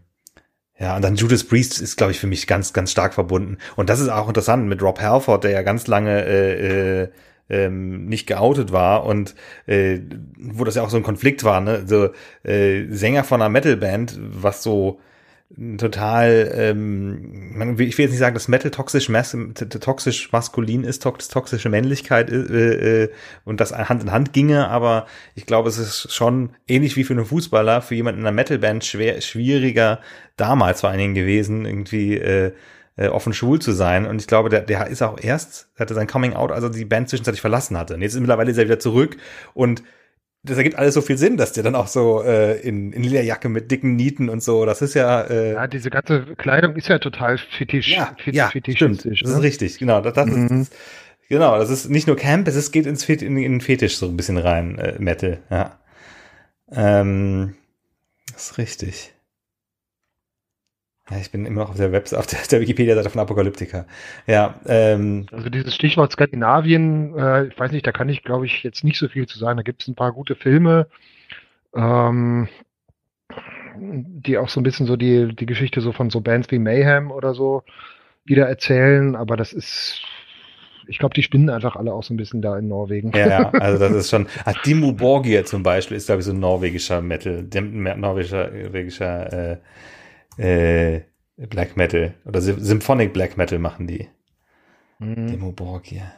ja, 0.78 0.94
und 0.94 1.02
dann 1.02 1.16
Judas 1.16 1.44
Priest 1.44 1.80
ist, 1.80 1.96
glaube 1.96 2.12
ich, 2.12 2.20
für 2.20 2.26
mich 2.28 2.46
ganz, 2.46 2.72
ganz 2.72 2.92
stark 2.92 3.14
verbunden. 3.14 3.58
Und 3.74 3.88
das 3.90 4.00
ist 4.00 4.08
auch 4.08 4.28
interessant 4.28 4.68
mit 4.68 4.82
Rob 4.82 5.00
Halford, 5.00 5.44
der 5.44 5.50
ja 5.50 5.62
ganz 5.62 5.86
lange 5.88 6.24
äh, 6.24 7.02
äh, 7.02 7.08
ähm, 7.50 8.06
nicht 8.06 8.26
geoutet 8.26 8.72
war 8.72 9.04
und 9.04 9.34
äh, 9.66 10.00
wo 10.38 10.64
das 10.64 10.76
ja 10.76 10.82
auch 10.82 10.90
so 10.90 10.98
ein 10.98 11.02
Konflikt 11.02 11.42
war, 11.44 11.60
ne? 11.60 11.82
So 11.86 12.10
äh, 12.44 12.84
Sänger 12.90 13.24
von 13.24 13.40
einer 13.40 13.48
Metalband, 13.48 14.18
was 14.20 14.62
so 14.62 15.00
total, 15.78 16.50
ähm, 16.54 17.76
ich 17.78 17.96
will 17.96 18.04
jetzt 18.04 18.10
nicht 18.10 18.18
sagen, 18.18 18.34
dass 18.34 18.48
Metal 18.48 18.70
toxisch, 18.70 19.08
mas 19.08 19.34
toxisch 19.80 20.30
maskulin 20.30 20.84
ist, 20.84 21.02
tox 21.02 21.28
toxische 21.28 21.70
Männlichkeit 21.70 22.30
äh, 22.30 23.04
äh, 23.04 23.10
und 23.44 23.60
das 23.60 23.72
Hand 23.72 24.02
in 24.02 24.12
Hand 24.12 24.32
ginge, 24.34 24.68
aber 24.68 25.06
ich 25.34 25.46
glaube, 25.46 25.70
es 25.70 25.78
ist 25.78 26.12
schon 26.12 26.50
ähnlich 26.66 26.96
wie 26.96 27.04
für 27.04 27.14
einen 27.14 27.24
Fußballer, 27.24 27.80
für 27.80 27.94
jemanden 27.94 28.20
in 28.20 28.26
einer 28.26 28.34
Metalband 28.34 28.84
schwer, 28.84 29.20
schwieriger 29.22 30.00
damals 30.36 30.82
vor 30.82 30.90
allen 30.90 30.98
Dingen 30.98 31.14
gewesen, 31.14 31.64
irgendwie 31.64 32.18
äh, 32.18 32.52
äh, 32.96 33.08
offen 33.08 33.32
schwul 33.32 33.58
zu 33.60 33.72
sein. 33.72 34.06
Und 34.06 34.20
ich 34.20 34.26
glaube, 34.26 34.50
der, 34.50 34.60
der 34.60 34.86
ist 34.88 35.02
auch 35.02 35.18
erst, 35.18 35.70
hatte 35.78 35.94
sein 35.94 36.06
Coming 36.06 36.34
Out, 36.34 36.52
als 36.52 36.64
er 36.64 36.70
die 36.70 36.84
Band 36.84 37.08
zwischenzeitlich 37.08 37.40
verlassen 37.40 37.78
hatte. 37.78 37.94
Und 37.94 38.02
jetzt 38.02 38.14
ist 38.14 38.20
mittlerweile 38.20 38.50
ist 38.50 38.58
er 38.58 38.64
wieder 38.64 38.80
zurück 38.80 39.16
und 39.54 39.82
das 40.42 40.56
ergibt 40.56 40.76
alles 40.76 40.94
so 40.94 41.00
viel 41.00 41.18
Sinn, 41.18 41.36
dass 41.36 41.52
der 41.52 41.62
dann 41.62 41.74
auch 41.74 41.88
so 41.88 42.22
äh, 42.22 42.60
in, 42.60 42.92
in 42.92 43.02
Lederjacke 43.02 43.48
mit 43.48 43.70
dicken 43.70 43.96
Nieten 43.96 44.28
und 44.28 44.42
so, 44.42 44.64
das 44.66 44.82
ist 44.82 44.94
ja. 44.94 45.22
Äh, 45.22 45.54
ja, 45.54 45.66
diese 45.66 45.90
ganze 45.90 46.34
Kleidung 46.36 46.76
ist 46.76 46.88
ja 46.88 46.98
total 46.98 47.38
fetisch. 47.38 47.88
Ja, 47.88 48.14
fetisch, 48.16 48.34
ja 48.34 48.50
stimmt. 48.50 49.04
Das 49.04 49.20
ist 49.20 49.26
ne? 49.26 49.42
richtig, 49.42 49.78
genau. 49.78 50.00
Das, 50.00 50.14
das 50.14 50.26
mhm. 50.26 50.62
ist, 50.62 50.74
genau, 51.28 51.58
das 51.58 51.70
ist 51.70 51.90
nicht 51.90 52.06
nur 52.06 52.16
Camp, 52.16 52.46
es 52.48 52.56
ist, 52.56 52.70
geht 52.72 52.86
ins 52.86 53.04
Fet 53.04 53.22
in, 53.22 53.36
in 53.36 53.60
Fetisch 53.60 53.96
so 53.96 54.06
ein 54.06 54.16
bisschen 54.16 54.38
rein, 54.38 54.78
äh, 54.78 54.94
Metal, 54.98 55.38
ja. 55.50 55.78
Ähm, 56.70 57.54
das 58.32 58.50
ist 58.50 58.58
richtig. 58.58 59.14
Ja, 61.10 61.16
ich 61.18 61.30
bin 61.30 61.46
immer 61.46 61.62
noch 61.62 61.70
auf 61.70 61.76
der 61.76 61.92
Website, 61.92 62.18
auf 62.18 62.26
der, 62.26 62.40
der 62.50 62.60
Wikipedia-Seite 62.60 63.08
von 63.10 63.20
Apokalyptika. 63.20 63.86
Ja, 64.26 64.60
ähm, 64.66 65.26
also 65.32 65.48
dieses 65.48 65.74
Stichwort 65.74 66.12
Skandinavien, 66.12 67.16
äh, 67.16 67.46
ich 67.46 67.58
weiß 67.58 67.72
nicht, 67.72 67.86
da 67.86 67.92
kann 67.92 68.08
ich, 68.08 68.22
glaube 68.22 68.46
ich, 68.46 68.62
jetzt 68.62 68.84
nicht 68.84 68.98
so 68.98 69.08
viel 69.08 69.26
zu 69.26 69.38
sagen. 69.38 69.56
Da 69.56 69.62
gibt 69.62 69.82
es 69.82 69.88
ein 69.88 69.94
paar 69.94 70.12
gute 70.12 70.34
Filme, 70.34 70.86
ähm, 71.74 72.48
die 73.80 74.36
auch 74.36 74.48
so 74.48 74.60
ein 74.60 74.64
bisschen 74.64 74.86
so 74.86 74.96
die, 74.96 75.34
die 75.34 75.46
Geschichte 75.46 75.80
so 75.80 75.92
von 75.92 76.10
so 76.10 76.20
Bands 76.20 76.50
wie 76.50 76.58
Mayhem 76.58 77.10
oder 77.10 77.34
so 77.34 77.62
wieder 78.24 78.46
erzählen, 78.46 79.16
aber 79.16 79.36
das 79.36 79.54
ist, 79.54 80.02
ich 80.86 80.98
glaube, 80.98 81.14
die 81.14 81.22
spinnen 81.22 81.48
einfach 81.48 81.76
alle 81.76 81.94
auch 81.94 82.02
so 82.02 82.12
ein 82.12 82.18
bisschen 82.18 82.42
da 82.42 82.58
in 82.58 82.68
Norwegen. 82.68 83.12
Ja, 83.16 83.26
ja 83.26 83.50
also 83.52 83.78
das 83.78 83.92
ist 83.92 84.10
schon, 84.10 84.26
ah, 84.44 84.52
Dimmu 84.66 84.92
Borgir 84.92 85.46
zum 85.46 85.62
Beispiel 85.62 85.96
ist, 85.96 86.06
glaube 86.06 86.20
ich, 86.20 86.26
so 86.26 86.32
ein 86.32 86.40
norwegischer 86.40 87.00
Metal, 87.00 87.42
norwegischer, 87.42 88.50
norwegischer 88.50 89.52
äh, 89.52 89.56
äh, 90.38 91.02
Black 91.36 91.76
Metal 91.76 92.14
oder 92.24 92.40
Symphonic 92.40 93.12
Black 93.12 93.36
Metal 93.36 93.58
machen 93.58 93.86
die. 93.86 94.08
Mhm. 94.98 95.28
Demo 95.28 95.52
Borg 95.52 95.86
hier. 95.86 96.12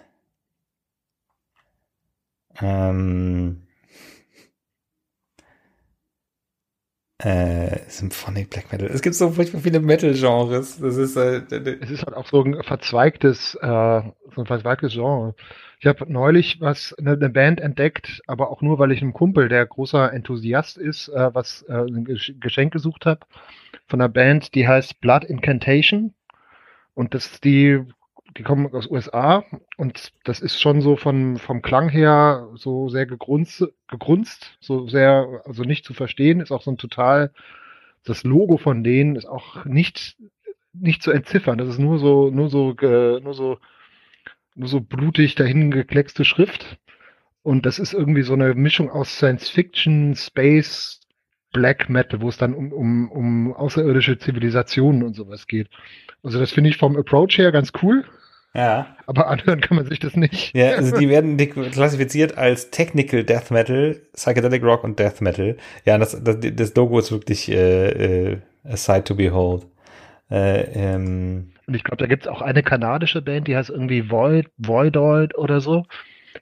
Ähm, 2.60 3.66
äh, 7.18 7.78
Symphonic 7.88 8.50
Black 8.50 8.72
Metal. 8.72 8.88
Es 8.88 9.02
gibt 9.02 9.14
so 9.14 9.30
furchtbar 9.30 9.60
viele 9.60 9.80
Metal-Genres. 9.80 10.78
Das 10.80 10.96
ist 10.96 11.16
halt. 11.16 11.52
Äh, 11.52 11.78
es 11.80 11.90
ist 11.90 12.04
halt 12.04 12.14
auch 12.14 12.26
so 12.26 12.42
ein 12.42 12.62
verzweigtes, 12.62 13.54
äh, 13.56 14.02
so 14.34 14.40
ein 14.40 14.46
verzweigtes 14.46 14.92
Genre. 14.92 15.34
Ich 15.80 15.86
habe 15.86 16.10
neulich 16.12 16.60
was 16.60 16.94
eine, 16.98 17.12
eine, 17.12 17.30
Band 17.30 17.60
entdeckt, 17.60 18.22
aber 18.26 18.50
auch 18.50 18.60
nur, 18.60 18.78
weil 18.78 18.92
ich 18.92 19.00
einem 19.00 19.14
Kumpel, 19.14 19.48
der 19.48 19.64
großer 19.64 20.12
Enthusiast 20.12 20.76
ist, 20.76 21.08
äh, 21.08 21.34
was 21.34 21.62
äh, 21.68 21.72
ein 21.72 22.04
Geschenk 22.04 22.72
gesucht 22.72 23.06
habe 23.06 23.20
von 23.90 24.00
einer 24.00 24.08
Band, 24.08 24.54
die 24.54 24.66
heißt 24.66 25.00
Blood 25.00 25.24
Incantation. 25.24 26.14
Und 26.94 27.14
das 27.14 27.40
die, 27.40 27.80
die 28.36 28.42
kommen 28.42 28.72
aus 28.72 28.90
USA 28.90 29.44
und 29.76 30.12
das 30.24 30.40
ist 30.40 30.60
schon 30.60 30.80
so 30.80 30.96
von, 30.96 31.38
vom 31.38 31.60
Klang 31.60 31.88
her 31.88 32.48
so 32.54 32.88
sehr 32.88 33.06
gegrunzt, 33.06 33.66
gegrunzt, 33.88 34.56
so 34.60 34.88
sehr, 34.88 35.42
also 35.44 35.64
nicht 35.64 35.84
zu 35.84 35.94
verstehen, 35.94 36.40
ist 36.40 36.52
auch 36.52 36.62
so 36.62 36.70
ein 36.70 36.78
total, 36.78 37.32
das 38.04 38.22
Logo 38.24 38.56
von 38.56 38.84
denen 38.84 39.16
ist 39.16 39.26
auch 39.26 39.64
nicht, 39.64 40.16
nicht 40.72 41.02
zu 41.02 41.10
entziffern. 41.10 41.58
Das 41.58 41.68
ist 41.68 41.78
nur 41.78 41.98
so, 41.98 42.30
nur 42.30 42.48
so, 42.48 42.74
nur 42.80 43.34
so, 43.34 43.58
nur 44.54 44.68
so 44.68 44.80
blutig 44.80 45.34
dahin 45.34 45.70
gekleckste 45.70 46.24
Schrift. 46.24 46.78
Und 47.42 47.66
das 47.66 47.78
ist 47.78 47.94
irgendwie 47.94 48.22
so 48.22 48.34
eine 48.34 48.54
Mischung 48.54 48.90
aus 48.90 49.16
Science 49.16 49.48
Fiction, 49.48 50.14
Space, 50.14 50.99
Black 51.52 51.88
Metal, 51.88 52.20
wo 52.20 52.28
es 52.28 52.38
dann 52.38 52.54
um, 52.54 52.72
um, 52.72 53.10
um 53.10 53.54
außerirdische 53.54 54.18
Zivilisationen 54.18 55.02
und 55.02 55.14
sowas 55.14 55.46
geht. 55.46 55.68
Also 56.22 56.38
das 56.38 56.52
finde 56.52 56.70
ich 56.70 56.76
vom 56.76 56.96
Approach 56.96 57.38
her 57.38 57.52
ganz 57.52 57.72
cool. 57.82 58.04
Ja. 58.54 58.96
Aber 59.06 59.28
anhören 59.28 59.60
kann 59.60 59.76
man 59.76 59.86
sich 59.86 60.00
das 60.00 60.16
nicht. 60.16 60.54
Ja, 60.56 60.70
also 60.72 60.96
die 60.96 61.08
werden 61.08 61.36
klassifiziert 61.36 62.36
als 62.36 62.70
Technical 62.70 63.22
Death 63.22 63.50
Metal, 63.50 64.00
Psychedelic 64.12 64.62
Rock 64.62 64.82
und 64.82 64.98
Death 64.98 65.20
Metal. 65.20 65.56
Ja, 65.84 65.98
das, 65.98 66.22
das, 66.22 66.38
das 66.40 66.74
Logo 66.74 66.98
ist 66.98 67.12
wirklich 67.12 67.48
äh, 67.48 68.32
äh, 68.32 68.38
a 68.64 68.76
sight 68.76 69.06
to 69.06 69.14
behold. 69.14 69.66
Äh, 70.30 70.62
ähm. 70.74 71.52
Und 71.66 71.74
ich 71.74 71.84
glaube, 71.84 71.98
da 71.98 72.06
gibt 72.06 72.24
es 72.24 72.28
auch 72.28 72.42
eine 72.42 72.64
kanadische 72.64 73.22
Band, 73.22 73.46
die 73.46 73.56
heißt 73.56 73.70
irgendwie 73.70 74.10
Void, 74.10 74.48
Voidoid 74.58 75.36
oder 75.36 75.60
so, 75.60 75.84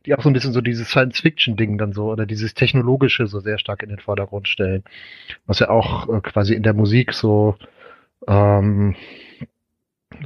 die 0.06 0.14
auch 0.14 0.22
so 0.22 0.30
ein 0.30 0.32
bisschen 0.32 0.52
so 0.52 0.60
dieses 0.60 0.88
Science-Fiction-Ding 0.88 1.78
dann 1.78 1.92
so 1.92 2.10
oder 2.10 2.26
dieses 2.26 2.54
Technologische 2.54 3.26
so 3.26 3.40
sehr 3.40 3.58
stark 3.58 3.82
in 3.82 3.88
den 3.88 3.98
Vordergrund 3.98 4.48
stellen. 4.48 4.84
Was 5.46 5.58
ja 5.58 5.70
auch 5.70 6.08
äh, 6.08 6.20
quasi 6.20 6.54
in 6.54 6.62
der 6.62 6.74
Musik 6.74 7.12
so 7.12 7.56
ähm, 8.26 8.96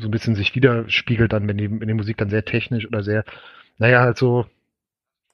so 0.01 0.09
ein 0.09 0.11
bisschen 0.11 0.35
sich 0.35 0.55
widerspiegelt 0.55 1.33
dann, 1.33 1.47
wenn 1.49 1.59
die, 1.59 1.71
wenn 1.71 1.89
die 1.89 1.95
Musik 1.95 2.17
dann 2.17 2.31
sehr 2.31 2.45
technisch 2.45 2.87
oder 2.87 3.03
sehr, 3.03 3.25
naja, 3.79 4.01
halt 4.01 4.17
so 4.17 4.47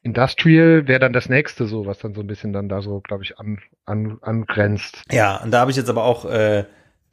Industrial 0.02 0.86
wäre 0.86 1.00
dann 1.00 1.12
das 1.12 1.28
nächste 1.28 1.66
so, 1.66 1.86
was 1.86 1.98
dann 1.98 2.14
so 2.14 2.20
ein 2.20 2.26
bisschen 2.26 2.52
dann 2.52 2.68
da 2.68 2.82
so, 2.82 3.00
glaube 3.00 3.24
ich, 3.24 3.38
an, 3.38 3.58
an, 3.84 4.18
angrenzt. 4.22 5.02
Ja, 5.10 5.36
und 5.42 5.50
da 5.50 5.60
habe 5.60 5.70
ich 5.70 5.76
jetzt 5.76 5.90
aber 5.90 6.04
auch 6.04 6.24
äh, 6.24 6.64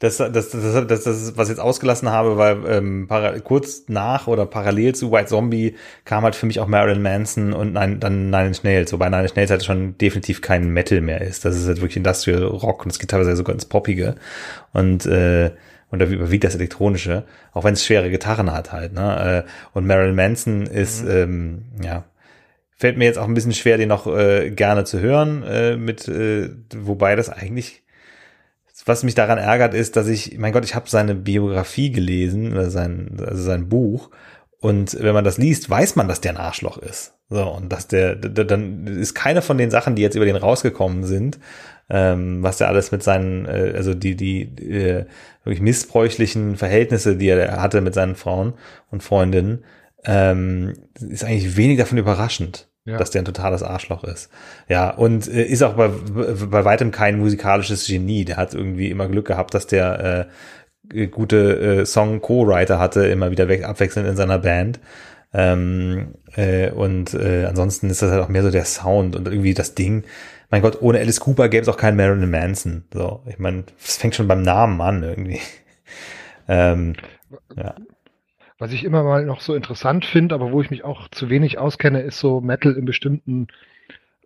das, 0.05 0.17
das, 0.17 0.49
das, 0.49 0.87
das, 0.87 1.03
das, 1.03 1.37
was 1.37 1.47
ich 1.47 1.55
jetzt 1.55 1.59
ausgelassen 1.59 2.09
habe, 2.09 2.37
weil 2.37 2.57
ähm, 2.67 3.07
kurz 3.43 3.83
nach 3.87 4.27
oder 4.27 4.45
parallel 4.45 4.95
zu 4.95 5.11
White 5.11 5.27
Zombie 5.27 5.75
kam 6.05 6.23
halt 6.23 6.35
für 6.35 6.45
mich 6.45 6.59
auch 6.59 6.67
Marilyn 6.67 7.01
Manson 7.01 7.53
und 7.53 7.73
nein, 7.73 7.99
dann 7.99 8.29
Nine 8.29 8.47
Inch 8.47 8.63
Nails, 8.63 8.93
wobei 8.93 9.09
Nine 9.09 9.23
Inch 9.23 9.35
Nails 9.35 9.51
halt 9.51 9.65
schon 9.65 9.97
definitiv 9.97 10.41
kein 10.41 10.69
Metal 10.69 11.01
mehr 11.01 11.21
ist. 11.21 11.45
Das 11.45 11.55
ist 11.55 11.67
halt 11.67 11.81
wirklich 11.81 11.97
Industrial 11.97 12.43
Rock 12.43 12.85
und 12.85 12.91
es 12.91 12.99
geht 12.99 13.09
teilweise 13.09 13.35
sogar 13.35 13.53
ins 13.53 13.65
Poppige. 13.65 14.15
Und 14.73 15.05
äh, 15.05 15.51
und 15.91 15.99
da 15.99 16.05
überwiegt 16.05 16.43
das 16.43 16.55
Elektronische, 16.55 17.23
auch 17.53 17.63
wenn 17.63 17.73
es 17.73 17.85
schwere 17.85 18.09
Gitarren 18.09 18.51
hat 18.51 18.71
halt. 18.71 18.93
Ne? 18.93 19.45
Äh, 19.45 19.49
und 19.73 19.85
Marilyn 19.87 20.15
Manson 20.15 20.65
ist, 20.65 21.03
mhm. 21.03 21.11
ähm, 21.11 21.61
ja, 21.81 22.03
fällt 22.75 22.97
mir 22.97 23.05
jetzt 23.05 23.17
auch 23.17 23.27
ein 23.27 23.33
bisschen 23.33 23.53
schwer, 23.53 23.77
den 23.77 23.89
noch 23.89 24.07
äh, 24.07 24.51
gerne 24.51 24.83
zu 24.83 24.99
hören, 24.99 25.43
äh, 25.43 25.77
mit, 25.77 26.07
äh, 26.07 26.49
wobei 26.75 27.15
das 27.15 27.29
eigentlich, 27.29 27.83
was 28.85 29.03
mich 29.03 29.15
daran 29.15 29.37
ärgert, 29.37 29.73
ist, 29.73 29.95
dass 29.95 30.07
ich, 30.07 30.37
mein 30.37 30.53
Gott, 30.53 30.63
ich 30.63 30.75
habe 30.75 30.89
seine 30.89 31.15
Biografie 31.15 31.91
gelesen, 31.91 32.53
oder 32.53 32.69
sein, 32.69 33.17
also 33.19 33.41
sein 33.41 33.67
Buch, 33.67 34.11
und 34.59 34.97
wenn 34.99 35.13
man 35.13 35.23
das 35.23 35.37
liest, 35.37 35.69
weiß 35.69 35.95
man, 35.95 36.07
dass 36.07 36.21
der 36.21 36.31
ein 36.31 36.37
Arschloch 36.37 36.77
ist. 36.77 37.13
So, 37.29 37.43
und 37.43 37.71
dass 37.71 37.87
der, 37.87 38.15
dann 38.15 38.87
ist 38.87 39.15
keine 39.15 39.41
von 39.41 39.57
den 39.57 39.71
Sachen, 39.71 39.95
die 39.95 40.01
jetzt 40.01 40.15
über 40.15 40.25
den 40.25 40.35
rausgekommen 40.35 41.03
sind, 41.03 41.39
ähm, 41.89 42.41
was 42.43 42.57
der 42.57 42.67
alles 42.67 42.91
mit 42.91 43.03
seinen, 43.03 43.45
äh, 43.45 43.73
also 43.75 43.93
die, 43.93 44.15
die 44.15 44.41
äh, 44.41 45.05
wirklich 45.43 45.61
missbräuchlichen 45.61 46.55
Verhältnisse, 46.55 47.15
die 47.15 47.27
er 47.27 47.61
hatte 47.61 47.81
mit 47.81 47.93
seinen 47.93 48.15
Frauen 48.15 48.53
und 48.91 49.03
Freundinnen, 49.03 49.63
ähm, 50.03 50.73
ist 50.99 51.23
eigentlich 51.23 51.57
wenig 51.57 51.77
davon 51.77 51.97
überraschend. 51.97 52.69
Ja. 52.87 52.97
dass 52.97 53.09
der 53.09 53.23
ein 53.23 53.25
totales 53.25 53.63
Arschloch 53.63 54.03
ist. 54.03 54.29
Ja, 54.69 54.91
und 54.91 55.27
äh, 55.27 55.43
ist 55.43 55.63
auch 55.63 55.73
bei, 55.73 55.87
bei 55.89 56.65
weitem 56.65 56.91
kein 56.91 57.17
musikalisches 57.17 57.87
Genie. 57.87 58.25
Der 58.25 58.37
hat 58.37 58.53
irgendwie 58.53 58.91
immer 58.91 59.07
Glück 59.07 59.25
gehabt, 59.25 59.55
dass 59.55 59.65
der 59.65 60.27
äh, 60.93 61.07
gute 61.07 61.81
äh, 61.81 61.85
Song-Co-Writer 61.85 62.77
hatte, 62.77 63.07
immer 63.07 63.31
wieder 63.31 63.47
weg, 63.47 63.63
abwechselnd 63.63 64.07
in 64.07 64.15
seiner 64.15 64.37
Band. 64.37 64.79
Ähm, 65.33 66.13
äh, 66.35 66.69
und 66.69 67.15
äh, 67.15 67.45
ansonsten 67.45 67.89
ist 67.89 68.03
das 68.03 68.11
halt 68.11 68.21
auch 68.21 68.29
mehr 68.29 68.43
so 68.43 68.51
der 68.51 68.65
Sound 68.65 69.15
und 69.15 69.27
irgendwie 69.27 69.55
das 69.55 69.73
Ding 69.73 70.03
mein 70.49 70.61
Gott, 70.61 70.81
ohne 70.81 70.99
Alice 70.99 71.19
Cooper 71.19 71.49
gäbe 71.49 71.63
es 71.63 71.67
auch 71.67 71.77
keinen 71.77 71.97
Marilyn 71.97 72.29
Manson. 72.29 72.85
So, 72.93 73.23
ich 73.27 73.39
meine, 73.39 73.63
das 73.81 73.97
fängt 73.97 74.15
schon 74.15 74.27
beim 74.27 74.41
Namen 74.41 74.79
an 74.81 75.03
irgendwie. 75.03 75.41
ähm, 76.47 76.95
ja. 77.55 77.75
Was 78.57 78.71
ich 78.71 78.83
immer 78.85 79.03
mal 79.03 79.25
noch 79.25 79.41
so 79.41 79.53
interessant 79.53 80.05
finde, 80.05 80.33
aber 80.35 80.51
wo 80.51 80.61
ich 80.61 80.69
mich 80.69 80.83
auch 80.85 81.09
zu 81.09 81.29
wenig 81.29 81.57
auskenne, 81.57 82.01
ist 82.01 82.19
so 82.19 82.39
Metal 82.39 82.73
in 82.73 82.85
bestimmten, 82.85 83.47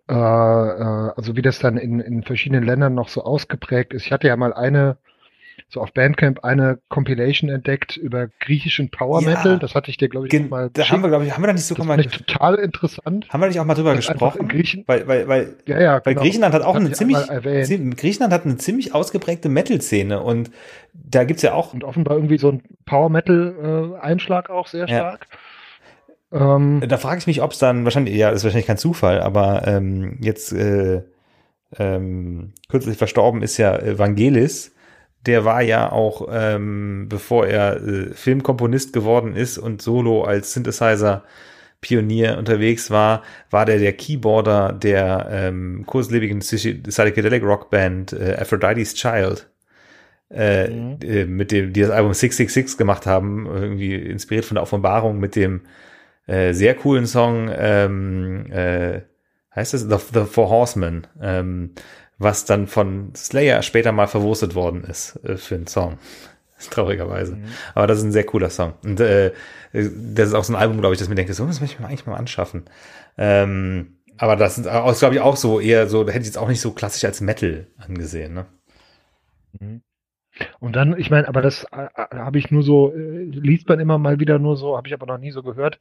äh, 0.08 0.14
äh, 0.14 1.12
also 1.16 1.36
wie 1.36 1.42
das 1.42 1.58
dann 1.58 1.76
in, 1.76 2.00
in 2.00 2.22
verschiedenen 2.22 2.64
Ländern 2.64 2.94
noch 2.94 3.08
so 3.08 3.24
ausgeprägt 3.24 3.92
ist. 3.92 4.06
Ich 4.06 4.12
hatte 4.12 4.28
ja 4.28 4.36
mal 4.36 4.52
eine 4.52 4.98
so 5.70 5.80
auf 5.80 5.92
Bandcamp 5.92 6.44
eine 6.44 6.78
Compilation 6.88 7.48
entdeckt 7.48 7.96
über 7.96 8.28
griechischen 8.40 8.90
Power 8.90 9.22
Metal. 9.22 9.52
Ja, 9.52 9.56
das 9.58 9.74
hatte 9.74 9.90
ich 9.90 9.96
dir, 9.96 10.08
glaube 10.08 10.26
ich, 10.26 10.50
mal. 10.50 10.70
Da 10.72 10.88
haben 10.88 11.02
wir, 11.02 11.08
glaube 11.08 11.24
ich, 11.24 11.32
haben 11.32 11.42
wir 11.42 11.46
da 11.46 11.52
nicht 11.52 11.64
sogar 11.64 11.86
das 11.96 12.06
mal. 12.06 12.10
total 12.10 12.56
interessant. 12.56 13.28
Haben 13.28 13.40
wir 13.40 13.46
nicht 13.46 13.60
auch 13.60 13.64
mal 13.64 13.74
drüber 13.74 13.94
gesprochen? 13.94 14.48
Griechen, 14.48 14.84
weil, 14.86 15.06
weil, 15.06 15.28
weil, 15.28 15.56
ja, 15.66 15.80
ja, 15.80 16.00
weil 16.04 16.14
genau. 16.14 16.22
Griechenland 16.22 16.54
hat 16.54 16.62
auch 16.62 16.74
eine 16.74 16.90
ziemlich, 16.90 17.18
Griechenland 17.96 18.32
hat 18.32 18.44
eine 18.44 18.56
ziemlich 18.56 18.94
ausgeprägte 18.94 19.48
Metal-Szene 19.48 20.20
und 20.20 20.50
da 20.92 21.24
gibt's 21.24 21.42
ja 21.42 21.54
auch. 21.54 21.72
Und 21.72 21.84
offenbar 21.84 22.16
irgendwie 22.16 22.38
so 22.38 22.50
ein 22.50 22.62
Power 22.84 23.08
Metal-Einschlag 23.08 24.48
äh, 24.48 24.52
auch 24.52 24.66
sehr 24.66 24.88
stark. 24.88 25.28
Ja. 25.30 26.56
Ähm, 26.56 26.82
da 26.86 26.96
frage 26.96 27.18
ich 27.18 27.26
mich, 27.26 27.42
ob 27.42 27.52
es 27.52 27.58
dann 27.58 27.84
wahrscheinlich, 27.84 28.14
ja, 28.14 28.30
ist 28.30 28.44
wahrscheinlich 28.44 28.66
kein 28.66 28.78
Zufall, 28.78 29.20
aber 29.20 29.66
ähm, 29.66 30.18
jetzt 30.20 30.52
äh, 30.52 31.02
ähm, 31.78 32.52
kürzlich 32.68 32.96
verstorben 32.96 33.42
ist 33.42 33.56
ja 33.56 33.76
Evangelis 33.78 34.74
der 35.26 35.44
war 35.44 35.62
ja 35.62 35.92
auch, 35.92 36.28
ähm, 36.30 37.06
bevor 37.08 37.46
er 37.46 37.76
äh, 37.76 38.14
Filmkomponist 38.14 38.92
geworden 38.92 39.36
ist 39.36 39.58
und 39.58 39.82
solo 39.82 40.24
als 40.24 40.52
Synthesizer 40.52 41.24
Pionier 41.80 42.36
unterwegs 42.38 42.90
war, 42.90 43.22
war 43.50 43.64
der 43.64 43.78
der 43.78 43.94
Keyboarder 43.94 44.72
der 44.72 45.28
ähm, 45.30 45.84
kurzlebigen 45.86 46.40
Psychedelic 46.40 47.42
Rock 47.42 47.70
Band 47.70 48.12
äh, 48.12 48.36
Aphrodite's 48.38 48.94
Child. 48.94 49.48
Äh, 50.32 50.68
mhm. 50.68 50.98
äh, 51.02 51.24
mit 51.24 51.50
dem, 51.50 51.72
die 51.72 51.80
das 51.80 51.90
Album 51.90 52.14
666 52.14 52.78
gemacht 52.78 53.04
haben, 53.04 53.46
irgendwie 53.46 53.96
inspiriert 53.96 54.44
von 54.44 54.54
der 54.54 54.62
Offenbarung 54.62 55.18
mit 55.18 55.34
dem 55.34 55.62
äh, 56.26 56.52
sehr 56.52 56.76
coolen 56.76 57.06
Song, 57.06 57.50
ähm, 57.52 58.46
äh, 58.52 59.00
heißt 59.56 59.74
es 59.74 59.82
The, 59.82 59.96
The 60.14 60.26
Four 60.26 60.48
Horsemen, 60.48 61.08
ähm, 61.20 61.72
was 62.20 62.44
dann 62.44 62.66
von 62.66 63.12
Slayer 63.16 63.62
später 63.62 63.92
mal 63.92 64.06
verwurstet 64.06 64.54
worden 64.54 64.84
ist 64.84 65.18
äh, 65.24 65.36
für 65.36 65.56
einen 65.56 65.66
Song. 65.66 65.98
Traurigerweise. 66.70 67.36
Mhm. 67.36 67.44
Aber 67.74 67.86
das 67.86 67.98
ist 67.98 68.04
ein 68.04 68.12
sehr 68.12 68.24
cooler 68.24 68.50
Song. 68.50 68.74
Und 68.84 69.00
äh, 69.00 69.32
das 69.72 70.28
ist 70.28 70.34
auch 70.34 70.44
so 70.44 70.52
ein 70.52 70.60
Album, 70.60 70.78
glaube 70.80 70.94
ich, 70.94 70.98
das 71.00 71.08
mir 71.08 71.14
denkt, 71.14 71.34
so, 71.34 71.46
das 71.46 71.60
möchte 71.60 71.74
ich 71.74 71.80
mir 71.80 71.88
eigentlich 71.88 72.06
mal 72.06 72.16
anschaffen. 72.16 72.64
Ähm, 73.16 73.96
aber 74.18 74.36
das 74.36 74.58
ist, 74.58 74.64
glaube 74.64 75.14
ich, 75.14 75.20
auch 75.22 75.36
so 75.36 75.60
eher 75.60 75.88
so, 75.88 76.04
da 76.04 76.12
hätte 76.12 76.20
ich 76.20 76.26
jetzt 76.26 76.38
auch 76.38 76.48
nicht 76.48 76.60
so 76.60 76.72
klassisch 76.72 77.04
als 77.06 77.22
Metal 77.22 77.66
angesehen. 77.78 78.34
Ne? 78.34 78.46
Mhm. 79.58 79.80
Und 80.58 80.76
dann, 80.76 80.98
ich 80.98 81.10
meine, 81.10 81.26
aber 81.26 81.40
das 81.40 81.64
äh, 81.72 81.86
äh 81.94 82.16
habe 82.16 82.38
ich 82.38 82.50
nur 82.50 82.62
so, 82.62 82.92
äh, 82.92 83.24
liest 83.24 83.66
man 83.66 83.80
immer 83.80 83.96
mal 83.96 84.20
wieder 84.20 84.38
nur 84.38 84.58
so, 84.58 84.76
habe 84.76 84.88
ich 84.88 84.94
aber 84.94 85.06
noch 85.06 85.18
nie 85.18 85.30
so 85.30 85.42
gehört, 85.42 85.78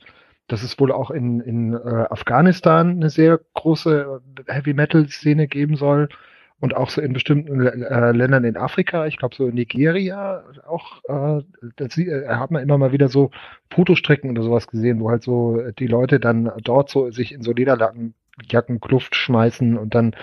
dass 0.48 0.64
es 0.64 0.80
wohl 0.80 0.94
auch 0.94 1.12
in, 1.12 1.42
in 1.42 1.74
äh, 1.74 2.06
Afghanistan 2.10 2.92
eine 2.92 3.10
sehr 3.10 3.42
große 3.56 4.22
äh, 4.48 4.54
Heavy 4.54 4.74
Metal 4.74 5.08
Szene 5.10 5.48
geben 5.48 5.76
soll 5.76 6.08
und 6.60 6.76
auch 6.76 6.89
so 6.89 7.01
in 7.01 7.14
bestimmten 7.14 7.66
äh, 7.66 8.12
Ländern 8.12 8.43
in 8.43 8.57
Afrika, 8.57 9.07
ich 9.07 9.18
glaube 9.18 9.36
so 9.36 9.47
in 9.47 9.55
Nigeria 9.55 10.43
auch, 10.68 11.01
äh, 11.07 11.43
das 11.78 11.97
äh, 11.97 12.28
hat 12.28 12.51
man 12.51 12.62
immer 12.62 12.78
mal 12.78 12.91
wieder 12.91 13.07
so 13.07 13.32
Fotostrecken 13.72 14.30
oder 14.30 14.43
sowas 14.43 14.68
gesehen, 14.68 14.99
wo 14.99 15.10
halt 15.10 15.24
so 15.24 15.62
die 15.80 15.88
Leute 15.88 16.20
dann 16.20 16.51
dort 16.64 16.89
so 16.89 17.12
sich 17.12 17.32
in 17.32 17.41
so 17.41 17.53
Lederjacken 17.53 18.14
Jacken 18.49 18.80
Kluft 18.80 19.16
schmeißen 19.16 19.78
und 19.78 19.95
dann 19.95 20.16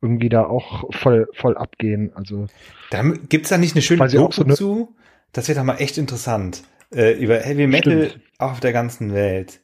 irgendwie 0.00 0.28
da 0.28 0.44
auch 0.44 0.92
voll 0.92 1.28
voll 1.32 1.56
abgehen. 1.56 2.12
Also 2.14 2.46
da 2.90 3.02
gibt's 3.28 3.48
da 3.48 3.58
nicht 3.58 3.74
eine 3.74 3.82
schöne 3.82 4.06
Doku 4.08 4.32
so 4.32 4.44
eine, 4.44 4.54
zu? 4.54 4.94
Das 5.32 5.48
wird 5.48 5.58
doch 5.58 5.64
mal 5.64 5.76
echt 5.76 5.98
interessant 5.98 6.62
äh, 6.94 7.12
über 7.12 7.38
Heavy 7.38 7.66
Metal 7.66 8.10
stimmt. 8.10 8.24
auf 8.38 8.60
der 8.60 8.72
ganzen 8.72 9.14
Welt. 9.14 9.60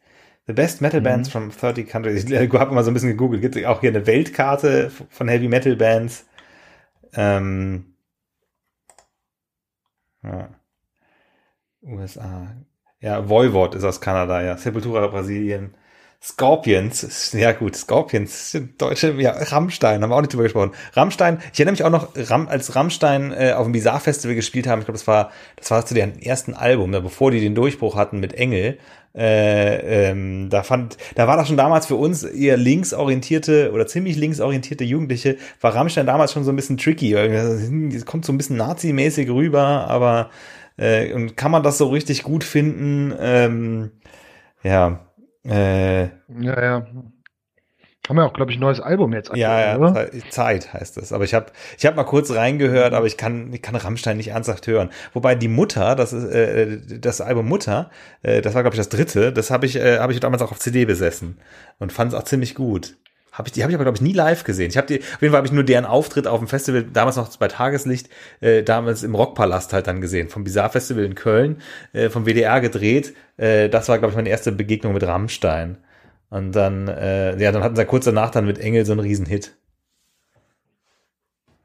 The 0.47 0.53
Best 0.53 0.81
Metal 0.81 1.01
Bands 1.01 1.29
mhm. 1.29 1.33
from 1.33 1.51
30 1.51 1.89
Countries. 1.89 2.25
Ich 2.25 2.53
habe 2.53 2.75
mal 2.75 2.85
so 2.85 2.91
ein 2.91 2.95
bisschen 2.95 3.11
gegoogelt. 3.11 3.43
Gibt 3.43 3.65
auch 3.65 3.81
hier 3.81 3.91
eine 3.91 4.07
Weltkarte 4.07 4.91
von 5.11 5.29
Heavy 5.29 5.49
Metal 5.49 5.77
Bands. 5.77 6.27
Ähm, 7.15 7.95
ja. 10.23 10.49
USA. 11.83 12.57
Ja, 13.01 13.29
Voivod 13.29 13.75
ist 13.75 13.85
aus 13.85 14.01
Kanada, 14.01 14.43
ja. 14.43 14.57
Sepultura 14.57 15.07
Brasilien. 15.07 15.75
Scorpions, 16.23 17.33
ja 17.33 17.53
gut, 17.53 17.75
Scorpions 17.77 18.51
sind 18.51 18.81
deutsche, 18.83 19.13
ja, 19.13 19.31
Rammstein, 19.31 20.03
haben 20.03 20.11
wir 20.11 20.17
auch 20.17 20.21
nicht 20.21 20.35
drüber 20.35 20.43
gesprochen. 20.43 20.73
Rammstein, 20.93 21.39
ich 21.55 21.59
erinnere 21.59 21.73
mich 21.73 21.85
auch 21.85 21.91
noch, 21.91 22.09
Ram, 22.15 22.47
als 22.47 22.77
Rammstein 22.77 23.33
äh, 23.33 23.53
auf 23.53 23.65
dem 23.65 23.73
Bizarre 23.73 24.01
Festival 24.01 24.35
gespielt 24.35 24.67
haben, 24.67 24.81
ich 24.81 24.85
glaube, 24.85 24.99
das 24.99 25.07
war, 25.07 25.31
das 25.57 25.71
war 25.71 25.87
zu 25.87 25.95
deren 25.95 26.21
ersten 26.21 26.53
Album, 26.53 26.91
ne, 26.91 27.01
bevor 27.01 27.31
die 27.31 27.41
den 27.41 27.55
Durchbruch 27.55 27.97
hatten 27.97 28.21
mit 28.21 28.35
Engel. 28.35 28.79
Äh, 29.13 30.11
ähm, 30.11 30.51
da 30.51 30.63
fand, 30.63 30.97
da 31.17 31.27
war 31.27 31.37
das 31.37 31.49
schon 31.49 31.57
damals 31.57 31.87
für 31.87 31.97
uns 31.97 32.23
eher 32.23 32.57
linksorientierte 32.57 33.73
oder 33.73 33.87
ziemlich 33.87 34.17
linksorientierte 34.17 34.85
Jugendliche, 34.85 35.37
war 35.61 35.75
Rammstein 35.75 36.07
damals 36.07 36.33
schon 36.33 36.45
so 36.45 36.53
ein 36.53 36.57
bisschen 36.57 36.77
tricky, 36.77 37.15
weil 37.17 37.33
es 37.33 38.07
kommt 38.07 38.25
so 38.25 38.33
ein 38.33 38.37
bisschen 38.37 38.57
nazimäßig 38.57 39.29
rüber, 39.29 39.89
aber 39.89 40.31
äh, 40.77 41.13
und 41.13 41.37
kann 41.37 41.51
man 41.51 41.63
das 41.65 41.79
so 41.79 41.89
richtig 41.89 42.23
gut 42.23 42.45
finden? 42.45 43.13
Ähm, 43.19 43.91
ja, 44.63 45.01
äh, 45.45 46.03
ja, 46.05 46.63
ja. 46.63 46.87
Ja 48.09 48.25
auch, 48.25 48.33
glaube 48.33 48.51
ich, 48.51 48.57
ein 48.57 48.61
neues 48.61 48.81
Album 48.81 49.13
jetzt. 49.13 49.31
Ja, 49.35 49.61
ja, 49.61 49.77
oder? 49.77 50.09
Zeit 50.31 50.73
heißt 50.73 50.97
es. 50.99 51.13
Aber 51.13 51.25
ich 51.25 51.35
habe 51.35 51.47
ich 51.79 51.87
hab 51.87 51.97
mal 51.97 52.05
kurz 52.05 52.31
reingehört, 52.31 52.95
aber 52.95 53.07
ich 53.07 53.17
kann, 53.17 53.53
ich 53.53 53.63
kann 53.63 53.77
Rammstein 53.77 54.17
nicht 54.17 54.29
ernsthaft 54.29 54.67
hören. 54.67 54.91
Wobei 55.13 55.35
die 55.35 55.49
Mutter, 55.49 55.95
das 55.95 56.13
ist 56.13 56.25
äh, 56.33 56.79
das 56.99 57.21
Album 57.21 57.47
Mutter, 57.47 57.91
äh, 58.23 58.41
das 58.41 58.55
war, 58.55 58.63
glaube 58.63 58.75
ich, 58.75 58.79
das 58.79 58.89
dritte, 58.89 59.33
das 59.33 59.51
habe 59.51 59.67
ich, 59.67 59.77
äh, 59.77 59.99
hab 59.99 60.11
ich 60.11 60.19
damals 60.21 60.43
auch 60.43 60.51
auf 60.51 60.59
CD 60.59 60.85
besessen 60.85 61.39
und 61.79 61.93
fand 61.93 62.13
es 62.13 62.19
auch 62.19 62.25
ziemlich 62.25 62.55
gut. 62.55 62.97
Hab 63.33 63.47
ich, 63.47 63.53
die 63.53 63.63
habe 63.63 63.71
ich 63.71 63.77
aber, 63.77 63.85
glaube 63.85 63.97
ich, 63.97 64.03
nie 64.03 64.13
live 64.13 64.43
gesehen. 64.43 64.71
Ich 64.71 64.77
habe 64.77 64.89
die, 64.89 65.01
auf 65.01 65.23
jeden 65.23 65.31
Fall 65.31 65.39
habe 65.39 65.47
ich 65.47 65.53
nur 65.53 65.63
deren 65.63 65.85
Auftritt 65.85 66.27
auf 66.27 66.41
dem 66.41 66.49
Festival, 66.49 66.83
damals 66.83 67.17
noch 67.17 67.35
bei 67.37 67.47
Tageslicht, 67.47 68.09
äh, 68.41 68.65
damals 68.65 69.05
im 69.05 69.15
Rockpalast 69.15 69.73
halt 69.73 69.87
dann 69.87 70.01
gesehen, 70.01 70.29
vom 70.29 70.43
Bizarre 70.43 70.71
Festival 70.71 71.05
in 71.05 71.15
Köln, 71.15 71.61
äh, 71.93 72.11
vom 72.11 72.27
WDR 72.27 72.61
gedreht. 72.61 73.15
Äh, 73.37 73.69
das 73.69 73.89
war, 73.89 73.99
glaube 73.99 74.11
ich, 74.11 74.17
meine 74.17 74.31
erste 74.31 74.51
Begegnung 74.51 74.95
mit 74.95 75.05
Rammstein. 75.05 75.77
Und 76.31 76.53
dann, 76.53 76.89
äh, 76.89 77.37
ja, 77.41 77.53
dann 77.53 77.63
hatten 77.63 77.77
sie 77.77 77.85
kurz 77.85 78.05
danach 78.05 78.31
dann 78.31 78.47
mit 78.47 78.59
Engel 78.59 78.87
so 78.87 78.93
einen 78.93 79.01
Riesenhit. 79.01 79.57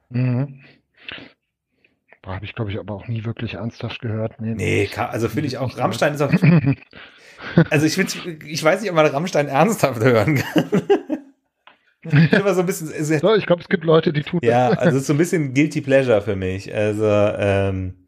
Mhm. 0.10 0.62
Habe 2.26 2.46
ich, 2.46 2.56
glaube 2.56 2.72
ich, 2.72 2.80
aber 2.80 2.96
auch 2.96 3.08
nie 3.08 3.24
wirklich 3.24 3.54
ernsthaft 3.54 4.02
gehört. 4.02 4.42
Nee, 4.42 4.56
nee 4.56 4.90
also 4.98 5.30
finde 5.30 5.48
ich 5.48 5.60
auch, 5.60 5.78
Rammstein 5.78 6.16
ist 6.16 6.22
auch. 6.22 6.32
also 7.70 7.86
ich, 7.86 7.98
ich 8.46 8.64
weiß 8.64 8.82
nicht, 8.82 8.90
ob 8.90 8.96
man 8.96 9.06
Rammstein 9.06 9.48
ernsthaft 9.48 10.04
hören 10.04 10.36
kann. 10.36 10.82
immer 12.32 12.54
so 12.56 12.62
ein 12.62 12.66
bisschen. 12.66 12.88
So, 13.04 13.36
ich 13.36 13.46
glaube, 13.46 13.62
es 13.62 13.70
gibt 13.70 13.84
Leute, 13.84 14.12
die 14.12 14.24
tun 14.24 14.40
ja, 14.44 14.70
das. 14.70 14.78
Ja, 14.78 14.82
also 14.82 15.00
so 15.00 15.14
ein 15.14 15.18
bisschen 15.18 15.54
Guilty 15.54 15.82
Pleasure 15.82 16.22
für 16.22 16.36
mich. 16.36 16.74
Also, 16.74 17.06
ähm, 17.06 18.08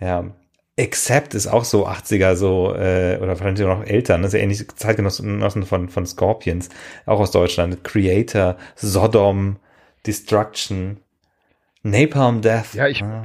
ja. 0.00 0.34
Accept 0.80 1.34
ist 1.34 1.46
auch 1.46 1.64
so 1.64 1.86
80er, 1.86 2.34
so, 2.34 2.74
äh, 2.74 3.18
oder 3.20 3.36
vielleicht 3.36 3.58
noch 3.58 3.84
älter, 3.84 4.16
ne? 4.16 4.22
Das 4.22 4.34
ist 4.34 4.38
ja 4.38 4.42
ähnlich 4.42 4.66
Zeitgenossen 4.76 5.64
von, 5.64 5.88
von 5.88 6.06
Scorpions, 6.06 6.70
auch 7.06 7.20
aus 7.20 7.30
Deutschland. 7.30 7.84
Creator, 7.84 8.56
Sodom, 8.76 9.56
Destruction, 10.06 10.98
Napalm 11.82 12.42
Death. 12.42 12.74
Ja, 12.74 12.88
ich, 12.88 13.02
ah. 13.02 13.22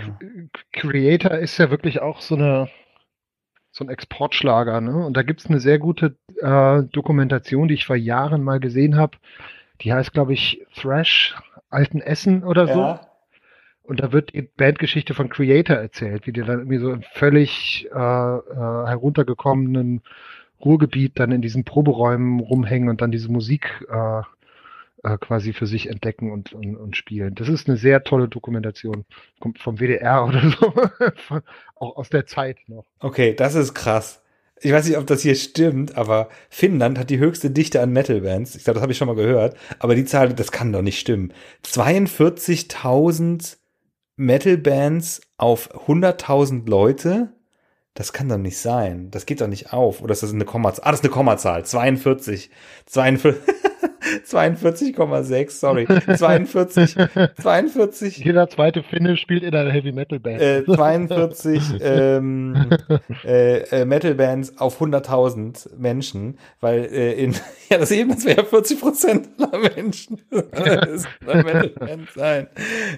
Creator 0.74 1.32
ist 1.32 1.58
ja 1.58 1.70
wirklich 1.70 2.02
auch 2.02 2.22
so 2.22 2.36
eine, 2.36 2.70
so 3.72 3.84
ein 3.86 3.90
Exportschlager, 3.90 4.82
ne? 4.82 5.06
Und 5.06 5.16
da 5.16 5.24
gibt's 5.24 5.48
eine 5.48 5.60
sehr 5.60 5.80
gute 5.80 6.16
äh, 6.42 6.84
Dokumentation, 6.84 7.68
die 7.68 7.76
ich 7.76 7.86
vor 7.86 7.96
Jahren 7.96 8.44
mal 8.44 8.60
gesehen 8.60 8.98
habe. 8.98 9.18
Die 9.82 9.94
heißt, 9.94 10.14
glaube 10.14 10.34
ich, 10.34 10.66
Thrash 10.76 11.36
Alten 11.70 12.00
Essen 12.00 12.44
oder 12.44 12.68
so. 12.68 13.00
Und 13.88 14.00
da 14.00 14.12
wird 14.12 14.34
die 14.34 14.42
Bandgeschichte 14.42 15.14
von 15.14 15.30
Creator 15.30 15.76
erzählt, 15.76 16.28
wie 16.28 16.32
die 16.32 16.42
dann 16.42 16.60
irgendwie 16.60 16.80
so 16.80 16.92
im 16.92 17.04
völlig 17.14 17.88
äh, 17.94 17.98
äh, 17.98 18.88
heruntergekommenen 18.88 20.02
Ruhrgebiet 20.64 21.20
dann 21.20 21.32
in 21.32 21.42
diesen 21.42 21.64
Proberäumen 21.64 22.40
rumhängen 22.40 22.90
und 22.90 23.02
dann 23.02 23.12
diese 23.12 23.32
Musik 23.32 23.86
äh, 23.90 24.22
äh, 25.04 25.18
quasi 25.20 25.54
für 25.54 25.68
sich 25.68 25.90
entdecken 25.90 26.32
und, 26.32 26.54
und, 26.54 26.76
und 26.76 26.98
spielen. 26.98 27.36
Das 27.36 27.48
ist 27.50 27.68
eine 27.68 27.78
sehr 27.78 28.04
tolle 28.04 28.28
Dokumentation. 28.28 29.06
Kommt 29.40 29.60
vom 29.60 29.80
WDR 29.80 30.26
oder 30.26 30.50
so. 30.50 30.74
auch 31.76 31.98
aus 31.98 32.10
der 32.10 32.26
Zeit 32.26 32.58
noch. 32.68 32.86
Okay, 33.00 33.36
das 33.36 33.56
ist 33.56 33.74
krass 33.76 34.22
ich 34.62 34.72
weiß 34.72 34.88
nicht, 34.88 34.98
ob 34.98 35.06
das 35.06 35.22
hier 35.22 35.36
stimmt, 35.36 35.98
aber 35.98 36.30
Finnland 36.50 36.98
hat 36.98 37.10
die 37.10 37.20
höchste 37.20 37.52
Dichte 37.52 37.82
an 37.82 37.92
Metal-Bands. 37.92 38.56
Ich 38.56 38.64
glaube, 38.64 38.76
das 38.76 38.82
habe 38.82 38.92
ich 38.94 38.98
schon 38.98 39.08
mal 39.08 39.16
gehört. 39.16 39.58
Aber 39.80 39.96
die 39.96 40.06
Zahl, 40.06 40.34
das 40.34 40.52
kann 40.52 40.72
doch 40.72 40.82
nicht 40.82 41.00
stimmen. 41.00 41.34
42.000 41.66 43.58
Metal-Bands 44.18 45.22
auf 45.38 45.88
100.000 45.88 46.70
Leute? 46.70 47.34
Das 47.94 48.12
kann 48.12 48.28
doch 48.30 48.38
nicht 48.38 48.58
sein. 48.58 49.10
Das 49.12 49.26
geht 49.26 49.42
doch 49.42 49.48
nicht 49.48 49.72
auf. 49.72 50.02
Oder 50.02 50.14
ist 50.14 50.24
das 50.24 50.34
eine 50.34 50.46
Kommazahl? 50.46 50.86
Ah, 50.86 50.92
das 50.92 51.00
ist 51.00 51.06
eine 51.06 51.14
Kommazahl. 51.14 51.66
42. 51.66 52.50
42. 52.86 53.42
42,6, 54.24 55.52
sorry. 55.52 55.86
42, 55.86 56.96
42. 57.42 58.18
Jeder 58.26 58.50
zweite 58.50 58.84
Finne 58.84 59.18
spielt 59.18 59.44
in 59.44 59.56
einer 59.56 59.72
Heavy 59.72 59.92
Metal 59.92 60.20
Band. 60.20 60.42
Äh, 60.42 60.66
42 60.66 61.62
ähm, 61.82 62.70
äh, 63.24 63.58
äh, 63.60 63.86
Metal 63.86 64.16
Bands 64.16 64.58
auf 64.58 64.82
100.000 64.82 65.78
Menschen, 65.78 66.38
weil 66.62 66.86
äh, 66.86 67.14
in, 67.14 67.34
ja, 67.70 67.78
das 67.78 67.92
eben, 67.92 68.12
das 68.12 68.26
wäre 68.26 68.46
40 68.46 68.80
Prozent 68.80 69.30
aller 69.40 69.70
Menschen. 69.76 70.22
das 70.32 71.06
Metal 71.26 71.70
Band 71.70 72.10
sein. 72.16 72.48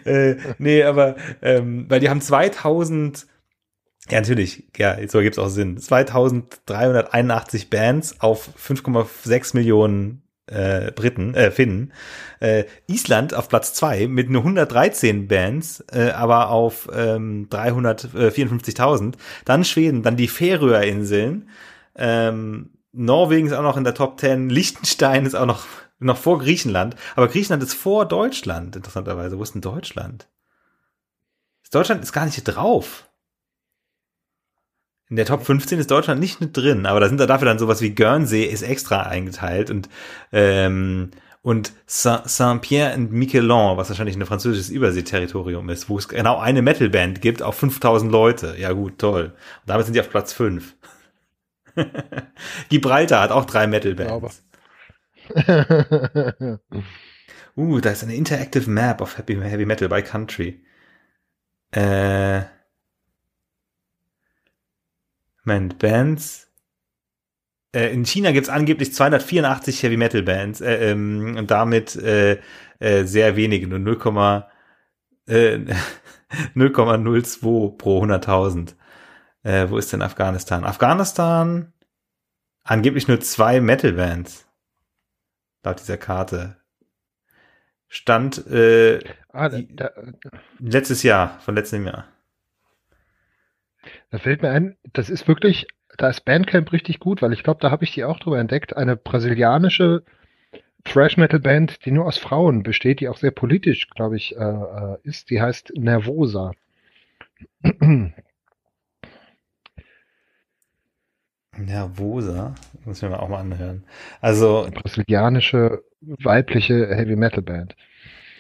Äh, 0.06 0.36
nee, 0.58 0.84
aber, 0.84 1.16
ähm, 1.42 1.86
weil 1.90 2.00
die 2.00 2.10
haben 2.10 2.22
2000 2.22 3.28
ja, 4.10 4.22
natürlich, 4.22 4.64
ja, 4.78 4.96
so 5.10 5.20
gibt's 5.20 5.38
auch 5.38 5.50
Sinn. 5.50 5.78
2381 5.78 7.70
Bands 7.70 8.22
auf 8.22 8.50
5,6 8.58 9.54
Millionen 9.54 10.22
äh, 10.48 10.92
Briten, 10.92 11.34
äh, 11.34 11.52
Finnen. 11.52 11.94
Äh, 12.40 12.66
Island 12.88 13.34
auf 13.34 13.50
Platz 13.50 13.74
zwei 13.74 14.08
mit 14.08 14.30
nur 14.30 14.42
113 14.42 15.28
Bands, 15.28 15.84
äh, 15.92 16.12
aber 16.12 16.50
auf 16.50 16.90
ähm, 16.94 17.48
354.000. 17.50 19.16
Dann 19.46 19.64
Schweden, 19.64 20.04
dann 20.04 20.18
die 20.18 20.28
Färöerinseln. 20.28 21.50
Ähm, 21.96 22.72
Norwegen 22.94 23.48
ist 23.48 23.54
auch 23.54 23.64
noch 23.64 23.78
in 23.78 23.84
der 23.84 23.94
Top 23.94 24.20
10. 24.20 24.50
Liechtenstein 24.50 25.26
ist 25.26 25.36
auch 25.36 25.46
noch, 25.46 25.66
noch 26.00 26.18
vor 26.18 26.40
Griechenland. 26.40 26.96
Aber 27.16 27.28
Griechenland 27.28 27.64
ist 27.64 27.74
vor 27.74 28.06
Deutschland, 28.06 28.76
interessanterweise. 28.76 29.38
Wo 29.38 29.44
ist 29.44 29.54
denn 29.54 29.62
Deutschland? 29.62 30.28
Deutschland 31.72 32.02
ist 32.02 32.14
gar 32.14 32.26
nicht 32.26 32.42
drauf. 32.44 33.07
In 35.10 35.16
der 35.16 35.26
Top 35.26 35.46
15 35.46 35.80
ist 35.80 35.90
Deutschland 35.90 36.20
nicht 36.20 36.42
mit 36.42 36.56
drin, 36.58 36.86
aber 36.86 37.00
da 37.00 37.08
sind 37.08 37.20
da 37.20 37.26
dafür 37.26 37.46
dann 37.46 37.60
sowas 37.60 37.82
wie 37.82 37.96
Guernsey 37.96 38.44
ist 38.44 38.62
extra 38.62 39.04
eingeteilt 39.04 39.70
und 39.72 39.88
ähm, 40.34 41.12
und 41.48 41.72
Saint-Pierre 41.86 42.96
und 42.96 43.14
Miquelon, 43.14 43.78
was 43.78 43.88
wahrscheinlich 43.88 44.18
ein 44.18 44.26
französisches 44.26 44.70
Überseeterritorium 44.70 45.70
ist, 45.70 45.88
wo 45.88 45.98
es 45.98 46.10
genau 46.10 46.40
eine 46.40 46.62
Metalband 46.62 47.22
gibt 47.22 47.42
auf 47.42 47.56
5000 47.56 48.12
Leute. 48.12 48.56
Ja 48.58 48.74
gut, 48.74 49.00
toll. 49.00 49.28
Und 49.28 49.70
damit 49.70 49.86
sind 49.86 49.94
die 49.94 50.02
auf 50.02 50.10
Platz 50.10 50.34
5. 50.34 50.76
Gibraltar 52.70 53.22
hat 53.22 53.32
auch 53.32 53.46
drei 53.46 53.66
Metalbands. 53.66 54.44
uh, 57.56 57.80
da 57.80 57.92
ist 57.92 58.04
eine 58.04 58.16
Interactive 58.16 58.70
Map 58.70 59.00
of 59.00 59.18
Heavy, 59.18 59.36
Heavy 59.36 59.66
Metal 59.66 59.88
by 59.88 60.02
Country. 60.02 60.66
Äh, 61.72 62.42
Moment, 65.48 65.80
Bands. 65.80 66.52
Äh, 67.74 67.94
in 67.94 68.06
China 68.06 68.32
gibt 68.34 68.48
es 68.48 68.54
angeblich 68.54 68.94
284 68.94 69.82
Heavy 69.82 69.96
Metal 69.96 70.22
Bands 70.22 70.60
äh, 70.60 70.92
ähm, 70.92 71.38
und 71.38 71.50
damit 71.50 71.96
äh, 71.96 72.40
äh, 72.80 73.06
sehr 73.06 73.38
wenige, 73.38 73.66
nur 73.68 73.80
0, 73.80 74.46
äh, 75.28 75.58
0,02 76.54 77.78
pro 77.78 78.04
100.000. 78.04 78.76
Äh, 79.44 79.70
wo 79.70 79.78
ist 79.78 79.94
denn 79.94 80.02
Afghanistan? 80.02 80.66
Afghanistan 80.66 81.72
angeblich 82.64 83.08
nur 83.08 83.22
zwei 83.22 83.62
Metal 83.62 83.94
Bands 83.94 84.46
laut 85.64 85.80
dieser 85.80 85.98
Karte. 85.98 86.58
Stand 87.88 88.46
ah, 88.50 89.48
da, 89.48 89.62
da, 89.62 89.92
letztes 90.60 91.04
Jahr, 91.04 91.40
von 91.40 91.56
letztem 91.56 91.86
Jahr. 91.86 92.06
Da 94.10 94.20
fällt 94.20 94.42
mir 94.42 94.50
ein, 94.50 94.78
das 94.94 95.10
ist 95.10 95.28
wirklich, 95.28 95.68
da 95.98 96.10
ist 96.10 96.24
Bandcamp 96.26 96.72
richtig 96.72 97.00
gut, 97.00 97.22
weil 97.22 97.34
ich 97.34 97.44
glaube, 97.44 97.60
da 97.62 97.72
habe 97.72 97.84
ich 97.84 97.92
die 97.92 98.06
auch 98.06 98.20
drüber 98.20 98.40
entdeckt. 98.40 98.76
Eine 98.76 98.96
brasilianische 98.96 100.04
Thrash 100.86 101.18
Metal 101.18 101.40
Band, 101.40 101.86
die 101.86 101.92
nur 101.92 102.06
aus 102.06 102.18
Frauen 102.18 102.64
besteht, 102.64 103.02
die 103.02 103.10
auch 103.10 103.18
sehr 103.18 103.32
politisch, 103.32 103.90
glaube 103.90 104.16
ich, 104.16 104.36
äh, 104.36 104.40
äh 104.40 104.98
ist. 105.04 105.30
Die 105.30 105.42
heißt 105.42 105.74
Nervosa. 105.76 106.52
Nervosa, 111.58 112.56
muss 112.86 113.02
ich 113.02 113.10
mir 113.10 113.20
auch 113.20 113.30
mal 113.30 113.40
anhören. 113.40 113.84
Also 114.22 114.70
brasilianische 114.72 115.84
weibliche 116.02 116.96
Heavy 116.96 117.16
Metal 117.16 117.42
Band. 117.42 117.76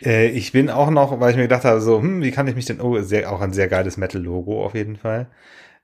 Äh, 0.04 0.30
ich 0.30 0.52
bin 0.52 0.70
auch 0.70 0.89
noch, 0.89 1.20
weil 1.20 1.32
ich 1.32 1.38
mir 1.38 1.43
gedacht 1.43 1.66
habe, 1.66 1.82
so, 1.82 2.00
hm, 2.02 2.22
wie 2.22 2.32
kann 2.32 2.48
ich 2.48 2.56
mich 2.56 2.66
denn, 2.66 2.82
oh, 2.82 3.00
sehr, 3.02 3.32
auch 3.32 3.41
ein 3.41 3.54
sehr 3.54 3.68
geiles 3.68 3.98
Metal-Logo 3.98 4.64
auf 4.66 4.76
jeden 4.76 4.95
Fall. 4.98 5.28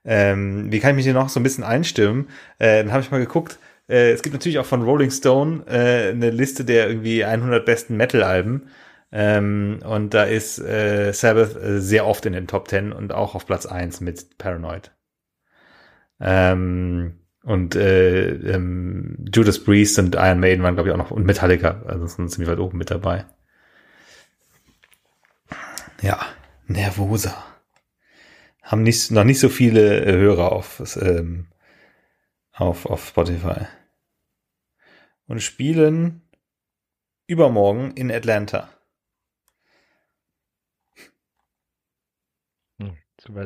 Ähm, 0.04 0.70
wie 0.70 0.80
kann 0.80 0.90
ich 0.90 0.96
mich 0.96 1.04
denn 1.06 1.14
noch 1.14 1.28
so 1.28 1.40
ein 1.40 1.42
bisschen 1.44 1.64
einstimmen? 1.64 2.28
Äh, 2.58 2.82
dann 2.82 2.92
habe 2.92 3.02
ich 3.02 3.10
mal 3.10 3.20
geguckt, 3.20 3.58
äh, 3.88 4.12
es 4.12 4.22
gibt 4.22 4.34
natürlich 4.34 4.58
auch 4.58 4.66
von 4.66 4.82
Rolling 4.82 5.10
Stone 5.10 5.64
äh, 5.66 6.10
eine 6.10 6.30
Liste 6.30 6.64
der 6.64 6.88
irgendwie 6.88 7.24
100 7.24 7.64
besten 7.64 7.96
Metal-Alben. 7.96 8.68
Ähm, 9.12 9.78
und 9.84 10.12
da 10.14 10.24
ist 10.24 10.58
äh, 10.58 11.12
Sabbath 11.12 11.56
sehr 11.62 12.06
oft 12.06 12.26
in 12.26 12.32
den 12.32 12.48
Top 12.48 12.68
10 12.68 12.92
und 12.92 13.12
auch 13.12 13.34
auf 13.34 13.46
Platz 13.46 13.66
1 13.66 14.00
mit 14.00 14.38
Paranoid. 14.38 14.92
Ähm, 16.20 17.20
und 17.44 17.76
äh, 17.76 18.28
ähm, 18.30 19.18
Judas 19.32 19.62
Priest 19.62 19.98
und 19.98 20.14
Iron 20.14 20.40
Maiden 20.40 20.62
waren, 20.64 20.74
glaube 20.74 20.88
ich, 20.88 20.94
auch 20.94 20.98
noch, 20.98 21.10
und 21.10 21.26
Metallica, 21.26 21.82
also 21.86 22.06
sind 22.06 22.30
ziemlich 22.30 22.50
weit 22.50 22.58
oben 22.58 22.78
mit 22.78 22.90
dabei. 22.90 23.26
Ja, 26.04 26.20
Nervosa. 26.66 27.34
Haben 28.62 28.82
nicht, 28.82 29.10
noch 29.10 29.24
nicht 29.24 29.40
so 29.40 29.48
viele 29.48 30.04
äh, 30.04 30.12
Hörer 30.12 30.52
auf, 30.52 30.98
ähm, 31.00 31.46
auf, 32.52 32.84
auf 32.84 33.08
Spotify. 33.08 33.66
Und 35.26 35.42
spielen 35.42 36.20
übermorgen 37.26 37.92
in 37.92 38.12
Atlanta. 38.12 38.68
Hm, 42.78 42.98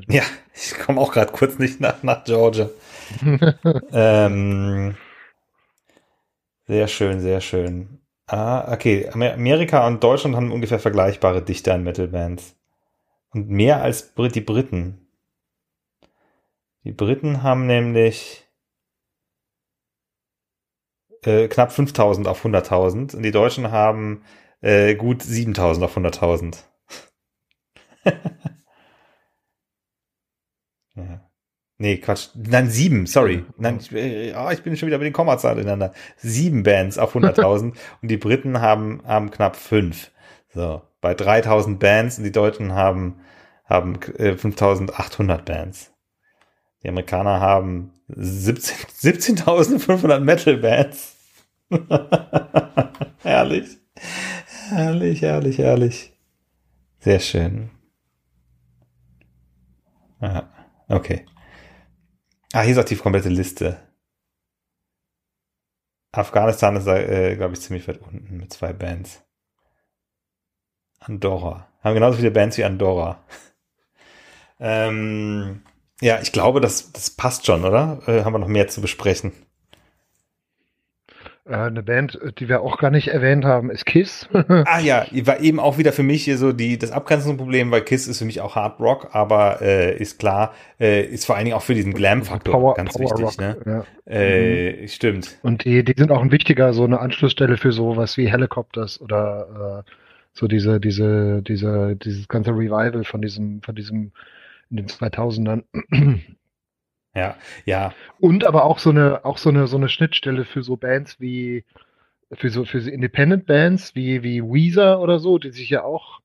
ja, 0.09 0.25
ich 0.53 0.75
komme 0.81 1.01
auch 1.01 1.13
gerade 1.13 1.31
kurz 1.31 1.61
nicht 1.61 1.79
nach, 1.79 2.03
nach 2.03 2.25
Georgia. 2.25 2.71
ähm, 3.93 4.97
sehr 6.67 6.89
schön, 6.89 7.21
sehr 7.21 7.41
schön. 7.41 8.01
Ah, 8.29 8.73
okay. 8.73 9.09
Amerika 9.09 9.87
und 9.87 10.05
Deutschland 10.05 10.37
haben 10.37 10.53
ungefähr 10.53 10.79
vergleichbare 10.79 11.43
Dichte 11.43 11.73
an 11.73 11.83
Metal-Bands. 11.83 12.57
Und 13.31 13.49
mehr 13.51 13.83
als 13.83 14.15
die 14.15 14.41
Briten. 14.41 15.09
Die 16.85 16.93
Briten 16.93 17.43
haben 17.43 17.67
nämlich 17.67 18.47
äh, 21.25 21.49
knapp 21.49 21.73
5000 21.73 22.29
auf 22.29 22.45
100.000 22.45 23.17
und 23.17 23.23
die 23.23 23.31
Deutschen 23.31 23.71
haben 23.71 24.23
äh, 24.61 24.95
gut 24.95 25.23
7000 25.23 25.85
auf 25.85 25.97
100.000. 25.97 26.65
ja. 30.97 31.28
Nee, 31.81 31.99
Quatsch. 31.99 32.31
Nein, 32.35 32.69
sieben, 32.69 33.07
sorry. 33.07 33.45
Nein, 33.57 33.79
ich, 33.81 33.93
äh, 33.93 34.35
oh, 34.37 34.51
ich 34.51 34.63
bin 34.63 34.77
schon 34.77 34.89
wieder 34.89 34.99
mit 34.99 35.07
den 35.07 35.13
Kommazahlen 35.13 35.59
ineinander. 35.61 35.93
Sieben 36.17 36.65
Bands 36.65 36.99
auf 36.99 37.15
100.000 37.15 37.73
und 38.03 38.11
die 38.11 38.17
Briten 38.17 38.61
haben, 38.61 39.01
haben 39.07 39.31
knapp 39.31 39.55
fünf. 39.55 40.11
So, 40.53 40.83
bei 41.01 41.15
3000 41.15 41.79
Bands 41.79 42.19
und 42.19 42.25
die 42.25 42.33
Deutschen 42.33 42.73
haben, 42.73 43.21
haben 43.65 44.01
äh, 44.19 44.37
5800 44.37 45.45
Bands. 45.45 45.93
Die 46.83 46.89
Amerikaner 46.89 47.41
haben 47.41 47.93
17.500 48.11 48.91
17 48.95 50.25
Metal-Bands. 50.25 51.17
herrlich. 53.23 53.79
Herrlich, 54.71 55.23
herrlich, 55.23 55.59
herrlich. 55.59 56.13
Sehr 56.99 57.21
schön. 57.21 57.71
Ja, 60.21 60.49
okay. 60.89 61.25
Ah, 62.53 62.63
hier 62.63 62.73
ist 62.73 62.79
auch 62.79 62.85
die 62.85 62.97
komplette 62.97 63.29
Liste. 63.29 63.79
Afghanistan 66.13 66.77
ist, 66.77 66.87
äh, 66.87 67.37
glaube 67.37 67.55
ich, 67.55 67.61
ziemlich 67.61 67.87
weit 67.87 68.01
unten 68.01 68.39
mit 68.39 68.53
zwei 68.53 68.73
Bands. 68.73 69.23
Andorra. 71.01 71.69
Haben 71.83 71.95
genauso 71.95 72.17
viele 72.17 72.31
Bands 72.31 72.57
wie 72.57 72.65
Andorra. 72.65 73.23
ähm, 74.61 75.63
ja, 76.01 76.21
ich 76.21 76.33
glaube, 76.33 76.61
das, 76.61 76.93
das 76.93 77.11
passt 77.11 77.47
schon, 77.47 77.65
oder? 77.65 78.01
Äh, 78.07 78.25
haben 78.25 78.33
wir 78.33 78.39
noch 78.39 78.49
mehr 78.49 78.69
zu 78.69 78.81
besprechen? 78.81 79.33
Äh, 81.49 81.55
eine 81.55 81.83
Band, 81.83 82.19
die 82.39 82.49
wir 82.49 82.61
auch 82.61 82.79
gar 82.79 82.91
nicht 82.91 83.09
erwähnt 83.09 83.45
haben, 83.45 83.71
ist 83.71 83.87
Kiss. 83.87 84.29
ah 84.33 84.81
ja, 84.81 85.07
war 85.25 85.41
eben 85.41 85.61
auch 85.61 85.79
wieder 85.79 85.93
für 85.93 86.03
mich 86.03 86.25
hier 86.25 86.37
so 86.37 86.53
die, 86.53 86.79
das 86.79 86.93
Abgrenzungsproblem, 86.93 87.71
weil 87.71 87.83
Kiss 87.83 88.07
ist 88.07 88.19
für 88.19 88.25
mich 88.25 88.41
auch 88.41 88.55
Hard 88.55 88.81
Rock, 88.81 89.09
aber 89.13 89.63
äh, 89.63 89.97
ist 89.97 90.19
klar, 90.19 90.55
äh, 90.79 91.03
ist 91.03 91.25
vor 91.25 91.37
allen 91.37 91.47
Dingen 91.47 91.57
auch 91.57 91.63
für 91.63 91.75
diesen 91.75 91.95
Glam-Faktor 91.95 92.75
ganz 92.75 92.93
Power 92.93 93.03
wichtig. 93.03 93.25
Rock, 93.25 93.39
ne? 93.39 93.85
Ja. 94.07 94.13
Äh, 94.13 94.83
mhm. 94.83 94.89
Stimmt. 94.89 95.39
Und 95.43 95.65
die, 95.65 95.85
die 95.85 95.95
sind 95.97 96.11
auch 96.13 96.23
ein 96.23 96.33
wichtiger, 96.33 96.73
so 96.73 96.85
eine 96.85 97.01
Anschlussstelle 97.01 97.57
für 97.57 97.73
sowas 97.73 98.17
wie 98.17 98.31
Helicopters 98.31 99.01
oder 99.01 99.85
äh, 99.87 99.91
so 100.35 100.49
diese, 100.49 100.81
diese, 100.81 101.43
diese, 101.43 101.97
dieses 101.97 102.29
ganze 102.29 102.51
Revival 102.51 103.05
von 103.05 103.23
diesem, 103.23 103.63
von 103.63 103.75
diesem 103.75 104.13
in 104.71 104.77
den 104.77 104.87
2000ern. 104.87 105.63
Ja, 107.19 107.37
ja. 107.65 107.93
Und 108.21 108.45
aber 108.45 108.65
auch 108.65 108.79
so 108.79 108.91
eine, 108.91 109.25
auch 109.25 109.39
so 109.39 109.51
eine, 109.51 109.67
so 109.67 109.77
eine 109.77 109.89
Schnittstelle 109.89 110.45
für 110.45 110.63
so 110.63 110.77
Bands 110.77 111.21
wie, 111.21 111.65
für 112.33 112.51
so, 112.51 112.65
für 112.65 112.81
so 112.81 112.91
Independent 112.91 113.47
Bands 113.47 113.95
wie, 113.95 114.23
wie 114.23 114.43
Weezer 114.43 115.01
oder 115.01 115.19
so, 115.19 115.39
die 115.39 115.51
sich 115.51 115.71
ja 115.71 115.83
auch 115.83 116.21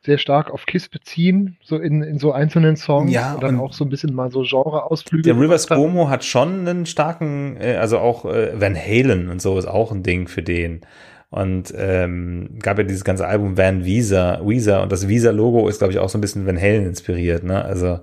sehr 0.00 0.18
stark 0.18 0.50
auf 0.50 0.66
Kiss 0.66 0.88
beziehen, 0.88 1.56
so 1.62 1.76
in, 1.76 2.02
in 2.02 2.18
so 2.18 2.32
einzelnen 2.32 2.76
Songs. 2.76 3.12
Ja, 3.12 3.34
und 3.34 3.42
dann 3.42 3.58
auch 3.58 3.72
so 3.72 3.84
ein 3.84 3.90
bisschen 3.90 4.14
mal 4.14 4.30
so 4.30 4.42
Genre-Ausflüge. 4.42 5.22
Der 5.22 5.38
Rivers 5.38 5.66
Cuomo 5.66 6.08
hat 6.08 6.24
schon 6.24 6.66
einen 6.66 6.86
starken, 6.86 7.56
äh, 7.60 7.76
also 7.76 7.98
auch 7.98 8.24
äh, 8.24 8.58
Van 8.60 8.76
Halen 8.76 9.28
und 9.28 9.42
so 9.42 9.58
ist 9.58 9.66
auch 9.66 9.90
ein 9.92 10.02
Ding 10.02 10.28
für 10.28 10.42
den. 10.42 10.82
Und 11.30 11.74
ähm, 11.76 12.58
gab 12.62 12.78
ja 12.78 12.84
dieses 12.84 13.04
ganze 13.04 13.26
Album 13.26 13.58
Van 13.58 13.84
Visa, 13.84 14.40
Weezer 14.42 14.82
und 14.82 14.92
das 14.92 15.08
Visa-Logo 15.08 15.68
ist, 15.68 15.78
glaube 15.78 15.92
ich, 15.92 15.98
auch 15.98 16.08
so 16.08 16.16
ein 16.16 16.22
bisschen 16.22 16.46
Van 16.46 16.58
Halen 16.58 16.86
inspiriert, 16.86 17.44
ne? 17.44 17.62
Also 17.62 18.00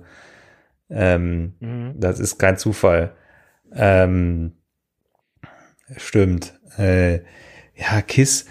ähm, 0.90 1.54
mhm. 1.60 1.94
Das 1.98 2.20
ist 2.20 2.38
kein 2.38 2.58
Zufall. 2.58 3.16
Ähm, 3.72 4.52
stimmt. 5.96 6.58
Äh, 6.78 7.20
ja, 7.74 8.02
Kiss 8.02 8.46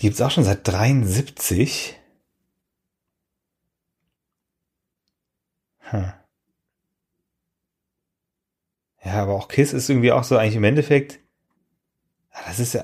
gibt's 0.00 0.20
auch 0.20 0.30
schon 0.30 0.44
seit 0.44 0.66
73. 0.66 1.98
Hm. 5.80 6.12
Ja, 9.04 9.12
aber 9.22 9.34
auch 9.34 9.48
Kiss 9.48 9.72
ist 9.72 9.88
irgendwie 9.88 10.12
auch 10.12 10.24
so 10.24 10.36
eigentlich 10.36 10.56
im 10.56 10.64
Endeffekt. 10.64 11.20
Das 12.46 12.58
ist 12.58 12.74
ja, 12.74 12.82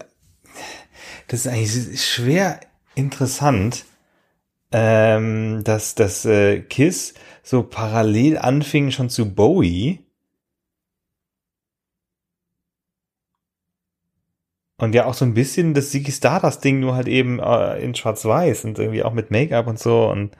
das 1.26 1.40
ist 1.40 1.46
eigentlich 1.46 2.04
schwer 2.04 2.60
interessant, 2.94 3.84
ähm, 4.74 5.62
dass 5.62 5.94
das 5.94 6.24
äh, 6.24 6.60
Kiss 6.60 7.14
so 7.44 7.62
parallel 7.62 8.38
anfing 8.38 8.90
schon 8.90 9.08
zu 9.08 9.32
Bowie. 9.32 10.00
Und 14.76 14.92
ja 14.96 15.06
auch 15.06 15.14
so 15.14 15.24
ein 15.24 15.34
bisschen 15.34 15.74
das 15.74 15.90
Ziggy 15.90 16.10
Stardust 16.10 16.64
Ding 16.64 16.80
nur 16.80 16.96
halt 16.96 17.06
eben 17.06 17.38
äh, 17.38 17.78
in 17.78 17.94
schwarz-weiß 17.94 18.64
und 18.64 18.80
irgendwie 18.80 19.04
auch 19.04 19.12
mit 19.12 19.30
Make-up 19.30 19.68
und 19.68 19.78
so 19.78 20.10
und 20.10 20.36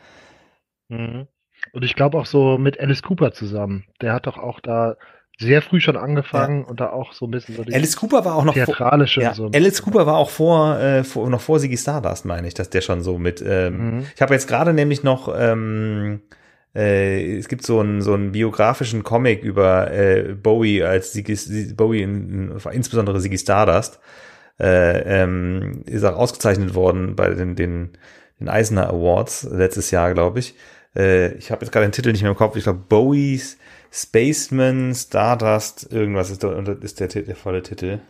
mhm. 0.88 1.28
und 1.72 1.84
ich 1.84 1.94
glaube 1.94 2.18
auch 2.18 2.26
so 2.26 2.58
mit 2.58 2.80
Alice 2.80 3.02
Cooper 3.02 3.30
zusammen. 3.32 3.84
Der 4.00 4.12
hat 4.12 4.26
doch 4.26 4.36
auch 4.36 4.58
da 4.58 4.96
sehr 5.38 5.62
früh 5.62 5.80
schon 5.80 5.96
angefangen 5.96 6.62
ja. 6.62 6.68
und 6.68 6.80
da 6.80 6.90
auch 6.90 7.12
so 7.12 7.26
ein 7.26 7.30
bisschen 7.30 7.56
so 7.56 7.62
Alice 7.62 7.96
Cooper 7.96 8.24
war 8.24 8.36
auch 8.36 8.44
noch 8.44 8.54
theatralische 8.54 9.20
vor, 9.20 9.28
ja, 9.28 9.34
so 9.34 9.50
Alice 9.52 9.82
Cooper 9.82 10.06
war 10.06 10.16
auch 10.16 10.30
vor, 10.30 10.78
äh, 10.78 11.02
vor 11.02 11.28
noch 11.28 11.40
vor 11.40 11.58
Ziggy 11.58 11.76
Stardust 11.76 12.24
meine 12.24 12.46
ich, 12.46 12.54
dass 12.54 12.70
der 12.70 12.82
schon 12.82 13.02
so 13.02 13.18
mit 13.18 13.42
ähm, 13.44 13.96
mhm. 13.96 14.06
ich 14.14 14.22
habe 14.22 14.34
jetzt 14.34 14.46
gerade 14.46 14.72
nämlich 14.72 15.02
noch 15.02 15.32
ähm, 15.36 16.22
äh, 16.74 17.36
es 17.36 17.48
gibt 17.48 17.66
so 17.66 17.80
einen 17.80 18.00
so 18.00 18.14
einen 18.14 18.32
biografischen 18.32 19.02
Comic 19.02 19.42
über 19.42 19.90
äh, 19.90 20.34
Bowie 20.34 20.84
als 20.84 21.12
Ziggy, 21.12 21.36
Bowie 21.74 22.02
in, 22.02 22.52
in, 22.52 22.60
insbesondere 22.72 23.20
Ziggy 23.20 23.38
Stardust 23.38 23.98
äh, 24.60 25.22
ähm, 25.22 25.82
ist 25.86 26.04
auch 26.04 26.16
ausgezeichnet 26.16 26.76
worden 26.76 27.16
bei 27.16 27.30
den 27.30 27.56
den, 27.56 27.90
den 28.38 28.48
Eisner 28.48 28.88
Awards 28.88 29.48
letztes 29.50 29.90
Jahr 29.90 30.14
glaube 30.14 30.38
ich 30.38 30.54
äh, 30.94 31.32
ich 31.34 31.50
habe 31.50 31.64
jetzt 31.64 31.72
gerade 31.72 31.86
den 31.86 31.92
Titel 31.92 32.12
nicht 32.12 32.22
mehr 32.22 32.30
im 32.30 32.36
Kopf 32.36 32.54
ich 32.54 32.62
glaube 32.62 32.84
Bowies 32.88 33.58
Spaceman 33.96 34.92
Stardust 34.92 35.92
irgendwas 35.92 36.30
ist, 36.30 36.42
der, 36.42 36.66
ist 36.82 36.98
der, 36.98 37.06
der 37.06 37.36
volle 37.36 37.62
Titel 37.62 38.00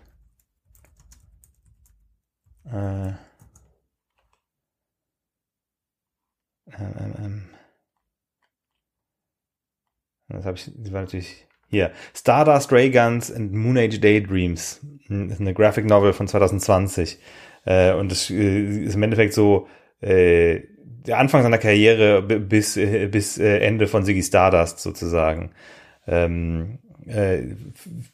äh, 2.65 3.09
ähm, 6.79 7.15
ähm, 7.19 7.51
das 10.29 10.47
habe 10.47 10.57
ich, 10.57 10.71
das 10.75 10.91
war 10.91 11.03
natürlich 11.03 11.47
hier. 11.69 11.93
Stardust 12.15 12.73
Ray 12.73 12.91
Guns 12.91 13.31
and 13.31 13.53
Moon 13.53 13.77
Age 13.77 14.01
Daydreams. 14.01 14.81
Das 15.09 15.33
ist 15.33 15.41
eine 15.41 15.53
Graphic 15.53 15.85
Novel 15.85 16.15
von 16.15 16.27
2020. 16.27 17.19
Äh, 17.67 17.93
und 17.93 18.11
das 18.11 18.31
äh, 18.31 18.85
ist 18.85 18.95
im 18.95 19.03
Endeffekt 19.03 19.35
so 19.35 19.69
äh, 20.01 20.63
der 21.07 21.19
Anfang 21.19 21.43
seiner 21.43 21.59
Karriere 21.59 22.23
bis, 22.23 22.75
bis 22.75 23.39
Ende 23.39 23.87
von 23.87 24.05
Ziggy 24.05 24.23
Stardust 24.23 24.81
sozusagen. 24.81 25.51
Ähm, 26.07 26.79
äh, 27.07 27.55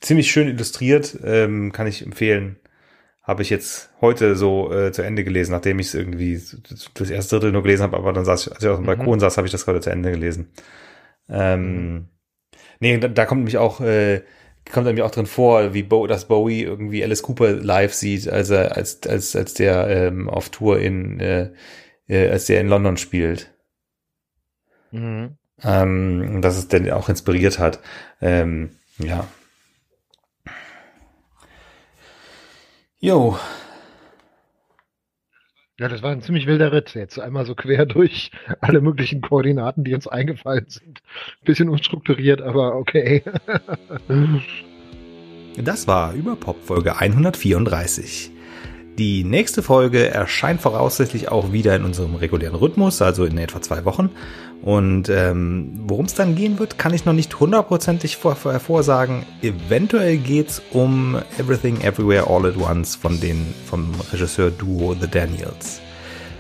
ziemlich 0.01 0.31
schön 0.31 0.49
illustriert, 0.49 1.19
ähm, 1.25 1.73
kann 1.73 1.87
ich 1.87 2.05
empfehlen. 2.05 2.57
Habe 3.23 3.43
ich 3.43 3.51
jetzt 3.51 3.91
heute 4.01 4.35
so 4.35 4.73
äh, 4.73 4.93
zu 4.93 5.03
Ende 5.03 5.23
gelesen, 5.23 5.53
nachdem 5.53 5.79
ich 5.79 5.89
es 5.89 5.95
irgendwie 5.95 6.41
das 6.95 7.11
erste 7.11 7.37
Drittel 7.37 7.53
nur 7.53 7.63
gelesen 7.63 7.83
habe, 7.83 7.97
aber 7.97 8.13
dann 8.13 8.25
saß 8.25 8.47
ich, 8.47 8.53
als 8.53 8.63
ich 8.63 8.69
auf 8.69 8.79
dem 8.79 8.87
Balkon 8.87 9.15
mhm. 9.15 9.21
saß, 9.21 9.37
habe 9.37 9.47
ich 9.47 9.53
das 9.53 9.67
heute 9.67 9.81
zu 9.81 9.91
Ende 9.91 10.11
gelesen. 10.11 10.51
Ähm, 11.29 11.93
mhm. 11.93 12.09
Nee, 12.81 12.99
da, 12.99 13.09
da 13.09 13.27
kommt 13.27 13.41
nämlich 13.41 13.59
auch, 13.59 13.81
äh, 13.81 14.23
kommt 14.73 14.87
nämlich 14.87 15.05
auch 15.05 15.11
drin 15.11 15.27
vor, 15.27 15.75
wie 15.75 15.83
Bo, 15.83 16.07
dass 16.07 16.27
Bowie 16.27 16.63
irgendwie 16.63 17.05
Alice 17.05 17.23
Cooper 17.23 17.53
live 17.53 17.93
sieht, 17.93 18.29
als 18.29 18.51
er, 18.51 18.77
als, 18.77 19.01
als, 19.07 19.37
als 19.37 19.55
der 19.55 19.87
ähm, 19.89 20.29
auf 20.29 20.49
Tour 20.49 20.81
in, 20.81 21.21
äh, 21.21 21.51
äh, 22.11 22.29
als 22.29 22.47
der 22.47 22.61
in 22.61 22.69
London 22.69 22.97
spielt. 22.97 23.51
Mhm. 24.91 25.37
Ähm, 25.63 26.41
dass 26.43 26.57
es 26.57 26.69
denn 26.69 26.91
auch 26.91 27.09
inspiriert 27.09 27.59
hat. 27.59 27.81
Ähm, 28.21 28.71
ja. 28.99 29.27
Jo, 32.99 33.39
ja, 35.81 35.89
das 35.89 36.03
war 36.03 36.11
ein 36.13 36.21
ziemlich 36.21 36.47
wilder 36.47 36.73
Ritt. 36.73 36.95
Jetzt 36.95 37.19
einmal 37.19 37.47
so 37.47 37.55
quer 37.55 37.87
durch 37.87 38.31
alle 38.61 38.83
möglichen 38.83 39.23
Koordinaten, 39.23 39.83
die 39.83 39.95
uns 39.95 40.07
eingefallen 40.07 40.67
sind. 40.69 41.01
Bisschen 41.43 41.71
unstrukturiert, 41.71 42.43
aber 42.43 42.75
okay. 42.77 43.23
das 45.57 45.87
war 45.87 46.13
Überpop 46.13 46.63
Folge 46.63 46.99
134. 46.99 48.31
Die 48.99 49.25
nächste 49.25 49.63
Folge 49.63 50.09
erscheint 50.09 50.61
voraussichtlich 50.61 51.31
auch 51.31 51.53
wieder 51.53 51.75
in 51.75 51.85
unserem 51.85 52.17
regulären 52.17 52.55
Rhythmus, 52.57 53.01
also 53.01 53.25
in 53.25 53.39
etwa 53.39 53.63
zwei 53.63 53.85
Wochen. 53.85 54.11
Und 54.63 55.09
ähm, 55.09 55.73
worum 55.87 56.05
es 56.05 56.15
dann 56.15 56.35
gehen 56.35 56.59
wird, 56.59 56.77
kann 56.77 56.93
ich 56.93 57.07
noch 57.07 57.15
nicht 57.15 57.41
hundertprozentig 57.41 58.19
vorhersagen. 58.19 59.25
Eventuell 59.41 60.19
geht's 60.19 60.61
um 60.73 61.17
Everything 61.39 61.81
Everywhere 61.81 62.27
All 62.29 62.45
at 62.45 62.59
Once 62.59 62.95
von 62.95 63.19
den, 63.21 63.55
vom 63.65 63.89
Regisseur 64.13 64.51
Duo 64.51 64.95
The 65.01 65.09
Daniels. 65.09 65.81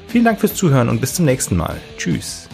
Vielen 0.08 0.24
Dank 0.24 0.40
fürs 0.40 0.54
Zuhören 0.54 0.90
und 0.90 1.00
bis 1.00 1.14
zum 1.14 1.24
nächsten 1.24 1.56
Mal. 1.56 1.76
Tschüss. 1.96 2.49